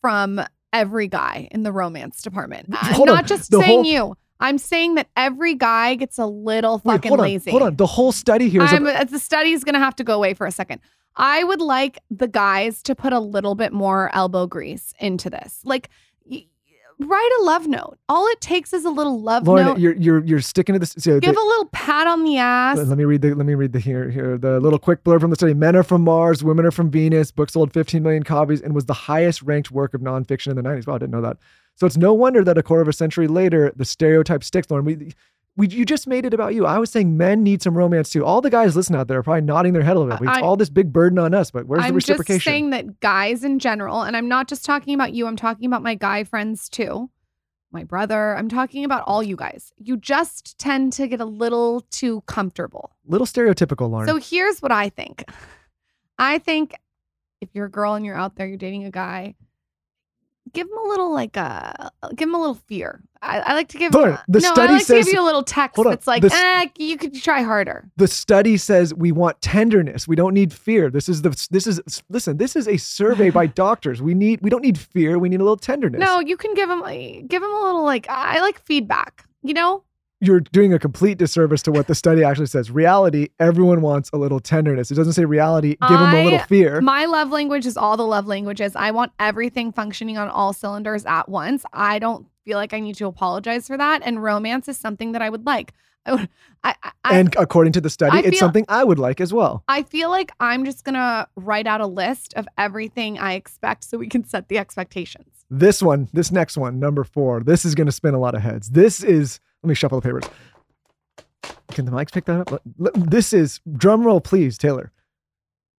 from 0.01 0.41
every 0.73 1.07
guy 1.07 1.47
in 1.51 1.63
the 1.63 1.71
romance 1.71 2.21
department. 2.21 2.67
I'm 2.71 3.01
on. 3.01 3.05
not 3.07 3.27
just 3.27 3.51
The 3.51 3.59
saying 3.59 3.83
whole- 3.83 3.85
you. 3.85 4.17
I'm 4.39 4.57
saying 4.57 4.95
that 4.95 5.07
every 5.15 5.53
guy 5.53 5.93
gets 5.93 6.17
a 6.17 6.25
little 6.25 6.81
wait, 6.83 6.93
fucking 6.95 7.09
hold 7.09 7.19
on, 7.19 7.25
lazy. 7.27 7.51
hold 7.51 7.61
on. 7.63 7.75
The 7.75 7.85
whole 7.85 8.11
study 8.11 8.49
here 8.49 8.63
is. 8.63 8.73
I'm, 8.73 8.87
ab- 8.87 9.01
uh, 9.01 9.03
the 9.03 9.19
study's 9.19 9.63
going 9.63 9.73
to 9.73 9.79
have 9.79 9.95
to 9.97 10.03
go 10.03 10.15
away 10.15 10.33
for 10.33 10.47
a 10.47 10.51
second. 10.51 10.81
I 11.15 11.43
would 11.43 11.61
like 11.61 11.99
the 12.09 12.27
guys 12.27 12.81
to 12.83 12.95
put 12.95 13.13
a 13.13 13.19
little 13.19 13.53
bit 13.53 13.71
more 13.71 14.09
elbow 14.15 14.47
grease 14.47 14.95
into 14.99 15.29
this. 15.29 15.59
Like, 15.63 15.89
y- 16.25 16.45
write 17.07 17.29
a 17.41 17.43
love 17.43 17.67
note. 17.67 17.97
All 18.09 18.27
it 18.27 18.41
takes 18.41 18.73
is 18.73 18.85
a 18.85 18.89
little 18.89 19.21
love 19.21 19.43
Lauryn, 19.43 19.65
note. 19.65 19.79
you're 19.79 19.95
you're 19.95 20.23
you're 20.25 20.41
sticking 20.41 20.73
to 20.73 20.79
this. 20.79 20.95
So 20.97 21.19
Give 21.19 21.33
the- 21.35 21.41
a 21.41 21.43
little 21.43 21.65
pat 21.71 22.07
on 22.07 22.23
the 22.23 22.37
ass. 22.37 22.77
Let 22.77 22.97
me 22.97 23.03
read 23.03 23.21
the 23.21 23.33
let 23.33 23.45
me 23.45 23.55
read 23.55 23.73
the 23.73 23.79
here 23.79 24.09
here 24.09 24.37
the 24.37 24.59
little 24.59 24.79
quick 24.79 25.03
blurb 25.03 25.21
from 25.21 25.29
the 25.29 25.35
study. 25.35 25.53
Men 25.53 25.75
are 25.75 25.83
from 25.83 26.03
Mars, 26.03 26.43
women 26.43 26.65
are 26.65 26.71
from 26.71 26.89
Venus. 26.89 27.31
Book 27.31 27.49
sold 27.49 27.73
15 27.73 28.01
million 28.03 28.23
copies 28.23 28.61
and 28.61 28.73
was 28.75 28.85
the 28.85 28.93
highest 28.93 29.41
ranked 29.41 29.71
work 29.71 29.93
of 29.93 30.01
nonfiction 30.01 30.47
in 30.47 30.55
the 30.55 30.63
90s. 30.63 30.87
Wow, 30.87 30.95
I 30.95 30.97
didn't 30.99 31.11
know 31.11 31.21
that. 31.21 31.37
So 31.75 31.87
it's 31.87 31.97
no 31.97 32.13
wonder 32.13 32.43
that 32.43 32.57
a 32.57 32.63
quarter 32.63 32.81
of 32.81 32.87
a 32.87 32.93
century 32.93 33.27
later, 33.27 33.71
the 33.75 33.85
stereotype 33.85 34.43
sticks. 34.43 34.67
Lauryn, 34.67 34.83
we 34.83 35.13
we 35.57 35.67
you 35.67 35.85
just 35.85 36.07
made 36.07 36.25
it 36.25 36.33
about 36.33 36.53
you. 36.53 36.65
I 36.65 36.77
was 36.77 36.89
saying 36.89 37.17
men 37.17 37.43
need 37.43 37.61
some 37.61 37.77
romance 37.77 38.09
too. 38.09 38.23
All 38.25 38.41
the 38.41 38.49
guys 38.49 38.75
listening 38.75 38.99
out 38.99 39.07
there 39.07 39.19
are 39.19 39.23
probably 39.23 39.41
nodding 39.41 39.73
their 39.73 39.83
head 39.83 39.97
a 39.97 39.99
little 39.99 40.17
bit. 40.17 40.27
It's 40.29 40.37
I- 40.37 40.41
all 40.41 40.55
this 40.55 40.69
big 40.69 40.93
burden 40.93 41.19
on 41.19 41.33
us, 41.33 41.51
but 41.51 41.65
where's 41.67 41.85
the 41.85 41.93
reciprocation? 41.93 42.33
I'm 42.33 42.37
just 42.37 42.45
saying 42.45 42.69
that 42.71 42.99
guys 43.01 43.43
in 43.43 43.59
general, 43.59 44.01
and 44.01 44.15
I'm 44.15 44.27
not 44.29 44.47
just 44.47 44.65
talking 44.65 44.93
about 44.93 45.13
you, 45.13 45.27
I'm 45.27 45.35
talking 45.35 45.65
about 45.65 45.83
my 45.83 45.95
guy 45.95 46.23
friends 46.23 46.69
too, 46.69 47.09
my 47.71 47.83
brother. 47.83 48.35
I'm 48.37 48.47
talking 48.47 48.85
about 48.85 49.03
all 49.05 49.21
you 49.21 49.35
guys. 49.35 49.73
You 49.77 49.97
just 49.97 50.57
tend 50.57 50.93
to 50.93 51.07
get 51.07 51.19
a 51.19 51.25
little 51.25 51.81
too 51.91 52.21
comfortable. 52.21 52.91
little 53.05 53.27
stereotypical, 53.27 53.89
Lauryn. 53.89 54.07
So 54.07 54.15
here's 54.15 54.61
what 54.61 54.71
I 54.71 54.89
think. 54.89 55.25
I 56.17 56.37
think 56.37 56.75
if 57.41 57.49
you're 57.53 57.65
a 57.65 57.71
girl 57.71 57.95
and 57.95 58.05
you're 58.05 58.17
out 58.17 58.35
there, 58.35 58.47
you're 58.47 58.57
dating 58.57 58.85
a 58.85 58.91
guy, 58.91 59.35
give 60.53 60.67
him 60.67 60.77
a 60.77 60.87
little 60.87 61.11
like 61.11 61.35
a 61.35 61.91
give 62.15 62.29
him 62.29 62.35
a 62.35 62.39
little 62.39 62.55
fear. 62.67 63.01
I, 63.23 63.39
I 63.39 63.53
like 63.53 63.67
to 63.69 63.77
give 63.77 63.91
Lauryn, 63.91 64.19
the 64.27 64.39
no, 64.39 64.51
study 64.51 64.69
I 64.69 64.71
like 64.73 64.79
to 64.81 64.85
says- 64.85 65.05
give 65.05 65.13
you 65.13 65.21
a 65.21 65.25
little 65.25 65.43
text 65.43 65.77
on, 65.77 65.85
that's 65.85 66.07
like, 66.07 66.23
the 66.23 66.31
eh, 66.33 66.65
you 66.77 66.97
could 66.97 67.13
try 67.21 67.43
harder. 67.43 67.89
the 67.97 68.07
study 68.07 68.57
says 68.57 68.93
we 68.93 69.11
want 69.11 69.39
tenderness. 69.41 70.07
We 70.07 70.15
don't 70.15 70.33
need 70.33 70.51
fear. 70.51 70.89
This 70.89 71.07
is 71.07 71.21
the 71.21 71.29
this 71.51 71.67
is 71.67 71.79
listen. 72.09 72.37
This 72.37 72.55
is 72.55 72.67
a 72.67 72.77
survey 72.77 73.29
by 73.29 73.45
doctors. 73.65 74.01
We 74.01 74.13
need 74.15 74.41
we 74.41 74.49
don't 74.49 74.63
need 74.63 74.77
fear. 74.77 75.19
We 75.19 75.29
need 75.29 75.39
a 75.39 75.43
little 75.43 75.57
tenderness. 75.57 75.99
No, 75.99 76.19
you 76.19 76.35
can 76.37 76.53
give 76.55 76.67
them 76.69 76.81
give 77.27 77.43
him 77.43 77.51
a 77.51 77.61
little 77.63 77.83
like 77.83 78.07
I 78.09 78.41
like 78.41 78.59
feedback. 78.65 79.25
You 79.43 79.53
know, 79.53 79.83
you're 80.21 80.39
doing 80.39 80.73
a 80.73 80.79
complete 80.79 81.17
disservice 81.17 81.61
to 81.63 81.71
what 81.71 81.87
the 81.87 81.95
study 81.95 82.23
actually 82.23 82.45
says. 82.45 82.71
Reality, 82.71 83.29
everyone 83.39 83.81
wants 83.81 84.09
a 84.13 84.17
little 84.17 84.39
tenderness. 84.39 84.91
It 84.91 84.95
doesn't 84.95 85.13
say 85.13 85.25
reality, 85.25 85.69
give 85.89 85.99
them 85.99 86.13
a 86.13 86.23
little 86.23 86.39
fear. 86.39 86.79
My 86.79 87.05
love 87.05 87.31
language 87.31 87.65
is 87.65 87.75
all 87.75 87.97
the 87.97 88.05
love 88.05 88.27
languages. 88.27 88.75
I 88.75 88.91
want 88.91 89.11
everything 89.19 89.71
functioning 89.71 90.17
on 90.17 90.29
all 90.29 90.53
cylinders 90.53 91.05
at 91.05 91.27
once. 91.27 91.65
I 91.73 91.99
don't 91.99 92.27
feel 92.45 92.57
like 92.57 92.73
I 92.73 92.79
need 92.79 92.95
to 92.95 93.07
apologize 93.07 93.67
for 93.67 93.77
that. 93.77 94.01
And 94.05 94.21
romance 94.23 94.67
is 94.69 94.77
something 94.77 95.11
that 95.13 95.21
I 95.21 95.29
would 95.29 95.45
like. 95.45 95.73
I, 96.05 96.11
would- 96.13 96.29
I, 96.63 96.75
I, 96.83 96.91
I- 97.03 97.15
and 97.17 97.35
according 97.37 97.73
to 97.73 97.81
the 97.81 97.89
study, 97.89 98.17
I 98.17 98.19
it's 98.19 98.29
feel- 98.29 98.39
something 98.39 98.65
I 98.69 98.83
would 98.83 98.99
like 98.99 99.19
as 99.21 99.33
well. 99.33 99.63
I 99.67 99.81
feel 99.83 100.09
like 100.11 100.31
I'm 100.39 100.65
just 100.65 100.83
gonna 100.85 101.27
write 101.35 101.65
out 101.67 101.81
a 101.81 101.87
list 101.87 102.33
of 102.35 102.47
everything 102.57 103.17
I 103.19 103.33
expect 103.33 103.83
so 103.83 103.97
we 103.97 104.07
can 104.07 104.23
set 104.23 104.47
the 104.49 104.57
expectations. 104.59 105.45
This 105.49 105.81
one, 105.81 106.07
this 106.13 106.31
next 106.31 106.57
one, 106.57 106.79
number 106.79 107.03
four, 107.03 107.41
this 107.43 107.65
is 107.65 107.75
going 107.75 107.87
to 107.87 107.91
spin 107.91 108.13
a 108.13 108.19
lot 108.19 108.35
of 108.35 108.41
heads. 108.41 108.69
This 108.69 109.03
is, 109.03 109.41
let 109.63 109.67
me 109.69 109.75
shuffle 109.75 109.99
the 109.99 110.07
papers. 110.07 110.23
Can 111.71 111.85
the 111.85 111.91
mics 111.91 112.11
pick 112.11 112.25
that 112.25 112.51
up? 112.51 112.61
This 112.75 113.33
is, 113.33 113.61
drum 113.73 114.03
roll, 114.03 114.21
please, 114.21 114.57
Taylor. 114.57 114.91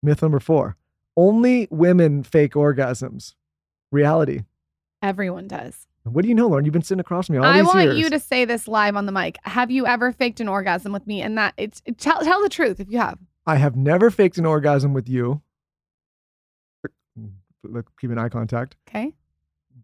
Myth 0.03 0.23
number 0.23 0.41
four 0.41 0.77
only 1.17 1.69
women 1.71 2.23
fake 2.23 2.55
orgasms. 2.55 3.35
Reality. 3.91 4.45
Everyone 5.03 5.47
does. 5.47 5.87
What 6.05 6.23
do 6.23 6.29
you 6.29 6.35
know, 6.35 6.49
Lauryn? 6.49 6.65
You've 6.65 6.73
been 6.73 6.83
sitting 6.83 7.01
across 7.01 7.27
from 7.27 7.35
me 7.35 7.39
all 7.39 7.53
this 7.53 7.67
time. 7.67 7.77
I 7.77 7.87
want 7.87 7.99
you 7.99 8.11
to 8.11 8.19
say 8.19 8.45
this 8.45 8.67
live 8.67 8.97
on 8.97 9.07
the 9.07 9.13
mic. 9.13 9.37
Have 9.43 9.71
you 9.71 9.87
ever 9.87 10.11
faked 10.11 10.41
an 10.41 10.49
orgasm 10.49 10.93
with 10.93 11.07
me? 11.07 11.21
And 11.21 11.39
that 11.39 11.55
it's 11.57 11.83
tell 11.99 12.21
tell 12.21 12.43
the 12.43 12.49
truth 12.49 12.81
if 12.81 12.91
you 12.91 12.99
have. 12.99 13.19
I 13.47 13.57
have 13.57 13.77
never 13.77 14.11
faked 14.11 14.39
an 14.39 14.47
orgasm 14.47 14.95
with 14.95 15.09
you. 15.09 15.43
Look, 17.63 17.93
keep 18.01 18.11
an 18.11 18.19
eye 18.19 18.29
contact. 18.29 18.77
Okay. 18.89 19.13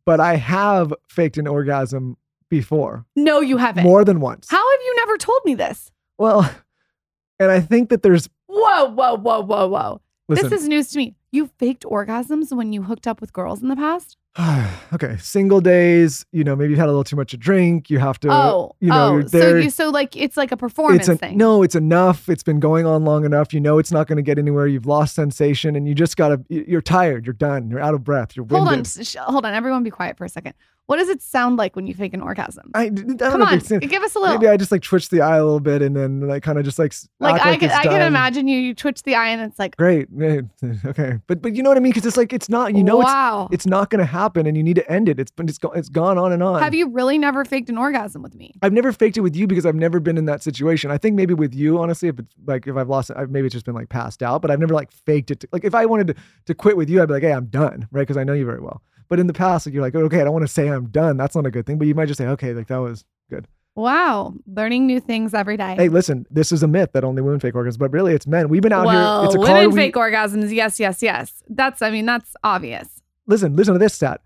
But 0.04 0.18
I 0.18 0.36
have 0.36 0.92
faked 1.08 1.38
an 1.38 1.46
orgasm 1.46 2.16
before, 2.50 3.04
No, 3.16 3.40
you 3.40 3.56
haven't. 3.56 3.84
more 3.84 4.04
than 4.04 4.20
once. 4.20 4.48
How 4.50 4.56
have 4.70 4.80
you 4.84 4.96
never 4.96 5.16
told 5.16 5.40
me 5.44 5.54
this? 5.54 5.90
Well, 6.18 6.50
and 7.38 7.50
I 7.50 7.60
think 7.60 7.90
that 7.90 8.02
there's 8.02 8.28
Whoa, 8.46 8.86
whoa, 8.86 9.16
whoa, 9.16 9.40
whoa, 9.42 9.68
whoa. 9.68 10.00
listen. 10.28 10.48
This 10.50 10.62
is 10.62 10.68
news 10.68 10.88
to 10.90 10.98
me. 10.98 11.14
You 11.30 11.50
faked 11.58 11.84
orgasms 11.84 12.50
when 12.56 12.72
you 12.72 12.82
hooked 12.82 13.06
up 13.06 13.20
with 13.20 13.32
girls 13.34 13.60
in 13.62 13.68
the 13.68 13.76
past? 13.76 14.16
okay, 14.94 15.16
single 15.18 15.60
days. 15.60 16.24
You 16.32 16.44
know, 16.44 16.56
maybe 16.56 16.70
you've 16.70 16.78
had 16.78 16.86
a 16.86 16.92
little 16.92 17.04
too 17.04 17.16
much 17.16 17.32
to 17.32 17.36
drink. 17.36 17.90
You 17.90 17.98
have 17.98 18.18
to. 18.20 18.28
oh, 18.30 18.76
you 18.80 18.88
know, 18.88 19.20
oh. 19.22 19.26
So 19.26 19.56
you 19.56 19.68
so 19.68 19.90
like 19.90 20.16
it's 20.16 20.36
like 20.36 20.52
a 20.52 20.56
performance 20.56 21.06
thing. 21.06 21.36
no, 21.36 21.62
it's 21.62 21.74
enough. 21.74 22.28
It's 22.28 22.42
been 22.42 22.60
going 22.60 22.86
on 22.86 23.04
long 23.04 23.24
enough. 23.24 23.52
You 23.52 23.60
know, 23.60 23.78
it's 23.78 23.92
not 23.92 24.06
going 24.06 24.16
to 24.16 24.22
get 24.22 24.38
anywhere. 24.38 24.66
You've 24.66 24.86
lost 24.86 25.14
sensation, 25.14 25.76
and 25.76 25.86
you 25.88 25.94
just 25.94 26.16
gotta. 26.16 26.42
You're 26.48 26.80
tired. 26.80 27.26
You're 27.26 27.34
done. 27.34 27.68
You're 27.68 27.80
out 27.80 27.94
of 27.94 28.04
breath. 28.04 28.36
You're 28.36 28.46
Hold 28.46 28.68
on, 28.68 28.84
sh- 28.84 29.16
hold 29.18 29.44
on. 29.44 29.54
Everyone, 29.54 29.82
be 29.82 29.90
quiet 29.90 30.16
for 30.16 30.24
a 30.24 30.28
second. 30.28 30.54
What 30.88 30.96
does 30.96 31.10
it 31.10 31.20
sound 31.20 31.58
like 31.58 31.76
when 31.76 31.86
you 31.86 31.92
fake 31.92 32.14
an 32.14 32.22
orgasm? 32.22 32.70
I, 32.72 32.84
I 32.84 32.88
don't 32.88 33.18
Come 33.18 33.40
know 33.40 33.46
on, 33.46 33.58
give 33.58 34.02
us 34.02 34.14
a 34.14 34.18
little. 34.18 34.38
Maybe 34.38 34.48
I 34.48 34.56
just 34.56 34.72
like 34.72 34.80
twitch 34.80 35.10
the 35.10 35.20
eye 35.20 35.36
a 35.36 35.44
little 35.44 35.60
bit, 35.60 35.82
and 35.82 35.94
then 35.94 36.22
like 36.22 36.42
kind 36.42 36.58
of 36.58 36.64
just 36.64 36.78
like 36.78 36.94
like 37.20 37.38
I 37.42 37.50
like 37.50 37.60
can, 37.60 37.70
I 37.70 37.82
can 37.82 38.00
imagine 38.00 38.48
you. 38.48 38.58
You 38.58 38.74
twitch 38.74 39.02
the 39.02 39.14
eye, 39.14 39.28
and 39.28 39.42
it's 39.42 39.58
like, 39.58 39.76
Great. 39.76 40.08
eh, 40.22 40.40
Okay. 40.86 41.18
But 41.26 41.42
but 41.42 41.54
you 41.54 41.62
know 41.62 41.68
what 41.68 41.76
I 41.76 41.80
mean? 41.80 41.92
Because 41.92 42.06
it's 42.06 42.16
like 42.16 42.32
it's 42.32 42.48
not. 42.48 42.74
You 42.74 42.82
know 42.82 42.96
wow. 42.96 43.48
it's 43.52 43.56
it's 43.56 43.66
not 43.66 43.90
going 43.90 43.98
to 43.98 44.06
happen, 44.06 44.46
and 44.46 44.56
you 44.56 44.62
need 44.62 44.76
to 44.76 44.90
end 44.90 45.10
it. 45.10 45.20
It's 45.20 45.30
been 45.30 45.46
it's 45.46 45.58
go, 45.58 45.70
it's 45.72 45.90
gone 45.90 46.16
on 46.16 46.32
and 46.32 46.42
on. 46.42 46.62
Have 46.62 46.74
you 46.74 46.88
really 46.88 47.18
never 47.18 47.44
faked 47.44 47.68
an 47.68 47.76
orgasm 47.76 48.22
with 48.22 48.34
me? 48.34 48.54
I've 48.62 48.72
never 48.72 48.90
faked 48.90 49.18
it 49.18 49.20
with 49.20 49.36
you 49.36 49.46
because 49.46 49.66
I've 49.66 49.74
never 49.74 50.00
been 50.00 50.16
in 50.16 50.24
that 50.24 50.42
situation. 50.42 50.90
I 50.90 50.96
think 50.96 51.16
maybe 51.16 51.34
with 51.34 51.54
you, 51.54 51.78
honestly, 51.78 52.08
if 52.08 52.18
it's 52.18 52.34
like 52.46 52.66
if 52.66 52.78
I've 52.78 52.88
lost 52.88 53.10
it, 53.10 53.18
I've 53.18 53.30
maybe 53.30 53.46
it's 53.48 53.52
just 53.52 53.66
been 53.66 53.74
like 53.74 53.90
passed 53.90 54.22
out, 54.22 54.40
but 54.40 54.50
I've 54.50 54.60
never 54.60 54.72
like 54.72 54.90
faked 54.90 55.30
it. 55.32 55.40
To, 55.40 55.48
like 55.52 55.64
if 55.64 55.74
I 55.74 55.84
wanted 55.84 56.06
to, 56.06 56.14
to 56.46 56.54
quit 56.54 56.78
with 56.78 56.88
you, 56.88 57.02
I'd 57.02 57.08
be 57.08 57.12
like, 57.12 57.24
hey, 57.24 57.34
I'm 57.34 57.46
done, 57.46 57.88
right? 57.92 58.00
Because 58.00 58.16
I 58.16 58.24
know 58.24 58.32
you 58.32 58.46
very 58.46 58.60
well. 58.60 58.80
But 59.08 59.20
in 59.20 59.26
the 59.26 59.32
past, 59.32 59.66
like 59.66 59.74
you're 59.74 59.82
like, 59.82 59.94
okay, 59.94 60.20
I 60.20 60.24
don't 60.24 60.32
want 60.32 60.46
to 60.46 60.52
say 60.52 60.68
I'm 60.68 60.86
done. 60.86 61.16
That's 61.16 61.34
not 61.34 61.46
a 61.46 61.50
good 61.50 61.66
thing. 61.66 61.78
But 61.78 61.86
you 61.86 61.94
might 61.94 62.06
just 62.06 62.18
say, 62.18 62.26
okay, 62.28 62.52
like 62.52 62.68
that 62.68 62.78
was 62.78 63.04
good. 63.30 63.46
Wow, 63.74 64.34
learning 64.46 64.86
new 64.88 64.98
things 64.98 65.34
every 65.34 65.56
day. 65.56 65.76
Hey, 65.76 65.88
listen, 65.88 66.26
this 66.30 66.50
is 66.50 66.64
a 66.64 66.68
myth 66.68 66.90
that 66.94 67.04
only 67.04 67.22
women 67.22 67.38
fake 67.38 67.54
orgasms, 67.54 67.78
but 67.78 67.92
really 67.92 68.12
it's 68.12 68.26
men. 68.26 68.48
We've 68.48 68.60
been 68.60 68.72
out 68.72 68.86
well, 68.86 69.20
here. 69.20 69.26
It's 69.26 69.36
a 69.36 69.38
women 69.38 69.54
card 69.54 69.72
we, 69.72 69.76
fake 69.76 69.94
orgasms. 69.94 70.52
Yes, 70.52 70.80
yes, 70.80 71.00
yes. 71.00 71.42
That's. 71.48 71.80
I 71.80 71.90
mean, 71.90 72.04
that's 72.04 72.34
obvious. 72.42 72.88
listen, 73.26 73.54
listen 73.54 73.74
to 73.74 73.78
this 73.78 73.94
stat. 73.94 74.20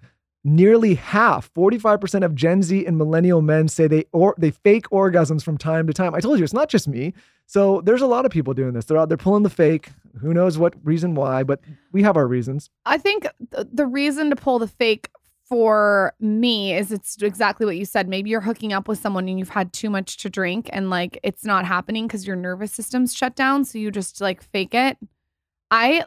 Nearly 0.45 0.95
half, 0.97 1.53
45% 1.55 2.25
of 2.25 2.35
Gen 2.35 2.63
Z 2.63 2.85
and 2.85 2.99
millennial 2.99 3.43
men 3.43 3.69
say 3.69 3.87
they 3.87 4.07
or 4.13 4.35
they 4.39 4.51
fake 4.51 4.89
orgasms 4.91 5.45
from 5.45 5.57
time 5.57 5.87
to 5.87 5.93
time. 5.93 6.15
I 6.15 6.21
told 6.21 6.39
you 6.39 6.45
it's 6.45 6.53
not 6.53 6.69
just 6.69 6.89
me. 6.89 7.15
So 7.47 7.81
there's 7.83 8.03
a 8.03 8.07
lot 8.07 8.25
of 8.25 8.33
people 8.33 8.53
doing 8.53 8.73
this. 8.73 8.87
They're 8.87 8.99
out 8.99 9.09
there 9.09 9.19
pulling 9.19 9.45
the 9.45 9.51
fake. 9.51 9.91
Who 10.21 10.35
knows 10.35 10.59
what 10.59 10.75
reason 10.83 11.15
why, 11.15 11.45
but 11.45 11.61
we 11.93 12.03
have 12.03 12.17
our 12.17 12.27
reasons. 12.27 12.71
I 12.85 12.99
think 12.99 13.29
th- 13.55 13.69
the 13.73 13.87
reason 13.87 14.31
to 14.31 14.37
pull 14.37 14.59
the 14.59 14.67
fake 14.67 15.11
for 15.49 16.15
me 16.19 16.75
is 16.75 16.91
it's 16.91 17.17
exactly 17.23 17.67
what 17.67 17.77
you 17.77 17.85
said. 17.85 18.09
Maybe 18.09 18.31
you're 18.31 18.41
hooking 18.41 18.73
up 18.73 18.89
with 18.89 18.99
someone 18.99 19.29
and 19.29 19.39
you've 19.39 19.51
had 19.51 19.73
too 19.73 19.91
much 19.91 20.17
to 20.19 20.31
drink 20.31 20.71
and 20.73 20.91
like 20.91 21.21
it's 21.23 21.45
not 21.45 21.67
happening 21.67 22.07
because 22.07 22.27
your 22.27 22.37
nervous 22.37 22.73
system's 22.73 23.15
shut 23.15 23.37
down. 23.37 23.65
So 23.65 23.79
you 23.79 23.91
just 23.91 24.21
like 24.21 24.43
fake 24.43 24.75
it. 24.75 24.97
I 25.71 26.07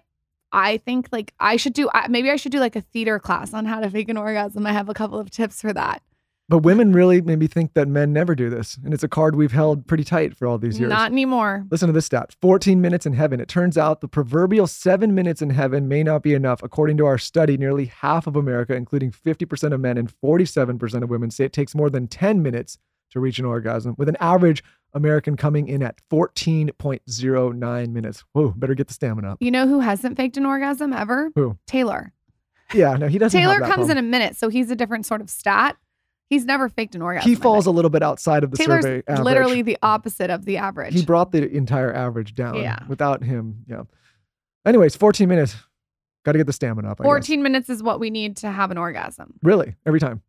I 0.55 0.77
think 0.77 1.09
like 1.11 1.33
I 1.39 1.57
should 1.57 1.73
do 1.73 1.89
maybe 2.09 2.31
I 2.31 2.37
should 2.37 2.53
do 2.53 2.59
like 2.59 2.77
a 2.77 2.81
theater 2.81 3.19
class 3.19 3.53
on 3.53 3.65
how 3.65 3.81
to 3.81 3.89
fake 3.89 4.09
an 4.09 4.17
orgasm. 4.17 4.65
I 4.65 4.71
have 4.71 4.87
a 4.87 4.93
couple 4.93 5.19
of 5.19 5.29
tips 5.29 5.61
for 5.61 5.73
that. 5.73 6.01
But 6.47 6.59
women 6.59 6.93
really 6.93 7.21
maybe 7.21 7.47
think 7.47 7.73
that 7.73 7.87
men 7.87 8.13
never 8.13 8.35
do 8.35 8.51
this. 8.51 8.77
And 8.83 8.93
it's 8.93 9.03
a 9.03 9.07
card 9.07 9.35
we've 9.35 9.51
held 9.51 9.87
pretty 9.87 10.03
tight 10.03 10.37
for 10.37 10.47
all 10.47 10.59
these 10.59 10.79
years. 10.79 10.91
Not 10.91 11.11
anymore. 11.11 11.65
Listen 11.71 11.87
to 11.87 11.93
this 11.93 12.05
stat 12.05 12.35
14 12.39 12.79
minutes 12.79 13.05
in 13.05 13.13
heaven. 13.13 13.41
It 13.41 13.47
turns 13.47 13.77
out 13.77 13.99
the 13.99 14.07
proverbial 14.07 14.67
seven 14.67 15.15
minutes 15.15 15.41
in 15.41 15.49
heaven 15.49 15.87
may 15.87 16.03
not 16.03 16.21
be 16.21 16.35
enough. 16.35 16.61
According 16.61 16.97
to 16.97 17.05
our 17.05 17.17
study, 17.17 17.57
nearly 17.57 17.85
half 17.85 18.27
of 18.27 18.35
America, 18.35 18.75
including 18.75 19.11
50% 19.11 19.73
of 19.73 19.79
men 19.81 19.97
and 19.97 20.09
47% 20.23 21.03
of 21.03 21.09
women, 21.09 21.31
say 21.31 21.45
it 21.45 21.53
takes 21.53 21.73
more 21.73 21.89
than 21.89 22.07
10 22.07 22.43
minutes 22.43 22.77
to 23.09 23.19
reach 23.19 23.39
an 23.39 23.45
orgasm, 23.45 23.95
with 23.97 24.09
an 24.09 24.17
average 24.19 24.63
American 24.95 25.35
coming 25.37 25.67
in 25.67 25.83
at 25.83 25.99
14.09 26.09 27.89
minutes. 27.89 28.23
Whoa, 28.33 28.53
better 28.55 28.73
get 28.73 28.87
the 28.87 28.93
stamina 28.93 29.33
up. 29.33 29.37
You 29.41 29.51
know 29.51 29.67
who 29.67 29.81
hasn't 29.81 30.17
faked 30.17 30.37
an 30.37 30.45
orgasm 30.45 30.93
ever? 30.93 31.31
Who? 31.35 31.57
Taylor. 31.67 32.11
Yeah, 32.73 32.95
no, 32.97 33.07
he 33.07 33.19
doesn't. 33.19 33.39
Taylor 33.39 33.59
comes 33.59 33.89
in 33.89 33.97
a 33.97 34.01
minute, 34.01 34.35
so 34.35 34.49
he's 34.49 34.71
a 34.71 34.75
different 34.75 35.05
sort 35.05 35.21
of 35.21 35.29
stat. 35.29 35.77
He's 36.29 36.45
never 36.45 36.69
faked 36.69 36.95
an 36.95 37.03
orgasm. 37.03 37.29
He 37.29 37.35
falls 37.35 37.67
a 37.67 37.71
little 37.71 37.91
bit 37.91 38.01
outside 38.01 38.43
of 38.43 38.49
the 38.49 38.57
Taylor's 38.57 38.83
survey 38.83 39.03
average. 39.07 39.23
literally 39.25 39.61
the 39.61 39.77
opposite 39.83 40.31
of 40.31 40.45
the 40.45 40.57
average. 40.57 40.93
he 40.93 41.05
brought 41.05 41.31
the 41.31 41.47
entire 41.47 41.93
average 41.93 42.33
down. 42.33 42.55
Yeah. 42.55 42.79
Without 42.87 43.23
him, 43.23 43.63
yeah. 43.67 43.83
Anyways, 44.65 44.95
14 44.95 45.29
minutes. 45.29 45.55
Got 46.23 46.31
to 46.31 46.39
get 46.39 46.47
the 46.47 46.53
stamina 46.53 46.89
up. 46.89 46.99
I 46.99 47.03
guess. 47.03 47.09
14 47.09 47.43
minutes 47.43 47.69
is 47.69 47.83
what 47.83 47.99
we 47.99 48.09
need 48.09 48.37
to 48.37 48.49
have 48.49 48.71
an 48.71 48.79
orgasm. 48.79 49.35
Really, 49.43 49.75
every 49.85 49.99
time. 49.99 50.23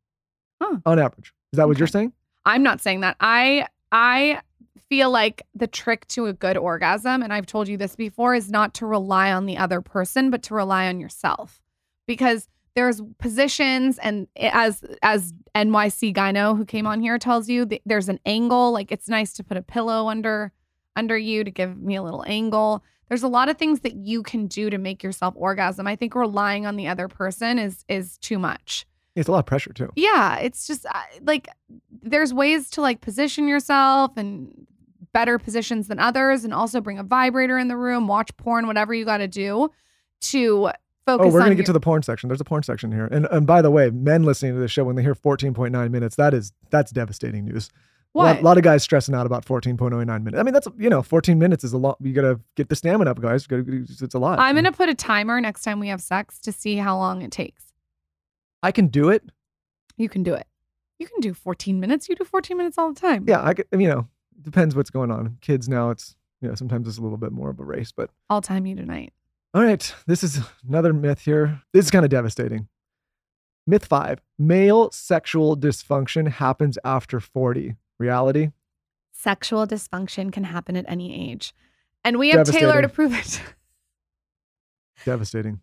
Huh. 0.60 0.76
On 0.84 0.98
average. 0.98 1.32
Is 1.54 1.56
that 1.56 1.66
what 1.68 1.78
you're 1.78 1.86
saying? 1.86 2.12
I'm 2.44 2.62
not 2.62 2.82
saying 2.82 3.00
that. 3.00 3.16
I 3.18 3.66
I 3.90 4.40
feel 4.88 5.10
like 5.10 5.42
the 5.54 5.66
trick 5.66 6.06
to 6.08 6.26
a 6.26 6.32
good 6.32 6.56
orgasm, 6.56 7.22
and 7.22 7.32
I've 7.32 7.46
told 7.46 7.68
you 7.68 7.76
this 7.76 7.96
before, 7.96 8.34
is 8.34 8.50
not 8.50 8.74
to 8.74 8.86
rely 8.86 9.32
on 9.32 9.46
the 9.46 9.58
other 9.58 9.80
person, 9.80 10.30
but 10.30 10.42
to 10.44 10.54
rely 10.54 10.86
on 10.88 11.00
yourself. 11.00 11.62
Because 12.06 12.48
there's 12.76 13.00
positions 13.18 13.98
and 13.98 14.28
as 14.36 14.84
as 15.02 15.32
NYC 15.54 16.14
Gyno 16.14 16.56
who 16.56 16.64
came 16.64 16.86
on 16.86 17.00
here 17.00 17.18
tells 17.18 17.48
you, 17.48 17.66
there's 17.86 18.10
an 18.10 18.20
angle. 18.26 18.70
Like 18.70 18.92
it's 18.92 19.08
nice 19.08 19.32
to 19.34 19.44
put 19.44 19.56
a 19.56 19.62
pillow 19.62 20.08
under 20.08 20.52
under 20.94 21.16
you 21.16 21.42
to 21.42 21.50
give 21.50 21.78
me 21.78 21.96
a 21.96 22.02
little 22.02 22.24
angle. 22.26 22.84
There's 23.08 23.22
a 23.22 23.28
lot 23.28 23.48
of 23.48 23.56
things 23.56 23.80
that 23.80 23.94
you 23.94 24.22
can 24.22 24.46
do 24.46 24.68
to 24.68 24.78
make 24.78 25.02
yourself 25.02 25.34
orgasm. 25.36 25.86
I 25.86 25.96
think 25.96 26.14
relying 26.14 26.66
on 26.66 26.76
the 26.76 26.86
other 26.86 27.08
person 27.08 27.58
is 27.58 27.84
is 27.88 28.18
too 28.18 28.38
much. 28.38 28.86
It's 29.16 29.28
a 29.28 29.32
lot 29.32 29.38
of 29.40 29.46
pressure 29.46 29.72
too. 29.72 29.90
Yeah, 29.96 30.36
it's 30.38 30.66
just 30.66 30.86
uh, 30.86 30.92
like 31.22 31.48
there's 32.02 32.32
ways 32.32 32.70
to 32.70 32.80
like 32.82 33.00
position 33.00 33.48
yourself 33.48 34.12
and 34.16 34.66
better 35.12 35.38
positions 35.38 35.88
than 35.88 35.98
others, 35.98 36.44
and 36.44 36.52
also 36.54 36.80
bring 36.80 36.98
a 36.98 37.02
vibrator 37.02 37.58
in 37.58 37.68
the 37.68 37.76
room, 37.76 38.06
watch 38.06 38.36
porn, 38.36 38.66
whatever 38.66 38.92
you 38.94 39.04
got 39.04 39.18
to 39.18 39.28
do 39.28 39.70
to 40.20 40.70
focus. 41.06 41.26
Oh, 41.26 41.32
we're 41.32 41.40
on 41.40 41.46
gonna 41.46 41.54
get 41.54 41.60
your- 41.60 41.66
to 41.66 41.72
the 41.72 41.80
porn 41.80 42.02
section. 42.02 42.28
There's 42.28 42.40
a 42.40 42.44
porn 42.44 42.62
section 42.62 42.92
here. 42.92 43.06
And 43.06 43.26
and 43.30 43.46
by 43.46 43.62
the 43.62 43.70
way, 43.70 43.90
men 43.90 44.22
listening 44.22 44.54
to 44.54 44.60
this 44.60 44.70
show 44.70 44.84
when 44.84 44.96
they 44.96 45.02
hear 45.02 45.14
14.9 45.14 45.90
minutes, 45.90 46.16
that 46.16 46.34
is 46.34 46.52
that's 46.70 46.90
devastating 46.92 47.46
news. 47.46 47.70
What? 48.12 48.24
A 48.24 48.34
lot, 48.36 48.42
lot 48.42 48.56
of 48.56 48.62
guys 48.64 48.82
stressing 48.82 49.14
out 49.14 49.26
about 49.26 49.44
14.09 49.44 50.06
minutes. 50.06 50.38
I 50.38 50.42
mean, 50.42 50.54
that's 50.54 50.66
you 50.78 50.88
know, 50.88 51.02
14 51.02 51.38
minutes 51.38 51.64
is 51.64 51.72
a 51.74 51.78
lot. 51.78 51.98
You 52.00 52.12
gotta 52.14 52.40
get 52.54 52.68
the 52.70 52.76
stamina 52.76 53.10
up, 53.10 53.20
guys. 53.20 53.46
Gotta- 53.46 53.64
It's 53.66 54.14
a 54.14 54.18
lot. 54.18 54.38
I'm 54.38 54.54
gonna 54.54 54.72
put 54.72 54.88
a 54.88 54.94
timer 54.94 55.40
next 55.40 55.62
time 55.62 55.80
we 55.80 55.88
have 55.88 56.00
sex 56.00 56.38
to 56.40 56.52
see 56.52 56.76
how 56.76 56.96
long 56.96 57.20
it 57.22 57.30
takes. 57.30 57.65
I 58.62 58.72
can 58.72 58.88
do 58.88 59.08
it. 59.10 59.22
You 59.96 60.08
can 60.08 60.22
do 60.22 60.34
it. 60.34 60.46
You 60.98 61.06
can 61.06 61.20
do 61.20 61.34
14 61.34 61.78
minutes. 61.78 62.08
You 62.08 62.16
do 62.16 62.24
14 62.24 62.56
minutes 62.56 62.78
all 62.78 62.92
the 62.92 63.00
time. 63.00 63.24
Yeah, 63.28 63.42
I 63.42 63.54
could, 63.54 63.66
you 63.72 63.88
know, 63.88 64.08
depends 64.40 64.74
what's 64.74 64.90
going 64.90 65.10
on. 65.10 65.38
Kids 65.40 65.68
now, 65.68 65.90
it's 65.90 66.16
you 66.40 66.48
know, 66.48 66.54
sometimes 66.54 66.86
it's 66.86 66.98
a 66.98 67.02
little 67.02 67.18
bit 67.18 67.32
more 67.32 67.50
of 67.50 67.58
a 67.60 67.64
race, 67.64 67.92
but 67.92 68.10
I'll 68.30 68.42
time 68.42 68.66
you 68.66 68.76
tonight. 68.76 69.12
All 69.54 69.62
right, 69.62 69.94
this 70.06 70.22
is 70.22 70.40
another 70.68 70.92
myth 70.92 71.20
here. 71.20 71.62
This 71.72 71.86
is 71.86 71.90
kind 71.90 72.04
of 72.04 72.10
devastating. 72.10 72.68
Myth 73.66 73.86
five 73.86 74.20
male 74.38 74.90
sexual 74.92 75.56
dysfunction 75.56 76.28
happens 76.28 76.78
after 76.84 77.20
40. 77.20 77.74
Reality? 77.98 78.50
Sexual 79.12 79.66
dysfunction 79.66 80.30
can 80.30 80.44
happen 80.44 80.76
at 80.76 80.84
any 80.86 81.30
age, 81.30 81.54
and 82.04 82.18
we 82.18 82.30
have 82.30 82.46
Taylor 82.46 82.82
to 82.82 82.88
prove 82.88 83.14
it. 83.14 83.40
Devastating. 85.04 85.60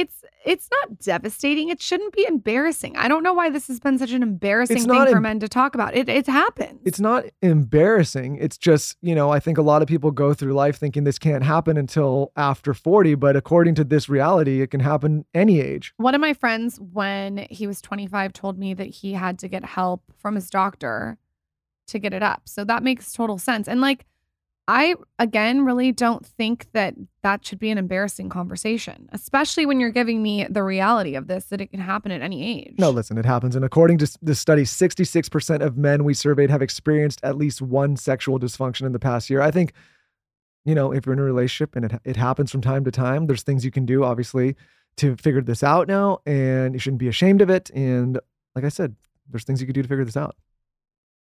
It's 0.00 0.24
it's 0.46 0.68
not 0.70 0.98
devastating. 0.98 1.68
It 1.68 1.82
shouldn't 1.82 2.14
be 2.14 2.24
embarrassing. 2.26 2.96
I 2.96 3.08
don't 3.08 3.22
know 3.22 3.34
why 3.34 3.50
this 3.50 3.68
has 3.68 3.78
been 3.78 3.98
such 3.98 4.12
an 4.12 4.22
embarrassing 4.22 4.78
It's 4.78 4.86
thing 4.86 5.06
for 5.06 5.16
em- 5.16 5.22
men 5.22 5.40
to 5.40 5.48
talk 5.48 5.74
about. 5.74 5.94
It 5.94 6.08
it 6.08 6.26
happens. 6.26 6.80
It's 6.84 7.00
not 7.00 7.26
embarrassing. 7.42 8.38
It's 8.40 8.56
just, 8.56 8.96
you 9.02 9.14
know, 9.14 9.30
I 9.30 9.38
think 9.38 9.58
a 9.58 9.62
lot 9.62 9.82
of 9.82 9.88
people 9.88 10.10
go 10.10 10.32
through 10.32 10.54
life 10.54 10.78
thinking 10.78 11.04
this 11.04 11.18
can't 11.18 11.44
happen 11.44 11.76
until 11.76 12.32
after 12.36 12.72
40, 12.72 13.14
but 13.16 13.36
according 13.36 13.74
to 13.76 13.84
this 13.84 14.08
reality, 14.08 14.62
it 14.62 14.70
can 14.70 14.80
happen 14.80 15.26
any 15.34 15.60
age. 15.60 15.92
One 15.98 16.14
of 16.14 16.20
my 16.22 16.32
friends, 16.32 16.80
when 16.80 17.46
he 17.50 17.66
was 17.66 17.82
25, 17.82 18.32
told 18.32 18.58
me 18.58 18.72
that 18.74 18.86
he 18.86 19.12
had 19.12 19.38
to 19.40 19.48
get 19.48 19.64
help 19.64 20.02
from 20.18 20.34
his 20.34 20.48
doctor 20.48 21.18
to 21.88 21.98
get 21.98 22.14
it 22.14 22.22
up. 22.22 22.42
So 22.46 22.64
that 22.64 22.82
makes 22.82 23.12
total 23.12 23.36
sense. 23.36 23.68
And 23.68 23.80
like, 23.82 24.06
I 24.72 24.94
again 25.18 25.64
really 25.64 25.90
don't 25.90 26.24
think 26.24 26.70
that 26.74 26.94
that 27.24 27.44
should 27.44 27.58
be 27.58 27.70
an 27.70 27.78
embarrassing 27.78 28.28
conversation, 28.28 29.08
especially 29.10 29.66
when 29.66 29.80
you're 29.80 29.90
giving 29.90 30.22
me 30.22 30.46
the 30.48 30.62
reality 30.62 31.16
of 31.16 31.26
this 31.26 31.46
that 31.46 31.60
it 31.60 31.72
can 31.72 31.80
happen 31.80 32.12
at 32.12 32.22
any 32.22 32.60
age. 32.62 32.76
No, 32.78 32.90
listen, 32.90 33.18
it 33.18 33.24
happens. 33.24 33.56
And 33.56 33.64
according 33.64 33.98
to 33.98 34.18
this 34.22 34.38
study, 34.38 34.62
66% 34.62 35.60
of 35.60 35.76
men 35.76 36.04
we 36.04 36.14
surveyed 36.14 36.50
have 36.50 36.62
experienced 36.62 37.18
at 37.24 37.36
least 37.36 37.60
one 37.60 37.96
sexual 37.96 38.38
dysfunction 38.38 38.86
in 38.86 38.92
the 38.92 39.00
past 39.00 39.28
year. 39.28 39.42
I 39.42 39.50
think, 39.50 39.72
you 40.64 40.76
know, 40.76 40.92
if 40.92 41.04
you're 41.04 41.14
in 41.14 41.18
a 41.18 41.24
relationship 41.24 41.74
and 41.74 41.86
it, 41.86 42.00
it 42.04 42.14
happens 42.14 42.52
from 42.52 42.60
time 42.60 42.84
to 42.84 42.92
time, 42.92 43.26
there's 43.26 43.42
things 43.42 43.64
you 43.64 43.72
can 43.72 43.86
do, 43.86 44.04
obviously, 44.04 44.54
to 44.98 45.16
figure 45.16 45.42
this 45.42 45.64
out 45.64 45.88
now. 45.88 46.20
And 46.26 46.74
you 46.74 46.78
shouldn't 46.78 47.00
be 47.00 47.08
ashamed 47.08 47.42
of 47.42 47.50
it. 47.50 47.70
And 47.70 48.20
like 48.54 48.64
I 48.64 48.68
said, 48.68 48.94
there's 49.28 49.42
things 49.42 49.60
you 49.60 49.66
can 49.66 49.74
do 49.74 49.82
to 49.82 49.88
figure 49.88 50.04
this 50.04 50.16
out. 50.16 50.36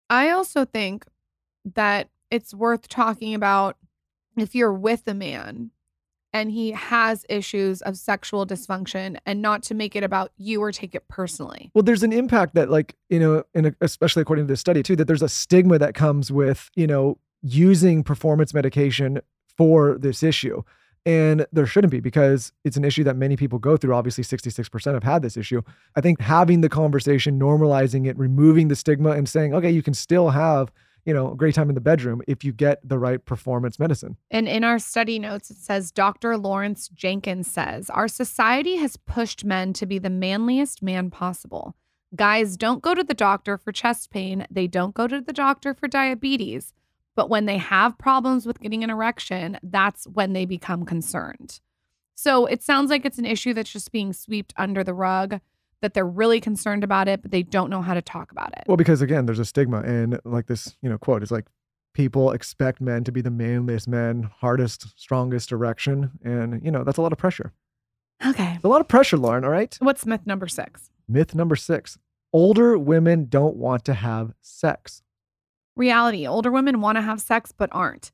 I 0.10 0.32
also 0.32 0.66
think 0.66 1.06
that 1.76 2.10
it's 2.32 2.54
worth 2.54 2.88
talking 2.88 3.34
about 3.34 3.78
if 4.36 4.54
you're 4.56 4.74
with 4.74 5.08
a 5.08 5.14
man 5.14 5.72
and 6.34 6.52
he 6.52 6.72
has 6.72 7.26
issues 7.30 7.82
of 7.82 7.98
sexual 7.98 8.46
dysfunction 8.46 9.18
and 9.26 9.42
not 9.42 9.64
to 9.64 9.74
make 9.74 9.96
it 9.96 10.04
about 10.04 10.32
you 10.38 10.62
or 10.62 10.72
take 10.72 10.94
it 10.94 11.08
personally. 11.08 11.72
Well, 11.74 11.84
there's 11.84 12.04
an 12.04 12.14
impact 12.14 12.54
that, 12.56 12.70
like, 12.70 12.96
you 13.10 13.20
know, 13.20 13.44
and 13.56 13.76
especially 13.82 14.22
according 14.22 14.46
to 14.46 14.52
this 14.52 14.60
study 14.60 14.84
too, 14.84 14.96
that 14.98 15.06
there's 15.06 15.22
a 15.22 15.30
stigma 15.30 15.80
that 15.80 15.96
comes 15.96 16.32
with, 16.32 16.70
you 16.76 16.86
know, 16.86 17.18
using 17.42 18.04
performance 18.04 18.54
medication 18.54 19.20
for 19.58 19.98
this 19.98 20.22
issue. 20.22 20.62
And 21.06 21.48
there 21.54 21.66
shouldn't 21.66 21.92
be 21.92 22.02
because 22.02 22.52
it's 22.66 22.76
an 22.76 22.84
issue 22.84 23.06
that 23.06 23.16
many 23.16 23.38
people 23.38 23.60
go 23.60 23.78
through. 23.78 23.96
Obviously, 23.96 24.26
66% 24.26 24.94
have 24.94 25.04
had 25.04 25.22
this 25.22 25.38
issue. 25.38 25.62
I 25.96 26.02
think 26.02 26.20
having 26.20 26.60
the 26.60 26.68
conversation, 26.68 27.40
normalizing 27.40 28.08
it, 28.08 28.18
removing 28.18 28.68
the 28.68 28.76
stigma, 28.76 29.12
and 29.12 29.28
saying, 29.30 29.54
okay, 29.54 29.72
you 29.72 29.82
can 29.82 29.94
still 29.94 30.32
have, 30.32 30.70
you 31.08 31.14
know, 31.14 31.32
a 31.32 31.36
great 31.36 31.56
time 31.56 31.70
in 31.70 31.76
the 31.76 31.82
bedroom 31.82 32.22
if 32.28 32.44
you 32.44 32.52
get 32.52 32.82
the 32.88 33.00
right 33.00 33.24
performance 33.24 33.80
medicine. 33.80 34.18
And 34.30 34.46
in 34.46 34.66
our 34.66 34.78
study 34.78 35.20
notes, 35.20 35.50
it 35.50 35.56
says 35.56 35.90
Dr. 35.90 36.38
Lawrence 36.38 36.90
Jenkins 36.90 37.50
says, 37.50 37.90
Our 37.90 38.10
society 38.10 38.76
has 38.76 38.98
pushed 38.98 39.46
men 39.46 39.72
to 39.74 39.86
be 39.86 40.00
the 40.00 40.10
manliest 40.10 40.84
man 40.84 41.10
possible. 41.10 41.78
Guys 42.14 42.58
don't 42.58 42.84
go 42.84 42.94
to 42.94 43.06
the 43.06 43.14
doctor 43.14 43.58
for 43.58 43.72
chest 43.72 44.12
pain, 44.12 44.46
they 44.52 44.68
don't 44.68 44.94
go 44.94 45.08
to 45.08 45.22
the 45.22 45.32
doctor 45.32 45.74
for 45.74 45.88
diabetes. 45.88 46.74
But 47.16 47.30
when 47.30 47.46
they 47.46 47.58
have 47.58 47.98
problems 47.98 48.46
with 48.46 48.60
getting 48.60 48.84
an 48.84 48.90
erection, 48.90 49.58
that's 49.64 50.06
when 50.08 50.34
they 50.34 50.46
become 50.46 50.86
concerned. 50.86 51.62
So 52.16 52.46
it 52.48 52.62
sounds 52.62 52.90
like 52.90 53.06
it's 53.06 53.18
an 53.18 53.26
issue 53.26 53.54
that's 53.54 53.72
just 53.72 53.94
being 53.94 54.12
swept 54.12 54.54
under 54.58 54.84
the 54.84 54.94
rug, 54.94 55.40
that 55.82 55.94
they're 55.94 56.08
really 56.08 56.42
concerned 56.42 56.84
about 56.84 57.08
it, 57.08 57.22
but 57.22 57.32
they 57.32 57.44
don't 57.44 57.70
know 57.70 57.82
how 57.82 57.94
to 57.94 58.02
talk 58.02 58.32
about 58.32 58.52
it. 58.58 58.64
Well, 58.68 58.78
because 58.78 59.02
again, 59.02 59.26
there's 59.26 59.40
a 59.40 59.46
stigma, 59.46 59.82
and 59.82 60.20
like 60.26 60.48
this, 60.48 60.76
you 60.82 60.90
know, 60.90 60.98
quote 60.98 61.22
is 61.24 61.32
like, 61.32 61.46
people 61.94 62.32
expect 62.32 62.80
men 62.82 63.04
to 63.04 63.12
be 63.12 63.22
the 63.22 63.32
manliest 63.32 63.88
men, 63.88 64.30
hardest, 64.40 65.00
strongest 65.00 65.52
erection, 65.52 66.12
and 66.24 66.64
you 66.64 66.72
know 66.72 66.84
that's 66.84 66.98
a 66.98 67.02
lot 67.02 67.12
of 67.12 67.18
pressure. 67.18 67.54
Okay. 68.26 68.54
It's 68.56 68.64
a 68.64 68.68
lot 68.68 68.82
of 68.82 68.88
pressure, 68.88 69.18
Lauryn. 69.18 69.44
All 69.44 69.52
right. 69.52 69.78
What's 69.80 70.06
myth 70.06 70.26
number 70.26 70.48
six? 70.48 70.90
Myth 71.08 71.36
number 71.36 71.56
six: 71.56 71.98
older 72.34 72.78
women 72.78 73.28
don't 73.30 73.56
want 73.56 73.86
to 73.86 73.94
have 73.94 74.34
sex. 74.42 75.02
reality. 75.76 76.26
Older 76.28 76.52
women 76.52 76.82
want 76.82 76.98
to 76.98 77.02
have 77.04 77.22
sex 77.22 77.52
but 77.52 77.70
aren't. 77.72 78.12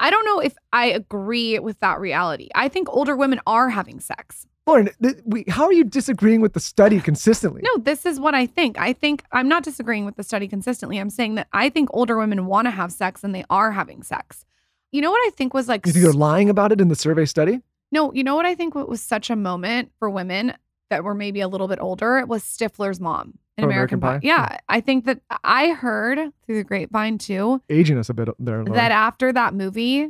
I 0.00 0.10
don't 0.10 0.24
know 0.24 0.40
if 0.40 0.56
I 0.72 0.86
agree 0.86 1.58
with 1.58 1.78
that 1.80 2.00
reality. 2.00 2.48
I 2.54 2.68
think 2.68 2.88
older 2.90 3.14
women 3.14 3.40
are 3.46 3.68
having 3.70 4.00
sex. 4.00 4.46
Lauryn, 4.66 4.90
th- 5.02 5.16
we, 5.26 5.44
how 5.48 5.64
are 5.64 5.72
you 5.72 5.84
disagreeing 5.84 6.40
with 6.40 6.54
the 6.54 6.60
study 6.60 7.00
consistently? 7.00 7.60
No, 7.62 7.82
this 7.82 8.06
is 8.06 8.18
what 8.18 8.34
I 8.34 8.46
think. 8.46 8.78
I 8.78 8.92
think 8.94 9.22
I'm 9.30 9.48
not 9.48 9.62
disagreeing 9.62 10.06
with 10.06 10.16
the 10.16 10.22
study 10.22 10.48
consistently. 10.48 10.98
I'm 10.98 11.10
saying 11.10 11.34
that 11.34 11.48
I 11.52 11.68
think 11.68 11.90
older 11.92 12.16
women 12.16 12.46
want 12.46 12.66
to 12.66 12.70
have 12.70 12.90
sex 12.92 13.22
and 13.22 13.34
they 13.34 13.44
are 13.50 13.72
having 13.72 14.02
sex. 14.02 14.46
You 14.90 15.02
know 15.02 15.10
what 15.10 15.26
I 15.26 15.30
think 15.36 15.52
was 15.52 15.68
like 15.68 15.84
You 15.86 15.92
think 15.92 16.04
they're 16.04 16.12
lying 16.12 16.48
about 16.48 16.72
it 16.72 16.80
in 16.80 16.88
the 16.88 16.94
survey 16.96 17.26
study? 17.26 17.60
No, 17.92 18.12
you 18.12 18.24
know 18.24 18.36
what 18.36 18.46
I 18.46 18.54
think 18.54 18.74
what 18.74 18.88
was 18.88 19.02
such 19.02 19.28
a 19.28 19.36
moment 19.36 19.92
for 19.98 20.08
women 20.08 20.54
that 20.88 21.04
were 21.04 21.14
maybe 21.14 21.40
a 21.40 21.48
little 21.48 21.68
bit 21.68 21.80
older 21.80 22.18
It 22.18 22.28
was 22.28 22.42
Stifler's 22.42 23.00
mom 23.00 23.38
in 23.58 23.64
American, 23.64 23.98
American 23.98 24.00
Pie. 24.00 24.12
Pie? 24.14 24.20
Yeah, 24.22 24.58
I 24.68 24.80
think 24.80 25.04
that 25.04 25.20
I 25.42 25.70
heard 25.72 26.18
through 26.46 26.56
the 26.56 26.64
grapevine 26.64 27.18
too 27.18 27.60
Aging 27.68 27.98
us 27.98 28.08
a 28.08 28.14
bit 28.14 28.28
uh, 28.30 28.32
there, 28.38 28.64
Lauryn. 28.64 28.74
that 28.74 28.92
after 28.92 29.32
that 29.32 29.52
movie, 29.52 30.08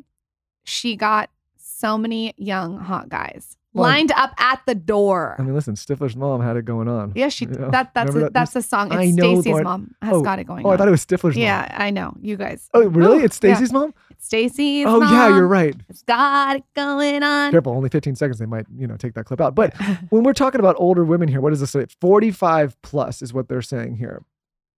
she 0.64 0.94
got 0.96 1.28
so 1.56 1.98
many 1.98 2.34
young 2.36 2.78
hot 2.78 3.08
guys 3.08 3.56
Well, 3.74 3.82
lined 3.90 4.12
up 4.12 4.32
at 4.38 4.60
the 4.66 4.74
door. 4.76 5.34
I 5.38 5.42
mean, 5.42 5.52
listen, 5.54 5.74
Stifler's 5.74 6.14
mom 6.14 6.40
had 6.40 6.56
it 6.56 6.64
going 6.64 6.86
on. 6.88 7.12
yeah, 7.16 7.28
she 7.28 7.44
You 7.46 7.50
know, 7.52 7.70
that 7.70 7.92
that's 7.92 8.14
a, 8.14 8.18
that? 8.20 8.32
that's 8.32 8.54
a 8.54 8.62
song. 8.62 8.92
I 8.92 9.06
know, 9.06 9.34
Stacy's 9.40 9.52
Lauryn. 9.52 9.64
mom 9.64 9.94
has 10.00 10.14
Oh, 10.14 10.22
got 10.22 10.38
it 10.38 10.44
going 10.44 10.64
on. 10.64 10.70
Oh, 10.70 10.74
I 10.74 10.76
thought 10.76 10.86
it 10.86 10.92
was 10.92 11.04
Stifler's 11.04 11.36
yeah. 11.36 11.74
I 11.76 11.90
know. 11.90 12.14
You 12.22 12.36
guys. 12.36 12.70
Oh, 12.72 12.86
really? 12.86 13.18
Ooh, 13.18 13.24
it's 13.24 13.38
yeah. 13.42 13.54
Stacy's 13.56 13.72
mom? 13.72 13.92
It's 14.10 14.26
Stacy's 14.26 14.86
Oh, 14.86 15.00
mom. 15.00 15.12
yeah, 15.12 15.28
you're 15.28 15.48
right. 15.48 15.74
It's 15.88 16.02
got 16.02 16.56
it 16.56 16.64
going 16.76 17.22
on. 17.24 17.50
Careful, 17.50 17.72
only 17.72 17.88
15 17.88 18.14
seconds. 18.14 18.38
They 18.38 18.46
might, 18.46 18.66
you 18.76 18.86
know, 18.86 18.96
take 18.96 19.14
that 19.14 19.24
clip 19.24 19.40
out. 19.40 19.54
But 19.56 19.74
when 20.10 20.22
we're 20.22 20.32
talking 20.34 20.60
about 20.60 20.76
older 20.78 21.04
women 21.04 21.26
here, 21.28 21.40
what 21.40 21.50
does 21.50 21.58
this 21.60 21.70
say? 21.72 21.84
45 22.00 22.80
plus 22.82 23.22
is 23.22 23.34
what 23.34 23.48
they're 23.48 23.60
saying 23.60 23.96
here. 23.96 24.22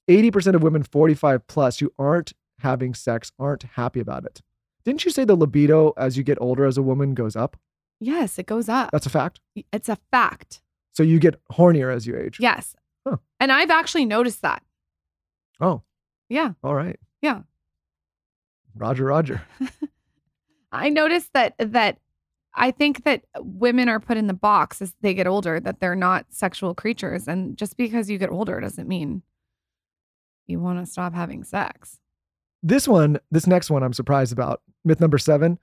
80% 0.09 0.55
of 0.55 0.63
women 0.63 0.83
45 0.83 1.47
plus 1.47 1.79
who 1.79 1.91
aren't 1.99 2.31
having 2.59 2.93
sex 2.93 3.31
aren't 3.37 3.63
happy 3.63 3.99
about 3.99 4.23
it. 4.23 4.41
Didn't 4.85 5.03
you 5.03 5.11
say 5.11 5.25
the 5.25 5.35
libido 5.35 5.93
as 5.97 6.15
you 6.15 6.23
get 6.23 6.37
older 6.39 6.63
as 6.63 6.77
a 6.77 6.81
woman 6.81 7.13
goes 7.13 7.35
up? 7.35 7.57
Yes, 8.05 8.37
it 8.39 8.45
goes 8.45 8.69
up. 8.69 8.91
That's 8.91 9.05
a 9.05 9.09
fact. 9.09 9.39
It's 9.73 9.89
a 9.89 9.97
fact. 10.11 10.61
So 10.93 11.03
you 11.03 11.19
get 11.19 11.35
hornier 11.51 11.93
as 11.93 12.05
you 12.07 12.15
age. 12.17 12.39
Yes. 12.39 12.75
Huh. 13.05 13.17
And 13.39 13.51
I've 13.51 13.71
actually 13.71 14.05
noticed 14.05 14.41
that. 14.43 14.63
Oh, 15.59 15.81
Yeah. 16.29 16.51
all 16.63 16.75
right. 16.75 16.99
Yeah. 17.21 17.41
Roger, 18.75 19.05
Roger. 19.05 19.41
I 20.71 20.89
noticed 20.89 21.31
that 21.33 21.55
that 21.59 21.97
I 22.53 22.71
think 22.71 23.03
that 23.03 23.23
women 23.39 23.89
are 23.89 23.99
put 23.99 24.17
in 24.17 24.27
the 24.27 24.33
box 24.33 24.81
as 24.81 24.93
they 25.01 25.13
get 25.13 25.27
older 25.27 25.59
that 25.59 25.79
they're 25.79 25.95
not 25.95 26.25
sexual 26.29 26.73
creatures 26.73 27.27
and 27.27 27.57
just 27.57 27.75
because 27.77 28.09
you 28.09 28.17
get 28.17 28.29
older 28.31 28.59
doesn't 28.59 28.87
mean 28.87 29.23
you 30.47 30.59
want 30.59 30.79
to 30.79 30.85
stop 30.89 31.13
having 31.13 31.43
sex. 31.43 31.99
This 32.63 32.87
one, 32.87 33.19
this 33.31 33.47
next 33.47 33.69
one, 33.69 33.83
I'm 33.83 33.93
surprised 33.93 34.31
about. 34.33 34.61
Myth 34.83 34.99
number 34.99 35.17
seven. 35.17 35.57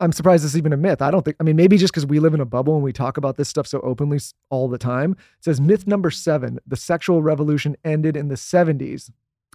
I'm 0.00 0.12
surprised 0.12 0.44
this 0.44 0.52
is 0.52 0.58
even 0.58 0.72
a 0.72 0.76
myth. 0.76 1.00
I 1.00 1.10
don't 1.10 1.24
think, 1.24 1.36
I 1.40 1.44
mean, 1.44 1.56
maybe 1.56 1.76
just 1.76 1.92
because 1.92 2.06
we 2.06 2.18
live 2.18 2.34
in 2.34 2.40
a 2.40 2.44
bubble 2.44 2.74
and 2.74 2.82
we 2.82 2.92
talk 2.92 3.16
about 3.16 3.36
this 3.36 3.48
stuff 3.48 3.66
so 3.66 3.80
openly 3.80 4.18
all 4.50 4.68
the 4.68 4.78
time. 4.78 5.12
It 5.12 5.44
says 5.44 5.60
myth 5.60 5.86
number 5.86 6.10
seven 6.10 6.58
the 6.66 6.76
sexual 6.76 7.22
revolution 7.22 7.76
ended 7.84 8.16
in 8.16 8.28
the 8.28 8.34
70s. 8.34 9.10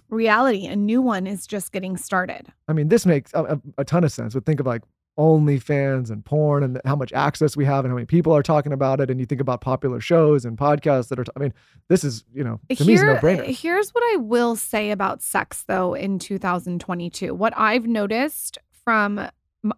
Reality, 0.08 0.66
a 0.66 0.76
new 0.76 1.02
one 1.02 1.26
is 1.26 1.46
just 1.46 1.70
getting 1.70 1.96
started. 1.96 2.50
I 2.66 2.72
mean, 2.72 2.88
this 2.88 3.04
makes 3.04 3.32
a, 3.34 3.60
a, 3.76 3.84
ton 3.84 4.04
of 4.04 4.12
sense. 4.12 4.32
But 4.32 4.46
think 4.46 4.58
of 4.58 4.64
like 4.64 4.82
OnlyFans 5.18 6.10
and 6.10 6.24
porn 6.24 6.62
and 6.62 6.80
how 6.86 6.96
much 6.96 7.12
access 7.12 7.56
we 7.56 7.66
have 7.66 7.84
and 7.84 7.92
how 7.92 7.96
many 7.96 8.06
people 8.06 8.34
are 8.34 8.42
talking 8.42 8.72
about 8.72 9.00
it. 9.00 9.10
And 9.10 9.20
you 9.20 9.26
think 9.26 9.42
about 9.42 9.60
popular 9.60 10.00
shows 10.00 10.46
and 10.46 10.56
podcasts 10.56 11.08
that 11.08 11.18
are, 11.18 11.24
t- 11.24 11.32
I 11.36 11.40
mean, 11.40 11.52
this 11.88 12.04
is, 12.04 12.24
you 12.32 12.42
know, 12.42 12.58
to 12.74 12.84
me, 12.86 12.94
is 12.94 13.02
no 13.02 13.16
brainer. 13.16 13.44
Here's 13.44 13.90
what 13.90 14.02
I 14.14 14.16
will 14.16 14.56
say 14.56 14.90
about 14.90 15.20
sex, 15.20 15.64
though, 15.66 15.92
in 15.92 16.18
2022. 16.18 17.34
What 17.34 17.52
I've 17.54 17.86
noticed 17.86 18.56
from 18.70 19.28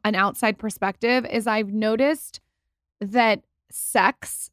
an 0.05 0.14
outside 0.14 0.59
perspective 0.59 1.25
is 1.27 1.47
I've 1.47 1.73
noticed 1.73 2.40
that 3.01 3.43
sex 3.71 4.51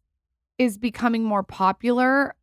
is 0.58 0.78
becoming 0.78 1.24
more 1.24 1.44
popular 1.44 2.36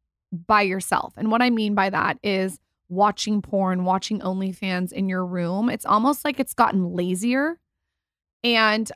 by 0.46 0.62
yourself. 0.62 1.14
And 1.16 1.30
what 1.30 1.42
I 1.42 1.50
mean 1.50 1.74
by 1.74 1.90
that 1.90 2.18
is 2.22 2.58
watching 2.88 3.40
porn, 3.42 3.84
watching 3.84 4.20
OnlyFans 4.20 4.92
in 4.92 5.08
your 5.08 5.24
room. 5.24 5.68
It's 5.70 5.86
almost 5.86 6.24
like 6.24 6.38
it's 6.38 6.54
gotten 6.54 6.92
lazier. 6.94 7.58
And 8.42 8.90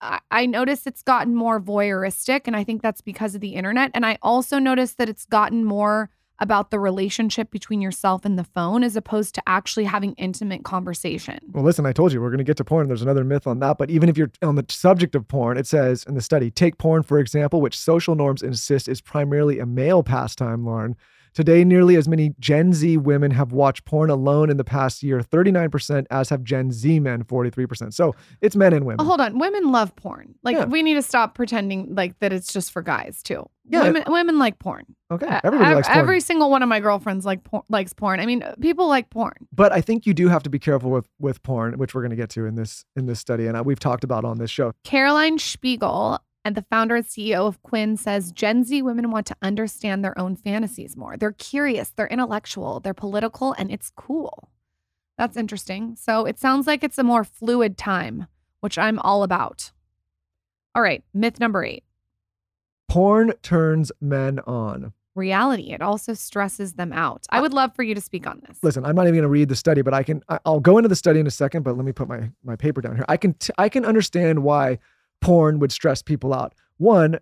I, 0.00 0.46
notice 0.46 0.86
it's 0.86 1.02
gotten 1.02 1.34
more 1.34 1.60
voyeuristic. 1.60 2.42
And 2.46 2.56
I 2.56 2.64
think 2.64 2.82
that's 2.82 3.00
because 3.00 3.34
of 3.34 3.40
the 3.40 3.54
internet. 3.54 3.90
And 3.94 4.06
I 4.06 4.18
also 4.22 4.58
noticed 4.58 4.98
that 4.98 5.08
it's 5.08 5.24
gotten 5.26 5.64
more 5.64 6.10
about 6.40 6.70
the 6.70 6.78
relationship 6.78 7.50
between 7.50 7.80
yourself 7.80 8.24
and 8.24 8.38
the 8.38 8.44
phone 8.44 8.84
as 8.84 8.96
opposed 8.96 9.34
to 9.34 9.42
actually 9.46 9.84
having 9.84 10.12
intimate 10.14 10.64
conversation. 10.64 11.38
Well, 11.52 11.64
listen, 11.64 11.86
I 11.86 11.92
told 11.92 12.12
you 12.12 12.20
we're 12.20 12.30
going 12.30 12.38
to 12.38 12.44
get 12.44 12.56
to 12.58 12.64
porn. 12.64 12.88
There's 12.88 13.02
another 13.02 13.24
myth 13.24 13.46
on 13.46 13.58
that. 13.60 13.78
But 13.78 13.90
even 13.90 14.08
if 14.08 14.16
you're 14.16 14.30
on 14.42 14.54
the 14.54 14.64
subject 14.68 15.14
of 15.14 15.26
porn, 15.28 15.58
it 15.58 15.66
says 15.66 16.04
in 16.04 16.14
the 16.14 16.22
study 16.22 16.50
take 16.50 16.78
porn, 16.78 17.02
for 17.02 17.18
example, 17.18 17.60
which 17.60 17.78
social 17.78 18.14
norms 18.14 18.42
insist 18.42 18.88
is 18.88 19.00
primarily 19.00 19.58
a 19.58 19.66
male 19.66 20.02
pastime, 20.02 20.64
Lauryn. 20.64 20.94
Today, 21.38 21.62
nearly 21.62 21.94
as 21.94 22.08
many 22.08 22.34
Gen 22.40 22.72
Z 22.72 22.96
women 22.96 23.30
have 23.30 23.52
watched 23.52 23.84
porn 23.84 24.10
alone 24.10 24.50
in 24.50 24.56
the 24.56 24.64
past 24.64 25.04
year, 25.04 25.20
39%, 25.20 26.04
as 26.10 26.30
have 26.30 26.42
Gen 26.42 26.72
Z 26.72 26.98
men, 26.98 27.22
43%. 27.22 27.94
So 27.94 28.16
it's 28.40 28.56
men 28.56 28.72
and 28.72 28.84
women. 28.84 28.96
Oh, 28.98 29.04
hold 29.08 29.20
on. 29.20 29.38
Women 29.38 29.70
love 29.70 29.94
porn. 29.94 30.34
Like 30.42 30.56
Yeah. 30.56 30.64
we 30.64 30.82
need 30.82 30.94
to 30.94 31.02
stop 31.02 31.36
pretending 31.36 31.94
like 31.94 32.18
that 32.18 32.32
it's 32.32 32.52
just 32.52 32.72
for 32.72 32.82
guys 32.82 33.22
too. 33.22 33.48
Yeah. 33.70 33.82
Women 33.84 34.02
women 34.08 34.38
like 34.40 34.58
porn. 34.58 34.84
okay. 35.12 35.38
Everybody 35.44 35.70
ev- 35.70 35.76
likes 35.76 35.86
porn. 35.86 35.98
Every 36.00 36.20
single 36.20 36.50
one 36.50 36.64
of 36.64 36.68
my 36.68 36.80
girlfriends 36.80 37.24
like 37.24 37.44
por- 37.44 37.62
likes 37.68 37.92
porn. 37.92 38.18
I 38.18 38.26
mean, 38.26 38.42
people 38.60 38.88
like 38.88 39.08
porn. 39.10 39.46
but 39.52 39.70
I 39.72 39.80
think 39.80 40.06
you 40.06 40.14
do 40.14 40.26
have 40.26 40.42
to 40.42 40.50
be 40.50 40.58
careful 40.58 40.90
with 40.90 41.08
with 41.20 41.40
porn, 41.44 41.78
which 41.78 41.94
we're 41.94 42.00
going 42.00 42.10
to 42.10 42.16
get 42.16 42.30
to 42.30 42.46
in 42.46 42.56
this 42.56 42.84
in 42.96 43.06
this 43.06 43.20
study, 43.20 43.46
and 43.46 43.56
uh, 43.56 43.62
we've 43.62 43.78
talked 43.78 44.02
about 44.02 44.24
on 44.24 44.38
this 44.38 44.50
show. 44.50 44.72
Caroline 44.82 45.38
Spiegel 45.38 46.18
and 46.44 46.56
the 46.56 46.64
founder 46.70 46.96
and 46.96 47.04
CEO 47.04 47.46
of 47.46 47.62
Quinn 47.62 47.96
says 47.96 48.32
Gen 48.32 48.64
Z 48.64 48.80
women 48.82 49.10
want 49.10 49.26
to 49.26 49.36
understand 49.42 50.04
their 50.04 50.18
own 50.18 50.36
fantasies 50.36 50.96
more. 50.96 51.16
They're 51.16 51.32
curious, 51.32 51.90
they're 51.90 52.06
intellectual, 52.08 52.80
they're 52.80 52.94
political, 52.94 53.52
and 53.58 53.70
it's 53.70 53.90
cool. 53.96 54.50
That's 55.18 55.36
interesting. 55.36 55.96
So 55.96 56.24
it 56.26 56.38
sounds 56.38 56.66
like 56.66 56.84
it's 56.84 56.98
a 56.98 57.02
more 57.02 57.24
fluid 57.24 57.76
time, 57.76 58.26
which 58.60 58.78
I'm 58.78 58.98
all 59.00 59.22
about. 59.22 59.72
All 60.74 60.82
right, 60.82 61.02
myth 61.12 61.40
number 61.40 61.64
eight 61.64 61.84
Porn 62.88 63.32
turns 63.42 63.92
men 64.00 64.38
on. 64.40 64.92
reality. 65.14 65.72
It 65.72 65.82
also 65.82 66.14
stresses 66.14 66.74
them 66.74 66.92
out. 66.92 67.26
I 67.30 67.40
would 67.40 67.52
love 67.52 67.74
for 67.74 67.82
you 67.82 67.94
to 67.94 68.00
speak 68.00 68.26
on 68.26 68.40
this. 68.46 68.58
Listen, 68.62 68.86
I'm 68.86 68.94
not 68.94 69.02
even 69.02 69.14
going 69.14 69.22
to 69.24 69.28
read 69.28 69.48
the 69.48 69.56
study, 69.56 69.82
but 69.82 69.92
I 69.92 70.02
can. 70.04 70.22
I'll 70.46 70.60
go 70.60 70.78
into 70.78 70.88
the 70.88 70.96
study 70.96 71.20
in 71.20 71.26
a 71.26 71.30
second. 71.30 71.64
But 71.64 71.76
let 71.76 71.84
me 71.84 71.92
put 71.92 72.08
my 72.08 72.30
my 72.44 72.56
paper 72.56 72.80
down 72.80 72.96
here. 72.96 73.04
I 73.08 73.16
can 73.18 73.34
t- 73.34 73.52
I 73.58 73.68
can 73.68 73.84
understand 73.84 74.42
why 74.42 74.78
porn 75.20 75.58
would 75.58 75.72
stress 75.72 76.02
people 76.02 76.32
out. 76.32 76.54
One, 76.76 77.18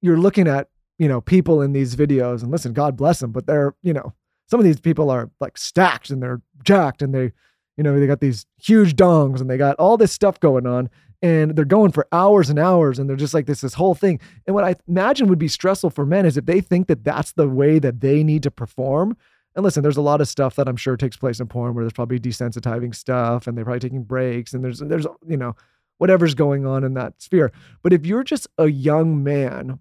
you're 0.00 0.18
looking 0.18 0.48
at 0.48 0.68
you 0.98 1.08
know 1.08 1.20
people 1.20 1.62
in 1.62 1.72
these 1.72 1.96
videos, 1.96 2.42
and 2.42 2.50
listen, 2.50 2.72
God 2.72 2.96
bless 2.96 3.20
them, 3.20 3.32
but 3.32 3.46
they're 3.46 3.74
you 3.82 3.92
know 3.92 4.12
some 4.48 4.58
of 4.58 4.64
these 4.64 4.80
people 4.80 5.10
are 5.10 5.30
like 5.40 5.56
stacked 5.56 6.10
and 6.10 6.22
they're 6.22 6.40
jacked 6.64 7.02
and 7.02 7.14
they 7.14 7.32
you 7.76 7.84
know 7.84 7.98
they 7.98 8.06
got 8.06 8.20
these 8.20 8.46
huge 8.60 8.96
dongs 8.96 9.40
and 9.40 9.48
they 9.48 9.56
got 9.56 9.76
all 9.76 9.96
this 9.96 10.12
stuff 10.12 10.40
going 10.40 10.66
on 10.66 10.90
and 11.22 11.56
they're 11.56 11.64
going 11.64 11.92
for 11.92 12.06
hours 12.12 12.50
and 12.50 12.58
hours 12.58 12.98
and 12.98 13.08
they're 13.08 13.16
just 13.16 13.34
like 13.34 13.46
this 13.46 13.60
this 13.60 13.74
whole 13.74 13.94
thing 13.94 14.20
and 14.46 14.54
what 14.54 14.64
i 14.64 14.74
imagine 14.88 15.28
would 15.28 15.38
be 15.38 15.48
stressful 15.48 15.90
for 15.90 16.04
men 16.04 16.26
is 16.26 16.36
if 16.36 16.46
they 16.46 16.60
think 16.60 16.88
that 16.88 17.04
that's 17.04 17.32
the 17.32 17.48
way 17.48 17.78
that 17.78 18.00
they 18.00 18.22
need 18.22 18.42
to 18.42 18.50
perform 18.50 19.16
and 19.54 19.64
listen 19.64 19.82
there's 19.82 19.96
a 19.96 20.02
lot 20.02 20.20
of 20.20 20.28
stuff 20.28 20.56
that 20.56 20.68
i'm 20.68 20.76
sure 20.76 20.96
takes 20.96 21.16
place 21.16 21.40
in 21.40 21.46
porn 21.46 21.74
where 21.74 21.84
there's 21.84 21.92
probably 21.92 22.18
desensitizing 22.18 22.94
stuff 22.94 23.46
and 23.46 23.56
they're 23.56 23.64
probably 23.64 23.80
taking 23.80 24.02
breaks 24.02 24.52
and 24.52 24.64
there's 24.64 24.80
there's 24.80 25.06
you 25.26 25.36
know 25.36 25.54
whatever's 25.98 26.34
going 26.34 26.66
on 26.66 26.84
in 26.84 26.94
that 26.94 27.20
sphere. 27.20 27.52
But 27.82 27.92
if 27.92 28.06
you're 28.06 28.24
just 28.24 28.48
a 28.56 28.68
young 28.68 29.22
man 29.22 29.80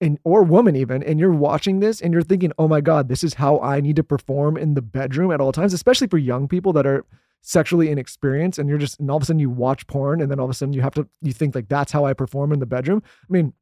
and 0.00 0.18
or 0.24 0.42
woman 0.42 0.76
even 0.76 1.02
and 1.02 1.20
you're 1.20 1.32
watching 1.32 1.80
this 1.80 2.00
and 2.00 2.12
you're 2.12 2.22
thinking 2.22 2.52
oh 2.58 2.66
my 2.66 2.80
god 2.80 3.08
this 3.08 3.22
is 3.22 3.34
how 3.34 3.60
i 3.60 3.80
need 3.80 3.96
to 3.96 4.02
perform 4.02 4.56
in 4.56 4.72
the 4.72 4.80
bedroom 4.80 5.30
at 5.30 5.42
all 5.42 5.52
times 5.52 5.74
especially 5.74 6.06
for 6.06 6.16
young 6.16 6.48
people 6.48 6.72
that 6.72 6.86
are 6.86 7.04
sexually 7.42 7.90
inexperienced 7.90 8.58
and 8.58 8.68
you're 8.68 8.78
just 8.78 8.98
and 9.00 9.10
all 9.10 9.16
of 9.16 9.22
a 9.22 9.26
sudden 9.26 9.40
you 9.40 9.48
watch 9.48 9.86
porn 9.86 10.20
and 10.20 10.30
then 10.30 10.38
all 10.38 10.44
of 10.44 10.50
a 10.50 10.54
sudden 10.54 10.72
you 10.72 10.82
have 10.82 10.94
to 10.94 11.08
you 11.22 11.32
think 11.32 11.54
like 11.54 11.68
that's 11.68 11.92
how 11.92 12.04
i 12.04 12.12
perform 12.12 12.52
in 12.52 12.58
the 12.58 12.66
bedroom. 12.66 13.02
I 13.06 13.32
mean 13.32 13.52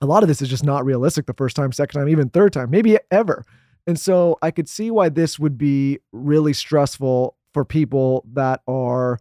a 0.00 0.06
lot 0.06 0.22
of 0.22 0.28
this 0.28 0.42
is 0.42 0.48
just 0.48 0.64
not 0.64 0.84
realistic 0.84 1.26
the 1.26 1.34
first 1.34 1.54
time 1.54 1.72
second 1.72 2.00
time 2.00 2.08
even 2.08 2.30
third 2.30 2.52
time 2.52 2.70
maybe 2.70 2.98
ever. 3.10 3.44
And 3.86 3.98
so 3.98 4.38
i 4.40 4.50
could 4.50 4.68
see 4.68 4.90
why 4.90 5.08
this 5.08 5.38
would 5.38 5.58
be 5.58 5.98
really 6.12 6.52
stressful 6.52 7.36
for 7.52 7.64
people 7.64 8.24
that 8.32 8.62
are 8.66 9.18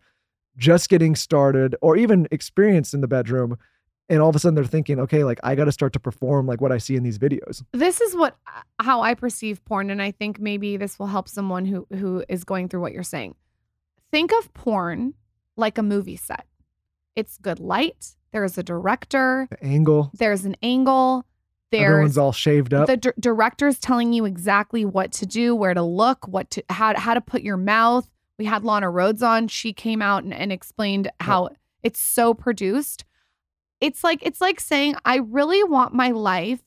just 0.61 0.89
getting 0.89 1.15
started 1.15 1.75
or 1.81 1.97
even 1.97 2.27
experienced 2.31 2.93
in 2.93 3.01
the 3.01 3.07
bedroom 3.07 3.57
and 4.09 4.21
all 4.21 4.29
of 4.29 4.35
a 4.35 4.39
sudden 4.39 4.55
they're 4.55 4.63
thinking 4.63 4.99
okay 4.99 5.23
like 5.23 5.39
i 5.43 5.55
got 5.55 5.65
to 5.65 5.71
start 5.71 5.91
to 5.93 5.99
perform 5.99 6.45
like 6.45 6.61
what 6.61 6.71
i 6.71 6.77
see 6.77 6.95
in 6.95 7.03
these 7.03 7.17
videos 7.17 7.63
this 7.71 7.99
is 7.99 8.15
what 8.15 8.37
uh, 8.47 8.61
how 8.81 9.01
I 9.01 9.13
perceive 9.13 9.63
porn, 9.65 9.89
and 9.89 10.01
I 10.01 10.11
think 10.11 10.39
maybe 10.39 10.77
this 10.77 10.97
will 10.99 11.07
help 11.07 11.27
someone 11.27 11.65
who 11.65 11.87
who 11.93 12.23
is 12.27 12.43
going 12.43 12.67
through 12.69 12.81
what 12.81 12.93
you're 12.93 13.03
saying. 13.03 13.35
Think 14.11 14.31
of 14.33 14.53
porn 14.53 15.13
like 15.55 15.77
a 15.77 15.83
movie 15.83 16.17
set. 16.17 16.45
It's 17.15 17.37
good 17.37 17.59
light. 17.59 18.15
There's 18.31 18.57
a 18.57 18.63
director. 18.63 19.47
the 19.49 19.63
angle 19.63 20.11
There's 20.13 20.45
an 20.45 20.55
angle. 20.61 21.25
everyone's 21.73 22.15
There's 22.15 22.17
all 22.17 22.31
shaved 22.31 22.73
up 22.73 22.87
the 22.87 22.97
di- 22.97 23.11
director's 23.19 23.79
telling 23.79 24.13
you 24.13 24.25
exactly 24.25 24.83
what 24.85 25.11
to 25.13 25.25
do, 25.25 25.55
where 25.55 25.73
to 25.73 25.83
look, 25.83 26.27
what 26.27 26.49
to 26.51 26.63
how 26.69 26.97
how 26.97 27.13
to 27.13 27.21
put 27.21 27.41
your 27.43 27.57
mouth. 27.57 28.09
We 28.41 28.47
had 28.47 28.63
Lana 28.63 28.87
Rhoades 28.87 29.21
on. 29.21 29.49
She 29.49 29.71
came 29.71 30.01
out 30.01 30.23
and, 30.23 30.33
and 30.33 30.51
explained 30.51 31.11
how 31.19 31.49
it's 31.83 31.99
so 31.99 32.33
produced. 32.33 33.05
It's 33.79 34.03
like 34.03 34.17
it's 34.23 34.41
like 34.41 34.59
saying 34.59 34.95
I 35.05 35.17
really 35.17 35.63
want 35.63 35.93
my 35.93 36.09
life 36.09 36.63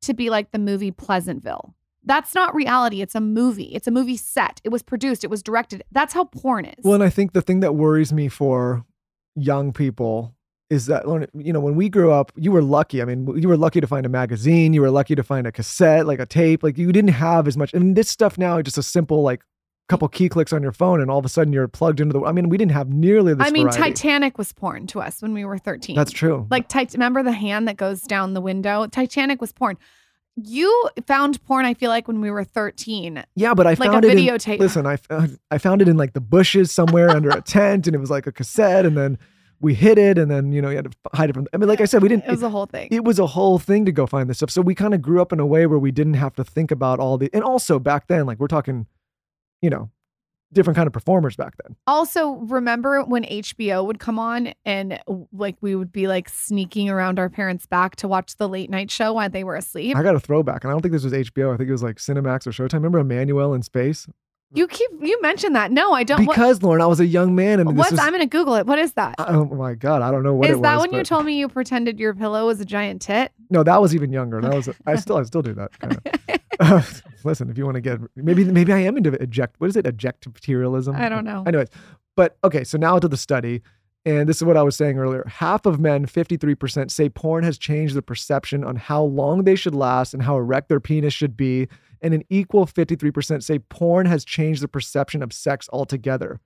to 0.00 0.14
be 0.14 0.30
like 0.30 0.50
the 0.50 0.58
movie 0.58 0.90
Pleasantville. 0.90 1.76
That's 2.02 2.34
not 2.34 2.56
reality. 2.56 3.02
It's 3.02 3.14
a 3.14 3.20
movie. 3.20 3.72
It's 3.72 3.86
a 3.86 3.92
movie 3.92 4.16
set. 4.16 4.60
It 4.64 4.70
was 4.70 4.82
produced. 4.82 5.22
It 5.22 5.30
was 5.30 5.44
directed. 5.44 5.84
That's 5.92 6.12
how 6.12 6.24
porn 6.24 6.64
is. 6.64 6.82
Well, 6.82 6.94
and 6.94 7.04
I 7.04 7.08
think 7.08 7.34
the 7.34 7.40
thing 7.40 7.60
that 7.60 7.76
worries 7.76 8.12
me 8.12 8.26
for 8.26 8.84
young 9.36 9.72
people 9.72 10.34
is 10.70 10.86
that 10.86 11.06
when 11.06 11.28
you 11.34 11.52
know 11.52 11.60
when 11.60 11.76
we 11.76 11.88
grew 11.88 12.10
up, 12.10 12.32
you 12.34 12.50
were 12.50 12.62
lucky. 12.62 13.00
I 13.00 13.04
mean, 13.04 13.28
you 13.36 13.46
were 13.46 13.56
lucky 13.56 13.80
to 13.80 13.86
find 13.86 14.04
a 14.04 14.08
magazine. 14.08 14.72
You 14.72 14.80
were 14.80 14.90
lucky 14.90 15.14
to 15.14 15.22
find 15.22 15.46
a 15.46 15.52
cassette, 15.52 16.04
like 16.04 16.18
a 16.18 16.26
tape. 16.26 16.64
Like 16.64 16.78
you 16.78 16.90
didn't 16.90 17.12
have 17.12 17.46
as 17.46 17.56
much. 17.56 17.72
and 17.72 17.94
this 17.94 18.08
stuff 18.08 18.38
now 18.38 18.58
is 18.58 18.64
just 18.64 18.78
a 18.78 18.82
simple 18.82 19.22
like 19.22 19.44
couple 19.92 20.08
key 20.08 20.28
clicks 20.28 20.52
on 20.52 20.62
your 20.62 20.72
phone, 20.72 21.00
and 21.00 21.10
all 21.10 21.18
of 21.18 21.24
a 21.24 21.28
sudden 21.28 21.52
you're 21.52 21.68
plugged 21.68 22.00
into 22.00 22.12
the. 22.14 22.24
I 22.24 22.32
mean, 22.32 22.48
we 22.48 22.56
didn't 22.56 22.72
have 22.72 22.88
nearly 22.88 23.34
this. 23.34 23.46
I 23.46 23.50
mean, 23.50 23.66
variety. 23.66 23.92
Titanic 23.92 24.38
was 24.38 24.52
porn 24.52 24.86
to 24.88 25.00
us 25.00 25.20
when 25.20 25.34
we 25.34 25.44
were 25.44 25.58
13. 25.58 25.94
That's 25.94 26.12
true. 26.12 26.46
Like, 26.50 26.68
tit- 26.68 26.94
remember 26.94 27.22
the 27.22 27.32
hand 27.32 27.68
that 27.68 27.76
goes 27.76 28.02
down 28.02 28.34
the 28.34 28.40
window? 28.40 28.86
Titanic 28.86 29.40
was 29.40 29.52
porn. 29.52 29.76
You 30.36 30.88
found 31.06 31.44
porn, 31.44 31.66
I 31.66 31.74
feel 31.74 31.90
like, 31.90 32.08
when 32.08 32.22
we 32.22 32.30
were 32.30 32.42
13. 32.42 33.22
yeah, 33.34 33.52
but 33.52 33.66
I 33.66 33.70
like 33.70 33.80
a 33.80 33.92
found 33.92 34.04
it. 34.06 34.16
In, 34.18 34.58
listen, 34.58 34.86
I 34.86 34.96
found 34.96 35.38
I 35.50 35.58
found 35.58 35.82
it 35.82 35.88
in 35.88 35.98
like 35.98 36.14
the 36.14 36.22
bushes 36.22 36.72
somewhere 36.72 37.10
under 37.10 37.28
a 37.28 37.42
tent, 37.42 37.86
and 37.86 37.94
it 37.94 37.98
was 37.98 38.10
like 38.10 38.26
a 38.26 38.32
cassette, 38.32 38.86
and 38.86 38.96
then 38.96 39.18
we 39.60 39.74
hid 39.74 39.98
it, 39.98 40.16
and 40.16 40.30
then 40.30 40.52
you 40.52 40.62
know 40.62 40.70
you 40.70 40.76
had 40.76 40.90
to 40.90 40.96
hide 41.12 41.28
it 41.28 41.34
from. 41.34 41.46
I 41.52 41.58
mean, 41.58 41.68
like 41.68 41.82
I 41.82 41.84
said, 41.84 42.02
we 42.02 42.08
didn't. 42.08 42.24
It 42.24 42.30
was 42.30 42.42
a 42.42 42.48
whole 42.48 42.66
thing. 42.66 42.88
it 42.90 43.04
was 43.04 43.18
a 43.18 43.26
whole 43.26 43.58
thing 43.58 43.84
to 43.84 43.92
go 43.92 44.06
find 44.06 44.30
this 44.30 44.38
stuff. 44.38 44.50
So 44.50 44.62
we 44.62 44.74
kind 44.74 44.94
of 44.94 45.02
grew 45.02 45.20
up 45.20 45.32
in 45.34 45.38
a 45.40 45.46
way 45.46 45.66
where 45.66 45.78
we 45.78 45.90
didn't 45.92 46.14
have 46.14 46.34
to 46.36 46.44
think 46.44 46.70
about 46.70 46.98
all 46.98 47.18
the 47.18 47.28
and 47.34 47.44
also 47.44 47.78
back 47.78 48.06
then, 48.08 48.24
like 48.24 48.40
we're 48.40 48.48
talking, 48.48 48.86
you 49.62 49.70
know, 49.70 49.90
different 50.52 50.76
kind 50.76 50.86
of 50.86 50.92
performers 50.92 51.34
back 51.34 51.54
then. 51.64 51.74
Also, 51.86 52.32
remember 52.32 53.02
when 53.04 53.24
HBO 53.24 53.86
would 53.86 53.98
come 53.98 54.18
on 54.18 54.52
and 54.66 55.00
like 55.32 55.56
we 55.62 55.74
would 55.74 55.90
be 55.92 56.06
like 56.08 56.28
sneaking 56.28 56.90
around 56.90 57.18
our 57.18 57.30
parents' 57.30 57.64
back 57.64 57.96
to 57.96 58.08
watch 58.08 58.36
the 58.36 58.46
late 58.48 58.68
night 58.68 58.90
show 58.90 59.14
while 59.14 59.30
they 59.30 59.44
were 59.44 59.56
asleep? 59.56 59.96
I 59.96 60.02
got 60.02 60.14
a 60.14 60.20
throwback, 60.20 60.64
and 60.64 60.70
I 60.70 60.74
don't 60.74 60.82
think 60.82 60.92
this 60.92 61.04
was 61.04 61.14
HBO. 61.14 61.54
I 61.54 61.56
think 61.56 61.68
it 61.70 61.72
was 61.72 61.82
like 61.82 61.96
Cinemax 61.96 62.46
or 62.46 62.50
Showtime. 62.50 62.82
Remember 62.84 63.02
Emmanuelle 63.02 63.54
in 63.56 63.62
space? 63.62 64.06
You 64.54 64.66
keep 64.68 64.90
you 65.00 65.18
mentioned 65.22 65.56
that. 65.56 65.72
No, 65.72 65.94
I 65.94 66.04
don't. 66.04 66.26
What- 66.26 66.34
Because 66.36 66.58
Lauryn, 66.58 66.82
I 66.82 66.86
was 66.86 67.00
a 67.00 67.06
young 67.06 67.34
man, 67.34 67.58
and 67.58 67.74
what's 67.74 67.88
this 67.88 67.98
was. 67.98 68.06
I'm 68.06 68.12
gonna 68.12 68.26
Google 68.26 68.56
it. 68.56 68.66
What 68.66 68.78
is 68.78 68.92
that? 68.92 69.14
oh 69.18 69.46
my 69.46 69.72
god, 69.72 70.02
I 70.02 70.10
don't 70.10 70.22
know 70.22 70.34
what 70.34 70.50
Is 70.50 70.60
that 70.60 70.74
was. 70.76 70.82
when 70.88 70.92
you 70.92 71.02
told 71.04 71.24
me 71.24 71.38
you 71.38 71.48
pretended 71.48 71.98
your 71.98 72.12
pillow 72.12 72.46
was 72.48 72.60
a 72.60 72.66
giant 72.66 73.00
tit? 73.00 73.32
No, 73.48 73.62
that 73.62 73.80
was 73.80 73.94
even 73.94 74.12
younger. 74.12 74.42
That 74.42 74.52
was. 74.52 74.68
I 74.86 74.96
still, 74.96 75.16
I 75.16 75.22
still 75.22 75.40
do 75.40 75.54
that. 75.54 75.70
Listen, 77.24 77.50
if 77.50 77.58
you 77.58 77.64
want 77.64 77.76
to 77.76 77.80
get, 77.80 78.00
maybe, 78.16 78.44
maybe 78.44 78.72
I 78.72 78.78
am 78.78 78.96
into 78.96 79.12
eject. 79.22 79.56
What 79.58 79.70
is 79.70 79.76
it? 79.76 79.86
Eject 79.86 80.26
materialism. 80.26 80.96
I 80.96 81.08
don't 81.08 81.24
know. 81.24 81.44
Anyways, 81.46 81.68
but 82.16 82.36
okay. 82.44 82.64
So 82.64 82.78
now 82.78 82.98
to 82.98 83.08
the 83.08 83.16
study, 83.16 83.62
and 84.04 84.28
this 84.28 84.36
is 84.36 84.44
what 84.44 84.56
I 84.56 84.62
was 84.62 84.76
saying 84.76 84.98
earlier. 84.98 85.24
Half 85.26 85.66
of 85.66 85.80
men, 85.80 86.06
fifty-three 86.06 86.54
percent, 86.54 86.90
say 86.90 87.08
porn 87.08 87.44
has 87.44 87.58
changed 87.58 87.94
the 87.94 88.02
perception 88.02 88.64
on 88.64 88.76
how 88.76 89.02
long 89.02 89.44
they 89.44 89.54
should 89.54 89.74
last 89.74 90.14
and 90.14 90.22
how 90.22 90.36
erect 90.36 90.68
their 90.68 90.80
penis 90.80 91.14
should 91.14 91.36
be, 91.36 91.68
and 92.00 92.12
an 92.14 92.24
equal 92.28 92.66
fifty-three 92.66 93.12
percent 93.12 93.44
say 93.44 93.58
porn 93.58 94.06
has 94.06 94.24
changed 94.24 94.62
the 94.62 94.68
perception 94.68 95.22
of 95.22 95.32
sex 95.32 95.68
altogether. 95.72 96.40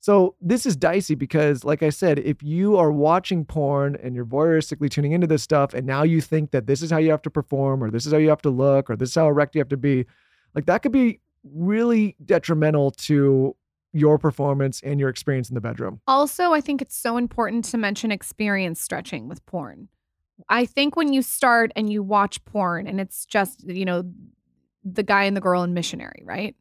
So 0.00 0.36
this 0.40 0.64
is 0.64 0.76
dicey 0.76 1.16
because, 1.16 1.64
like 1.64 1.82
I 1.82 1.90
said, 1.90 2.20
if 2.20 2.42
you 2.42 2.76
are 2.76 2.92
watching 2.92 3.44
porn 3.44 3.96
and 4.02 4.14
you're 4.14 4.24
voyeuristically 4.24 4.88
tuning 4.88 5.12
into 5.12 5.26
this 5.26 5.42
stuff, 5.42 5.74
and 5.74 5.86
now 5.86 6.04
you 6.04 6.20
think 6.20 6.52
that 6.52 6.66
this 6.66 6.82
is 6.82 6.90
how 6.90 6.98
you 6.98 7.10
have 7.10 7.22
to 7.22 7.30
perform, 7.30 7.82
or 7.82 7.90
this 7.90 8.06
is 8.06 8.12
how 8.12 8.18
you 8.18 8.28
have 8.28 8.42
to 8.42 8.50
look, 8.50 8.88
or 8.88 8.96
this 8.96 9.10
is 9.10 9.14
how 9.16 9.26
erect 9.26 9.54
you 9.54 9.60
have 9.60 9.68
to 9.68 9.76
be, 9.76 10.06
like 10.54 10.66
that 10.66 10.82
could 10.82 10.92
be 10.92 11.20
really 11.44 12.16
detrimental 12.24 12.92
to 12.92 13.56
your 13.92 14.18
performance 14.18 14.80
and 14.82 15.00
your 15.00 15.08
experience 15.08 15.48
in 15.48 15.54
the 15.54 15.60
bedroom. 15.60 16.00
Also, 16.06 16.52
I 16.52 16.60
think 16.60 16.80
it's 16.80 16.96
so 16.96 17.16
important 17.16 17.64
to 17.66 17.78
mention 17.78 18.12
experience 18.12 18.80
stretching 18.80 19.28
with 19.28 19.44
porn. 19.46 19.88
I 20.48 20.66
think 20.66 20.94
when 20.94 21.12
you 21.12 21.22
start 21.22 21.72
and 21.74 21.90
you 21.90 22.02
watch 22.02 22.44
porn 22.44 22.86
and 22.86 23.00
it's 23.00 23.26
just, 23.26 23.66
you 23.66 23.84
know, 23.84 24.04
the 24.84 25.02
guy 25.02 25.24
and 25.24 25.36
the 25.36 25.40
girl 25.40 25.62
in 25.64 25.74
missionary, 25.74 26.22
right? 26.24 26.54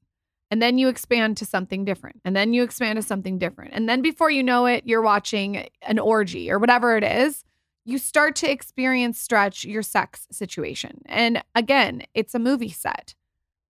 And 0.49 0.62
then 0.62 0.77
you 0.77 0.88
expand 0.88 1.38
to 1.38 1.45
something 1.45 1.83
different. 1.83 2.21
And 2.23 2.36
then 2.36 2.53
you 2.53 2.63
expand 2.63 2.97
to 2.97 3.03
something 3.03 3.38
different. 3.38 3.73
And 3.73 3.89
then 3.89 4.01
before 4.01 4.29
you 4.29 4.43
know 4.43 4.65
it, 4.65 4.83
you're 4.86 5.01
watching 5.01 5.67
an 5.81 5.99
orgy 5.99 6.49
or 6.49 6.60
whatever 6.60 6.95
it 6.95 7.03
is. 7.03 7.43
You 7.83 7.97
start 7.97 8.36
to 8.38 8.51
experience 8.51 9.19
stretch 9.19 9.65
your 9.65 9.81
sex 9.81 10.27
situation. 10.31 11.01
And 11.05 11.43
again, 11.55 12.03
it's 12.13 12.36
a 12.36 12.39
movie 12.39 12.69
set. 12.69 13.15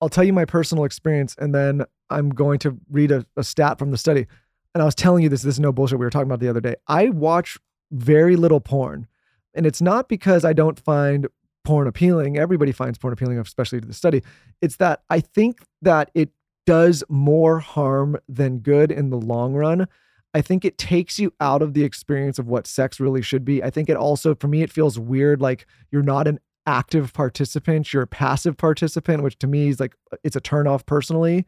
I'll 0.02 0.10
tell 0.10 0.24
you 0.24 0.34
my 0.34 0.46
personal 0.46 0.84
experience, 0.84 1.36
and 1.40 1.56
then 1.56 1.84
I'm 2.10 2.30
going 2.30 2.60
to 2.60 2.78
read 2.90 3.12
a, 3.12 3.26
a 3.36 3.44
stat 3.44 3.80
from 3.80 3.92
the 3.92 3.98
study. 3.98 4.28
And 4.76 4.82
I 4.84 4.86
was 4.86 4.96
telling 4.96 5.24
you 5.24 5.30
this, 5.30 5.42
this 5.42 5.56
is 5.56 5.60
no 5.60 5.72
bullshit. 5.72 5.98
We 5.98 6.06
were 6.06 6.12
talking 6.12 6.28
about 6.28 6.40
the 6.40 6.50
other 6.50 6.62
day. 6.62 6.76
I 6.88 7.10
watch 7.10 7.58
very 7.92 8.36
little 8.36 8.60
porn. 8.60 9.08
And 9.56 9.66
it's 9.66 9.82
not 9.82 10.08
because 10.08 10.46
I 10.46 10.54
don't 10.54 10.80
find 10.80 11.28
porn 11.64 11.88
appealing. 11.88 12.38
Everybody 12.38 12.72
finds 12.72 12.98
porn 12.98 13.14
appealing, 13.14 13.40
especially 13.40 13.82
to 13.82 13.88
the 13.88 13.94
study. 13.94 14.22
It's 14.62 14.78
that 14.78 15.02
I 15.10 15.20
think 15.20 15.64
that 15.82 16.12
it 16.14 16.30
does 16.68 17.02
more 17.08 17.60
harm 17.60 18.18
than 18.28 18.60
good 18.60 18.92
in 18.92 19.10
the 19.10 19.18
long 19.18 19.54
run. 19.54 19.88
I 20.34 20.42
think 20.42 20.66
it 20.66 20.78
takes 20.78 21.18
you 21.18 21.34
out 21.40 21.62
of 21.62 21.74
the 21.74 21.84
experience 21.84 22.38
of 22.38 22.48
what 22.48 22.68
sex 22.68 23.00
really 23.00 23.22
should 23.22 23.46
be. 23.46 23.64
I 23.64 23.70
think 23.70 23.90
it 23.90 23.96
also, 23.96 24.36
for 24.36 24.50
me, 24.50 24.62
it 24.62 24.72
feels 24.72 25.00
weird 25.00 25.42
like 25.42 25.66
you're 25.92 26.04
not 26.04 26.28
an 26.28 26.40
active 26.66 27.14
participant, 27.14 27.94
you're 27.94 28.04
a 28.04 28.08
passive 28.08 28.58
participant, 28.58 29.24
which 29.24 29.40
to 29.40 29.48
me 29.48 29.70
is 29.70 29.80
like 29.80 29.96
uh, 30.12 30.18
it's 30.26 30.36
a 30.36 30.42
turnoff 30.42 30.86
personally. 30.86 31.46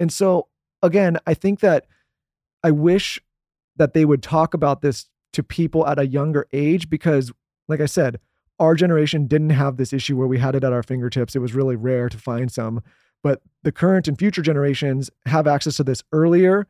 And 0.00 0.10
so, 0.10 0.48
again, 0.82 1.18
I 1.26 1.34
think 1.34 1.60
that 1.60 1.86
I 2.64 2.70
wish 2.70 3.20
that 3.76 3.92
they 3.92 4.06
would 4.06 4.22
talk 4.22 4.54
about 4.54 4.80
this 4.80 5.06
to 5.34 5.42
people 5.42 5.86
at 5.86 5.98
a 5.98 6.06
younger 6.06 6.46
age 6.54 6.88
because, 6.88 7.30
like 7.68 7.80
I 7.80 7.86
said, 7.86 8.18
our 8.58 8.74
generation 8.74 9.26
didn't 9.26 9.50
have 9.50 9.76
this 9.76 9.92
issue 9.92 10.16
where 10.16 10.26
we 10.26 10.38
had 10.38 10.54
it 10.54 10.64
at 10.64 10.72
our 10.72 10.82
fingertips. 10.82 11.36
It 11.36 11.40
was 11.40 11.54
really 11.54 11.76
rare 11.76 12.08
to 12.08 12.16
find 12.16 12.50
some. 12.50 12.82
But 13.22 13.40
the 13.62 13.72
current 13.72 14.08
and 14.08 14.18
future 14.18 14.42
generations 14.42 15.10
have 15.26 15.46
access 15.46 15.76
to 15.76 15.84
this 15.84 16.02
earlier, 16.12 16.66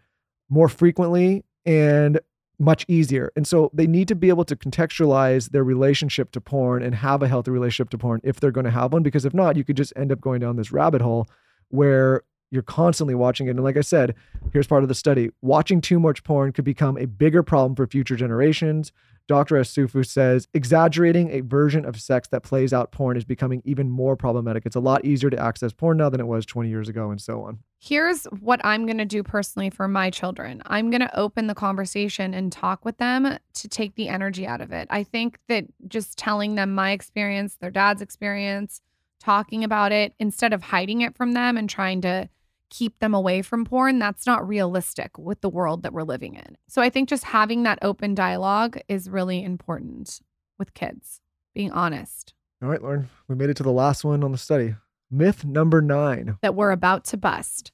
more 0.49 0.69
frequently, 0.69 1.45
and 1.65 2.21
much 2.59 2.85
easier. 2.89 3.33
And 3.35 3.47
so 3.47 3.71
they 3.73 3.87
need 3.87 4.09
to 4.09 4.15
be 4.15 4.29
able 4.29 4.45
to 4.45 4.57
contextualize 4.57 5.51
their 5.51 5.65
relationship 5.65 6.31
to 6.33 6.41
porn 6.41 6.83
and 6.83 6.95
have 6.95 7.23
a 7.23 7.29
healthy 7.29 7.51
relationship 7.51 7.91
to 7.91 7.99
porn 7.99 8.21
if 8.23 8.39
they're 8.39 8.51
going 8.51 8.65
to 8.65 8.71
have 8.71 8.93
one. 8.93 9.03
Because 9.03 9.25
if 9.25 9.35
not, 9.35 9.57
you 9.57 9.65
could 9.65 9.77
just 9.77 9.93
end 9.97 10.13
up 10.13 10.21
going 10.21 10.41
down 10.41 10.57
this 10.57 10.73
rabbit 10.73 11.01
hole 11.01 11.27
where 11.69 12.23
you're 12.51 12.63
constantly 12.63 13.15
watching 13.15 13.47
it. 13.47 13.51
And 13.51 13.65
like 13.65 13.79
I 13.79 13.81
said, 13.81 14.15
here's 14.53 14.67
part 14.67 14.83
of 14.83 14.89
the 14.89 14.95
study 14.95 15.31
watching 15.41 15.81
too 15.81 15.99
much 15.99 16.23
porn 16.23 16.53
could 16.53 16.65
become 16.65 16.99
a 16.99 17.07
bigger 17.07 17.43
problem 17.43 17.75
for 17.75 17.87
future 17.87 18.15
generations. 18.15 18.93
Dr. 19.27 19.57
Asufu 19.57 20.07
says 20.07 20.49
exaggerating 20.55 21.31
a 21.31 21.41
version 21.41 21.85
of 21.85 22.01
sex 22.01 22.29
that 22.29 22.43
plays 22.43 22.73
out 22.73 22.93
porn 22.93 23.17
is 23.17 23.25
becoming 23.25 23.63
even 23.65 23.91
more 23.91 24.17
problematic. 24.17 24.67
It's 24.67 24.77
a 24.77 24.81
lot 24.81 25.05
easier 25.05 25.31
to 25.31 25.39
access 25.39 25.73
porn 25.73 25.99
now 25.99 26.09
than 26.09 26.21
it 26.21 26.27
was 26.27 26.45
20 26.47 26.69
years 26.69 26.89
ago, 26.89 27.11
and 27.11 27.21
so 27.21 27.43
on. 27.43 27.59
Here's 27.81 28.25
what 28.25 28.61
I'm 28.65 28.87
going 28.87 28.99
to 28.99 29.05
do 29.05 29.23
personally 29.23 29.71
for 29.71 29.89
my 29.89 30.11
children 30.11 30.63
I'm 30.67 30.91
going 30.91 31.01
to 31.01 31.19
open 31.19 31.47
the 31.47 31.55
conversation 31.55 32.35
and 32.35 32.53
talk 32.53 32.85
with 32.85 32.99
them 32.99 33.39
to 33.55 33.69
take 33.69 33.95
the 33.95 34.09
energy 34.09 34.47
out 34.47 34.61
of 34.61 34.73
it. 34.73 34.87
I 34.91 35.03
think 35.03 35.39
that 35.49 35.65
just 35.89 36.17
telling 36.19 36.55
them 36.55 36.75
my 36.75 36.93
experience, 36.93 37.57
their 37.57 37.71
dad's 37.71 38.03
experience, 38.03 38.81
talking 39.21 39.63
about 39.65 39.93
it 39.93 40.15
instead 40.19 40.53
of 40.53 40.63
hiding 40.63 41.01
it 41.01 41.17
from 41.17 41.33
them 41.33 41.57
and 41.57 41.71
trying 41.71 42.01
to 42.03 42.29
keep 42.73 42.99
them 42.99 43.13
away 43.15 43.43
from 43.43 43.65
porn, 43.67 43.99
that's 43.99 44.27
not 44.27 44.49
realistic 44.49 45.19
with 45.19 45.43
the 45.43 45.51
world 45.51 45.83
that 45.83 45.93
we're 45.93 46.03
living 46.03 46.35
in. 46.35 46.57
So 46.69 46.81
I 46.81 46.89
think 46.89 47.09
just 47.09 47.25
having 47.25 47.63
that 47.65 47.79
open 47.83 48.15
dialogue 48.15 48.79
is 48.89 49.11
really 49.11 49.45
important 49.45 50.21
with 50.59 50.73
kids, 50.75 51.21
being 51.55 51.71
honest 51.71 52.33
All 52.63 52.69
right, 52.69 52.81
Lauryn, 52.81 53.07
we 53.29 53.35
made 53.35 53.51
it 53.51 53.57
to 53.59 53.63
the 53.63 53.71
last 53.71 54.05
one 54.05 54.25
on 54.25 54.33
the 54.33 54.39
study. 54.39 54.75
Myth 55.11 55.45
number 55.45 55.83
nine 55.83 56.39
that 56.41 56.55
we're 56.55 56.71
about 56.71 57.05
to 57.07 57.17
bust. 57.19 57.71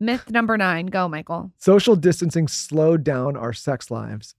Myth 0.00 0.28
number 0.30 0.58
nine, 0.58 0.86
go, 0.86 1.08
Michael. 1.08 1.52
social 1.56 1.94
distancing 1.94 2.48
slowed 2.48 3.04
down 3.04 3.36
our 3.36 3.52
sex 3.52 3.90
lives. 3.90 4.34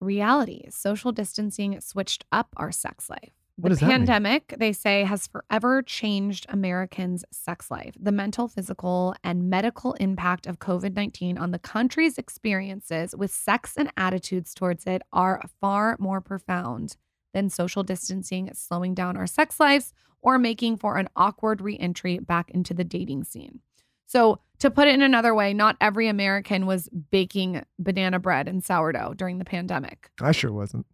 Reality 0.00 0.68
social 0.70 1.12
distancing 1.12 1.80
switched 1.80 2.26
up 2.30 2.48
our 2.58 2.70
sex 2.70 3.08
life. 3.08 3.32
What 3.60 3.78
the 3.78 3.86
pandemic, 3.86 4.54
they 4.58 4.72
say, 4.72 5.04
has 5.04 5.26
forever 5.26 5.82
changed 5.82 6.46
Americans' 6.48 7.24
sex 7.30 7.70
life. 7.70 7.94
The 8.00 8.12
mental, 8.12 8.48
physical, 8.48 9.14
and 9.22 9.50
medical 9.50 9.92
impact 9.94 10.46
of 10.46 10.58
COVID 10.58 10.94
19 10.94 11.36
on 11.36 11.50
the 11.50 11.58
country's 11.58 12.16
experiences 12.18 13.14
with 13.14 13.30
sex 13.30 13.74
and 13.76 13.92
attitudes 13.96 14.54
towards 14.54 14.86
it 14.86 15.02
are 15.12 15.42
far 15.60 15.96
more 15.98 16.20
profound 16.20 16.96
than 17.34 17.50
social 17.50 17.82
distancing 17.82 18.50
slowing 18.54 18.94
down 18.94 19.16
our 19.16 19.26
sex 19.26 19.60
lives 19.60 19.92
or 20.22 20.38
making 20.38 20.76
for 20.76 20.96
an 20.96 21.08
awkward 21.16 21.60
reentry 21.60 22.18
back 22.18 22.50
into 22.50 22.74
the 22.74 22.84
dating 22.84 23.24
scene. 23.24 23.60
So, 24.06 24.40
to 24.58 24.70
put 24.70 24.88
it 24.88 24.94
in 24.94 25.02
another 25.02 25.34
way, 25.34 25.54
not 25.54 25.76
every 25.80 26.08
American 26.08 26.66
was 26.66 26.88
baking 27.10 27.64
banana 27.78 28.18
bread 28.18 28.48
and 28.48 28.62
sourdough 28.62 29.14
during 29.14 29.38
the 29.38 29.44
pandemic. 29.44 30.10
I 30.20 30.32
sure 30.32 30.52
wasn't. 30.52 30.86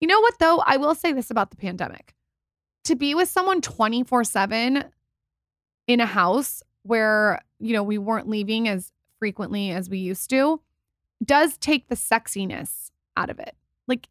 You 0.00 0.08
know 0.08 0.20
what, 0.20 0.38
though? 0.38 0.62
I 0.66 0.76
will 0.76 0.94
say 0.94 1.12
this 1.12 1.30
about 1.30 1.50
the 1.50 1.56
pandemic 1.56 2.14
to 2.84 2.94
be 2.94 3.14
with 3.14 3.28
someone 3.28 3.60
24 3.60 4.24
7 4.24 4.84
in 5.86 6.00
a 6.00 6.06
house 6.06 6.62
where, 6.82 7.40
you 7.58 7.72
know, 7.72 7.82
we 7.82 7.98
weren't 7.98 8.28
leaving 8.28 8.68
as 8.68 8.92
frequently 9.18 9.70
as 9.70 9.88
we 9.88 9.98
used 9.98 10.28
to 10.30 10.60
does 11.24 11.56
take 11.56 11.88
the 11.88 11.94
sexiness 11.94 12.90
out 13.16 13.30
of 13.30 13.38
it. 13.38 13.54
Like, 13.86 14.08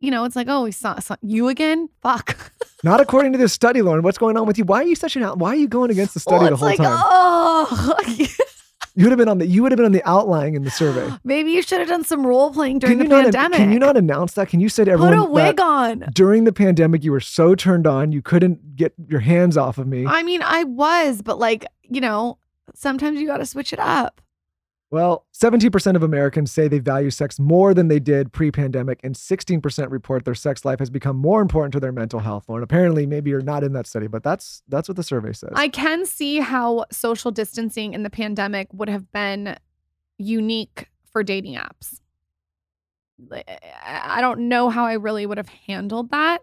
you 0.00 0.10
know, 0.10 0.24
it's 0.24 0.36
like, 0.36 0.48
oh, 0.48 0.64
we 0.64 0.72
saw, 0.72 0.98
saw 0.98 1.16
you 1.22 1.48
again? 1.48 1.88
Fuck. 2.02 2.36
Not 2.84 3.00
according 3.00 3.32
to 3.32 3.38
this 3.38 3.52
study, 3.52 3.80
Lauryn. 3.80 4.02
What's 4.02 4.18
going 4.18 4.36
on 4.36 4.46
with 4.46 4.58
you? 4.58 4.64
Why 4.64 4.80
are 4.82 4.86
you 4.86 4.96
such 4.96 5.16
an 5.16 5.22
out? 5.22 5.38
Why 5.38 5.50
are 5.50 5.56
you 5.56 5.68
going 5.68 5.90
against 5.90 6.14
the 6.14 6.20
study 6.20 6.40
Well, 6.40 6.50
the 6.50 6.56
whole 6.56 6.68
like, 6.68 6.78
time? 6.78 6.98
oh, 7.00 7.94
You 8.96 9.04
would 9.04 9.10
have 9.10 9.18
been 9.18 9.28
on 9.28 9.38
the 9.38 9.46
you 9.46 9.62
would 9.62 9.72
have 9.72 9.76
been 9.76 9.86
on 9.86 9.92
the 9.92 10.08
outlying 10.08 10.54
in 10.54 10.62
the 10.62 10.70
survey. 10.70 11.12
maybe 11.24 11.50
you 11.50 11.62
should 11.62 11.80
have 11.80 11.88
done 11.88 12.04
some 12.04 12.24
role 12.24 12.52
playing 12.52 12.78
during 12.78 12.98
the 12.98 13.04
not 13.04 13.24
pandemic. 13.24 13.58
can 13.58 13.72
you 13.72 13.78
not 13.78 13.96
announce 13.96 14.34
that? 14.34 14.48
Can 14.48 14.60
you 14.60 14.68
say 14.68 14.84
to 14.84 14.96
put 14.96 15.12
a 15.12 15.24
wig 15.24 15.60
on? 15.60 16.04
during 16.12 16.44
the 16.44 16.52
pandemic 16.52 17.02
you 17.02 17.10
were 17.10 17.20
so 17.20 17.54
turned 17.54 17.86
on 17.86 18.12
you 18.12 18.22
couldn't 18.22 18.76
get 18.76 18.94
your 19.08 19.20
hands 19.20 19.56
off 19.56 19.78
of 19.78 19.88
me? 19.88 20.06
I 20.06 20.22
mean, 20.22 20.42
I 20.42 20.64
was, 20.64 21.22
but 21.22 21.38
like, 21.38 21.66
you 21.82 22.00
know, 22.00 22.38
sometimes 22.74 23.20
you 23.20 23.26
got 23.26 23.38
to 23.38 23.46
switch 23.46 23.72
it 23.72 23.80
up. 23.80 24.20
Well, 24.94 25.26
17% 25.34 25.96
of 25.96 26.04
Americans 26.04 26.52
say 26.52 26.68
they 26.68 26.78
value 26.78 27.10
sex 27.10 27.40
more 27.40 27.74
than 27.74 27.88
they 27.88 27.98
did 27.98 28.32
pre 28.32 28.52
pandemic, 28.52 29.00
and 29.02 29.16
16% 29.16 29.90
report 29.90 30.24
their 30.24 30.36
sex 30.36 30.64
life 30.64 30.78
has 30.78 30.88
become 30.88 31.16
more 31.16 31.42
important 31.42 31.72
to 31.72 31.80
their 31.80 31.90
mental 31.90 32.20
health. 32.20 32.46
Lauryn, 32.46 32.62
apparently, 32.62 33.04
maybe 33.04 33.28
you're 33.28 33.40
not 33.40 33.64
in 33.64 33.72
that 33.72 33.88
study, 33.88 34.06
but 34.06 34.22
that's 34.22 34.62
that's 34.68 34.88
what 34.88 34.94
the 34.94 35.02
survey 35.02 35.32
says. 35.32 35.50
I 35.56 35.66
can 35.66 36.06
see 36.06 36.38
how 36.38 36.84
social 36.92 37.32
distancing 37.32 37.92
in 37.92 38.04
the 38.04 38.08
pandemic 38.08 38.68
would 38.72 38.88
have 38.88 39.10
been 39.10 39.56
unique 40.16 40.86
for 41.10 41.24
dating 41.24 41.56
apps. 41.56 41.98
I 43.84 44.20
don't 44.20 44.48
know 44.48 44.68
how 44.70 44.86
I 44.86 44.92
really 44.92 45.26
would 45.26 45.38
have 45.38 45.48
handled 45.48 46.12
that. 46.12 46.42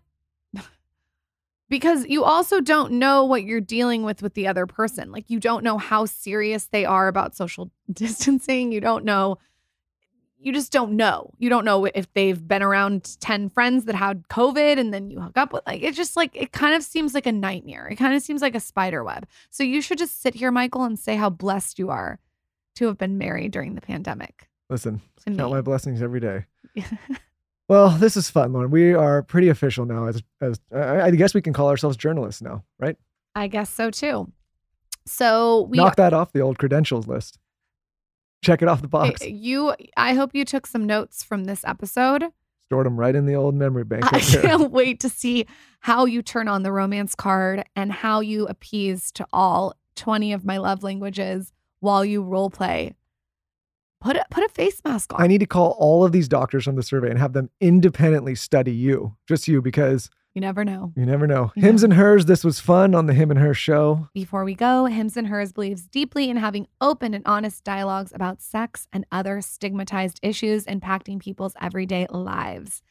Because 1.72 2.05
you 2.05 2.26
also 2.26 2.59
don't 2.59 2.91
know 2.91 3.24
what 3.24 3.43
you're 3.43 3.61
dealing 3.61 4.03
with 4.03 4.22
with 4.22 4.34
the 4.34 4.45
other 4.45 4.67
person. 4.67 5.09
Like 5.11 5.30
you 5.30 5.39
don't 5.39 5.63
know 5.63 5.78
how 5.78 6.05
serious 6.05 6.65
they 6.65 6.84
are 6.84 7.07
about 7.07 7.36
social 7.36 7.72
distancing. 7.91 8.72
You 8.72 8.82
don't 8.82 9.05
know 9.05 9.38
you 10.43 10.51
just 10.51 10.72
don't 10.72 10.93
know. 10.93 11.32
You 11.38 11.49
don't 11.49 11.65
know 11.65 11.86
if 11.86 12.11
they've 12.13 12.47
been 12.47 12.63
around 12.63 13.17
10 13.22 13.49
friends 13.49 13.86
that 13.86 13.93
had 13.93 14.28
COVID 14.28 14.80
and 14.80 14.91
then 14.91 15.11
you 15.11 15.22
hook 15.22 15.38
up 15.38 15.53
with 15.53 15.61
like 15.67 15.84
it's 15.84 15.95
just 15.95 16.17
like 16.17 16.36
it 16.36 16.51
kind 16.51 16.76
of 16.76 16.84
seems 16.84 17.13
like 17.13 17.28
a 17.28 17.32
nightmare. 17.32 17.88
It 17.88 17.97
kind 17.97 18.15
of 18.15 18.22
seems 18.22 18.41
like 18.41 18.55
a 18.55 18.59
spider 18.59 19.03
web. 19.03 19.28
So 19.51 19.63
you 19.63 19.82
should 19.82 19.99
just 19.99 20.22
sit 20.22 20.34
here, 20.34 20.51
Michael, 20.51 20.84
and 20.84 20.97
say 20.97 21.15
how 21.15 21.30
blessed 21.30 21.78
you 21.78 21.91
are 21.91 22.19
to 22.76 22.88
have 22.88 22.97
been 22.97 23.17
married 23.17 23.51
during 23.51 23.76
the 23.76 23.82
pandemic. 23.82 24.49
Listen, 24.69 25.01
count 25.26 25.38
me. 25.38 25.45
my 25.45 25.61
blessings 25.61 26.01
every 26.01 26.19
day. 26.19 26.45
Well, 27.72 27.91
this 27.91 28.17
is 28.17 28.30
fun, 28.30 28.51
Lauryn. 28.51 28.69
We 28.69 28.93
are 28.93 29.24
pretty 29.24 29.47
official 29.47 29.86
now. 29.86 30.07
As 30.07 30.22
as 30.41 30.59
I 30.76 31.09
guess 31.11 31.34
we 31.34 31.41
can 31.41 31.53
call 31.53 31.69
ourselves 31.69 31.95
journalists 31.95 32.41
now, 32.41 32.65
right? 32.80 32.97
I 33.34 33.47
guess 33.47 33.69
so 33.69 33.89
too. 33.89 34.30
So 35.05 35.61
we 35.69 35.78
Knock 35.78 35.95
that 35.95 36.11
off 36.11 36.34
the 36.34 36.41
old 36.41 36.59
credentials 36.59 37.07
list. 37.07 37.39
Check 38.43 38.61
it 38.61 38.67
off 38.67 38.82
the 38.82 38.89
box. 38.89 39.26
you 39.26 39.74
I 39.95 40.15
hope 40.15 40.32
you 40.34 40.43
took 40.43 40.67
some 40.67 40.86
notes 40.86 41.24
from 41.24 41.45
this 41.45 41.63
episode. 41.63 42.26
Stored 42.65 42.88
them 42.88 42.99
right 42.99 43.15
in 43.15 43.26
the 43.26 43.36
old 43.36 43.55
memory 43.55 43.86
bank. 43.86 44.03
I 44.11 44.19
can't 44.19 44.69
wait 44.69 44.99
to 44.99 45.07
see 45.07 45.45
how 45.80 46.03
you 46.03 46.22
turn 46.22 46.49
on 46.49 46.63
the 46.63 46.74
romance 46.74 47.15
card 47.15 47.63
and 47.74 47.93
how 47.93 48.19
you 48.19 48.47
appease 48.47 49.13
to 49.13 49.26
all 49.32 49.76
20 49.95 50.34
of 50.34 50.43
my 50.43 50.57
love 50.57 50.84
languages 50.84 51.53
while 51.80 52.03
you 52.03 52.22
role 52.22 52.49
play. 52.49 52.95
Put 54.02 54.18
a, 54.18 54.26
put 54.32 54.43
a 54.43 54.49
face 54.49 54.82
mask 54.84 55.14
on. 55.14 55.22
I 55.22 55.28
need 55.28 55.38
to 55.39 55.45
call 55.45 55.78
all 55.80 56.04
of 56.04 56.12
these 56.12 56.28
doctors 56.28 56.66
from 56.66 56.76
the 56.76 56.84
survey 56.84 57.10
and 57.10 57.20
have 57.20 57.34
them 57.34 57.49
independently 57.62 58.36
study 58.36 58.74
you, 58.74 59.16
just 59.28 59.47
you, 59.47 59.62
because 59.62 60.10
you 60.34 60.41
never 60.41 60.64
know. 60.66 60.91
you 60.95 61.06
never 61.06 61.28
know. 61.28 61.52
Yeah. 61.56 61.66
Hims 61.66 61.84
and 61.84 61.93
hers. 61.93 62.26
This 62.26 62.43
was 62.43 62.60
fun 62.60 62.95
on 62.95 63.06
the 63.06 63.14
Him 63.14 63.32
and 63.32 63.39
Her 63.39 63.54
show. 63.54 64.08
Before 64.14 64.43
we 64.43 64.56
go, 64.56 64.86
Hims 64.86 65.18
and 65.18 65.28
Hers 65.28 65.52
believes 65.52 65.84
deeply 65.84 66.30
in 66.30 66.38
having 66.38 66.68
open 66.80 67.14
and 67.14 67.24
honest 67.28 67.64
dialogues 67.64 68.12
about 68.14 68.41
sex 68.41 68.88
and 68.91 69.06
other 69.12 69.41
stigmatized 69.41 70.20
issues 70.24 70.66
impacting 70.66 71.20
people's 71.20 71.54
everyday 71.62 72.08
lives. 72.10 72.82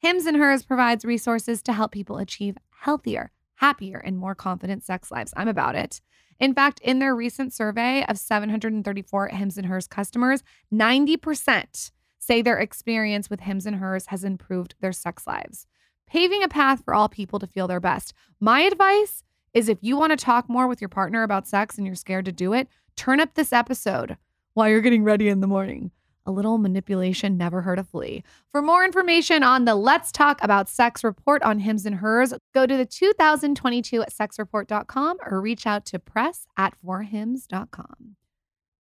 Hims 0.00 0.26
and 0.26 0.36
Hers 0.36 0.64
provides 0.64 1.04
resources 1.04 1.62
to 1.62 1.72
help 1.72 1.92
people 1.92 2.18
achieve 2.18 2.56
healthier, 2.80 3.30
happier, 3.58 3.98
and 3.98 4.18
more 4.18 4.34
confident 4.34 4.84
sex 4.84 5.10
lives. 5.10 5.32
I'm 5.36 5.48
about 5.48 5.74
it. 5.74 6.00
In 6.40 6.54
fact, 6.54 6.80
in 6.80 7.00
their 7.00 7.14
recent 7.14 7.52
survey 7.52 8.04
of 8.08 8.18
734 8.18 9.28
Hims 9.28 9.58
and 9.58 9.66
Hers 9.66 9.88
customers, 9.88 10.42
90% 10.72 11.90
say 12.18 12.42
their 12.42 12.58
experience 12.58 13.28
with 13.28 13.40
Hims 13.40 13.66
and 13.66 13.76
Hers 13.76 14.06
has 14.06 14.22
improved 14.22 14.74
their 14.80 14.92
sex 14.92 15.26
lives, 15.26 15.66
paving 16.06 16.42
a 16.42 16.48
path 16.48 16.84
for 16.84 16.94
all 16.94 17.08
people 17.08 17.38
to 17.38 17.46
feel 17.46 17.66
their 17.66 17.80
best. 17.80 18.12
My 18.38 18.60
advice 18.60 19.24
is 19.54 19.68
if 19.68 19.78
you 19.80 19.96
want 19.96 20.10
to 20.10 20.24
talk 20.24 20.48
more 20.48 20.68
with 20.68 20.80
your 20.80 20.88
partner 20.88 21.22
about 21.22 21.48
sex 21.48 21.76
and 21.76 21.86
you're 21.86 21.96
scared 21.96 22.26
to 22.26 22.32
do 22.32 22.52
it, 22.52 22.68
turn 22.94 23.18
up 23.18 23.34
this 23.34 23.52
episode 23.52 24.16
while 24.54 24.68
you're 24.68 24.80
getting 24.80 25.04
ready 25.04 25.28
in 25.28 25.40
the 25.40 25.46
morning. 25.46 25.90
A 26.28 26.30
little 26.30 26.58
manipulation 26.58 27.38
never 27.38 27.62
hurt 27.62 27.78
a 27.78 27.84
flea. 27.84 28.22
For 28.52 28.60
more 28.60 28.84
information 28.84 29.42
on 29.42 29.64
the 29.64 29.74
Let's 29.74 30.12
Talk 30.12 30.38
About 30.42 30.68
Sex 30.68 31.02
report 31.02 31.42
on 31.42 31.58
Hims 31.58 31.86
and 31.86 31.94
Hers, 31.94 32.34
go 32.52 32.66
to 32.66 32.76
the 32.76 32.84
2022 32.84 34.02
at 34.02 34.12
sexreport.com 34.12 35.16
or 35.24 35.40
reach 35.40 35.66
out 35.66 35.86
to 35.86 35.98
press 35.98 36.46
at 36.58 36.74
forhims.com. 36.84 38.16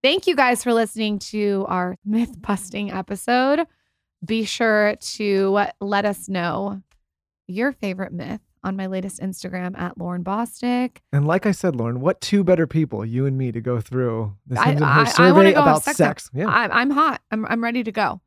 Thank 0.04 0.28
you 0.28 0.36
guys 0.36 0.62
for 0.62 0.74
listening 0.74 1.20
to 1.20 1.66
our 1.70 1.96
myth 2.06 2.42
busting 2.42 2.92
episode. 2.92 3.66
Be 4.26 4.44
sure 4.44 4.98
to 4.98 5.68
let 5.80 6.04
us 6.04 6.28
know 6.28 6.82
your 7.48 7.72
favorite 7.72 8.12
myth 8.12 8.42
on 8.68 8.76
my 8.76 8.86
latest 8.86 9.20
Instagram 9.22 9.80
at 9.80 9.98
Lauryn 9.98 10.24
Bosstick. 10.24 10.98
And 11.14 11.26
like 11.26 11.46
I 11.46 11.52
said, 11.52 11.74
Lauryn, 11.74 11.98
what 11.98 12.20
two 12.20 12.44
better 12.44 12.68
people, 12.68 13.06
you 13.06 13.26
and 13.26 13.38
me, 13.38 13.52
to 13.54 13.62
go 13.62 13.80
through 13.80 14.36
this 14.46 14.60
I, 14.60 14.74
I, 14.74 15.02
I 15.02 15.06
survey 15.06 15.44
to 15.46 15.54
go 15.54 15.62
about 15.62 15.84
sex. 15.84 15.98
sex? 15.98 16.30
Yeah, 16.34 16.48
I'm, 16.48 16.72
I'm 16.72 16.90
hot. 16.90 17.22
I'm, 17.32 17.46
I'm 17.46 17.64
ready 17.64 17.84
to 17.84 17.92
go. 17.92 18.22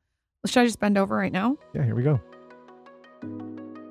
Should 0.47 0.63
I 0.63 0.65
just 0.65 0.81
bend 0.81 0.97
over 0.97 1.15
right 1.15 1.33
now? 1.33 1.59
yeah. 1.75 1.85
Here 1.85 1.95
we 1.95 2.03
go. 2.03 2.19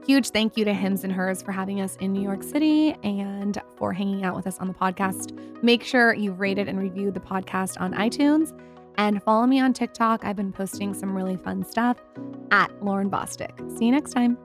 Huge 0.08 0.30
thank 0.30 0.58
you 0.58 0.66
to 0.66 0.74
Hims 0.74 1.04
and 1.04 1.14
Hers 1.14 1.44
for 1.44 1.52
having 1.52 1.82
us 1.82 1.96
in 1.98 2.12
New 2.12 2.24
York 2.24 2.42
City 2.42 2.96
and 3.04 3.62
for 3.78 3.94
hanging 3.94 4.26
out 4.26 4.36
with 4.36 4.48
us 4.48 4.58
on 4.58 4.68
the 4.68 4.74
podcast. 4.74 5.38
Make 5.62 5.84
sure 5.84 6.16
you've 6.16 6.40
rated 6.40 6.68
and 6.68 6.80
reviewed 6.80 7.14
the 7.14 7.20
podcast 7.20 7.80
on 7.80 7.94
iTunes 7.94 8.60
and 8.98 9.22
follow 9.22 9.46
me 9.46 9.60
on 9.60 9.72
TikTok. 9.72 10.26
I've 10.26 10.36
been 10.36 10.52
posting 10.52 10.96
some 10.96 11.16
really 11.16 11.38
fun 11.38 11.64
stuff 11.64 11.98
at 12.50 12.72
Lauryn 12.80 13.12
Bosstick. 13.12 13.78
See 13.78 13.86
you 13.86 13.92
next 13.92 14.12
time. 14.14 14.36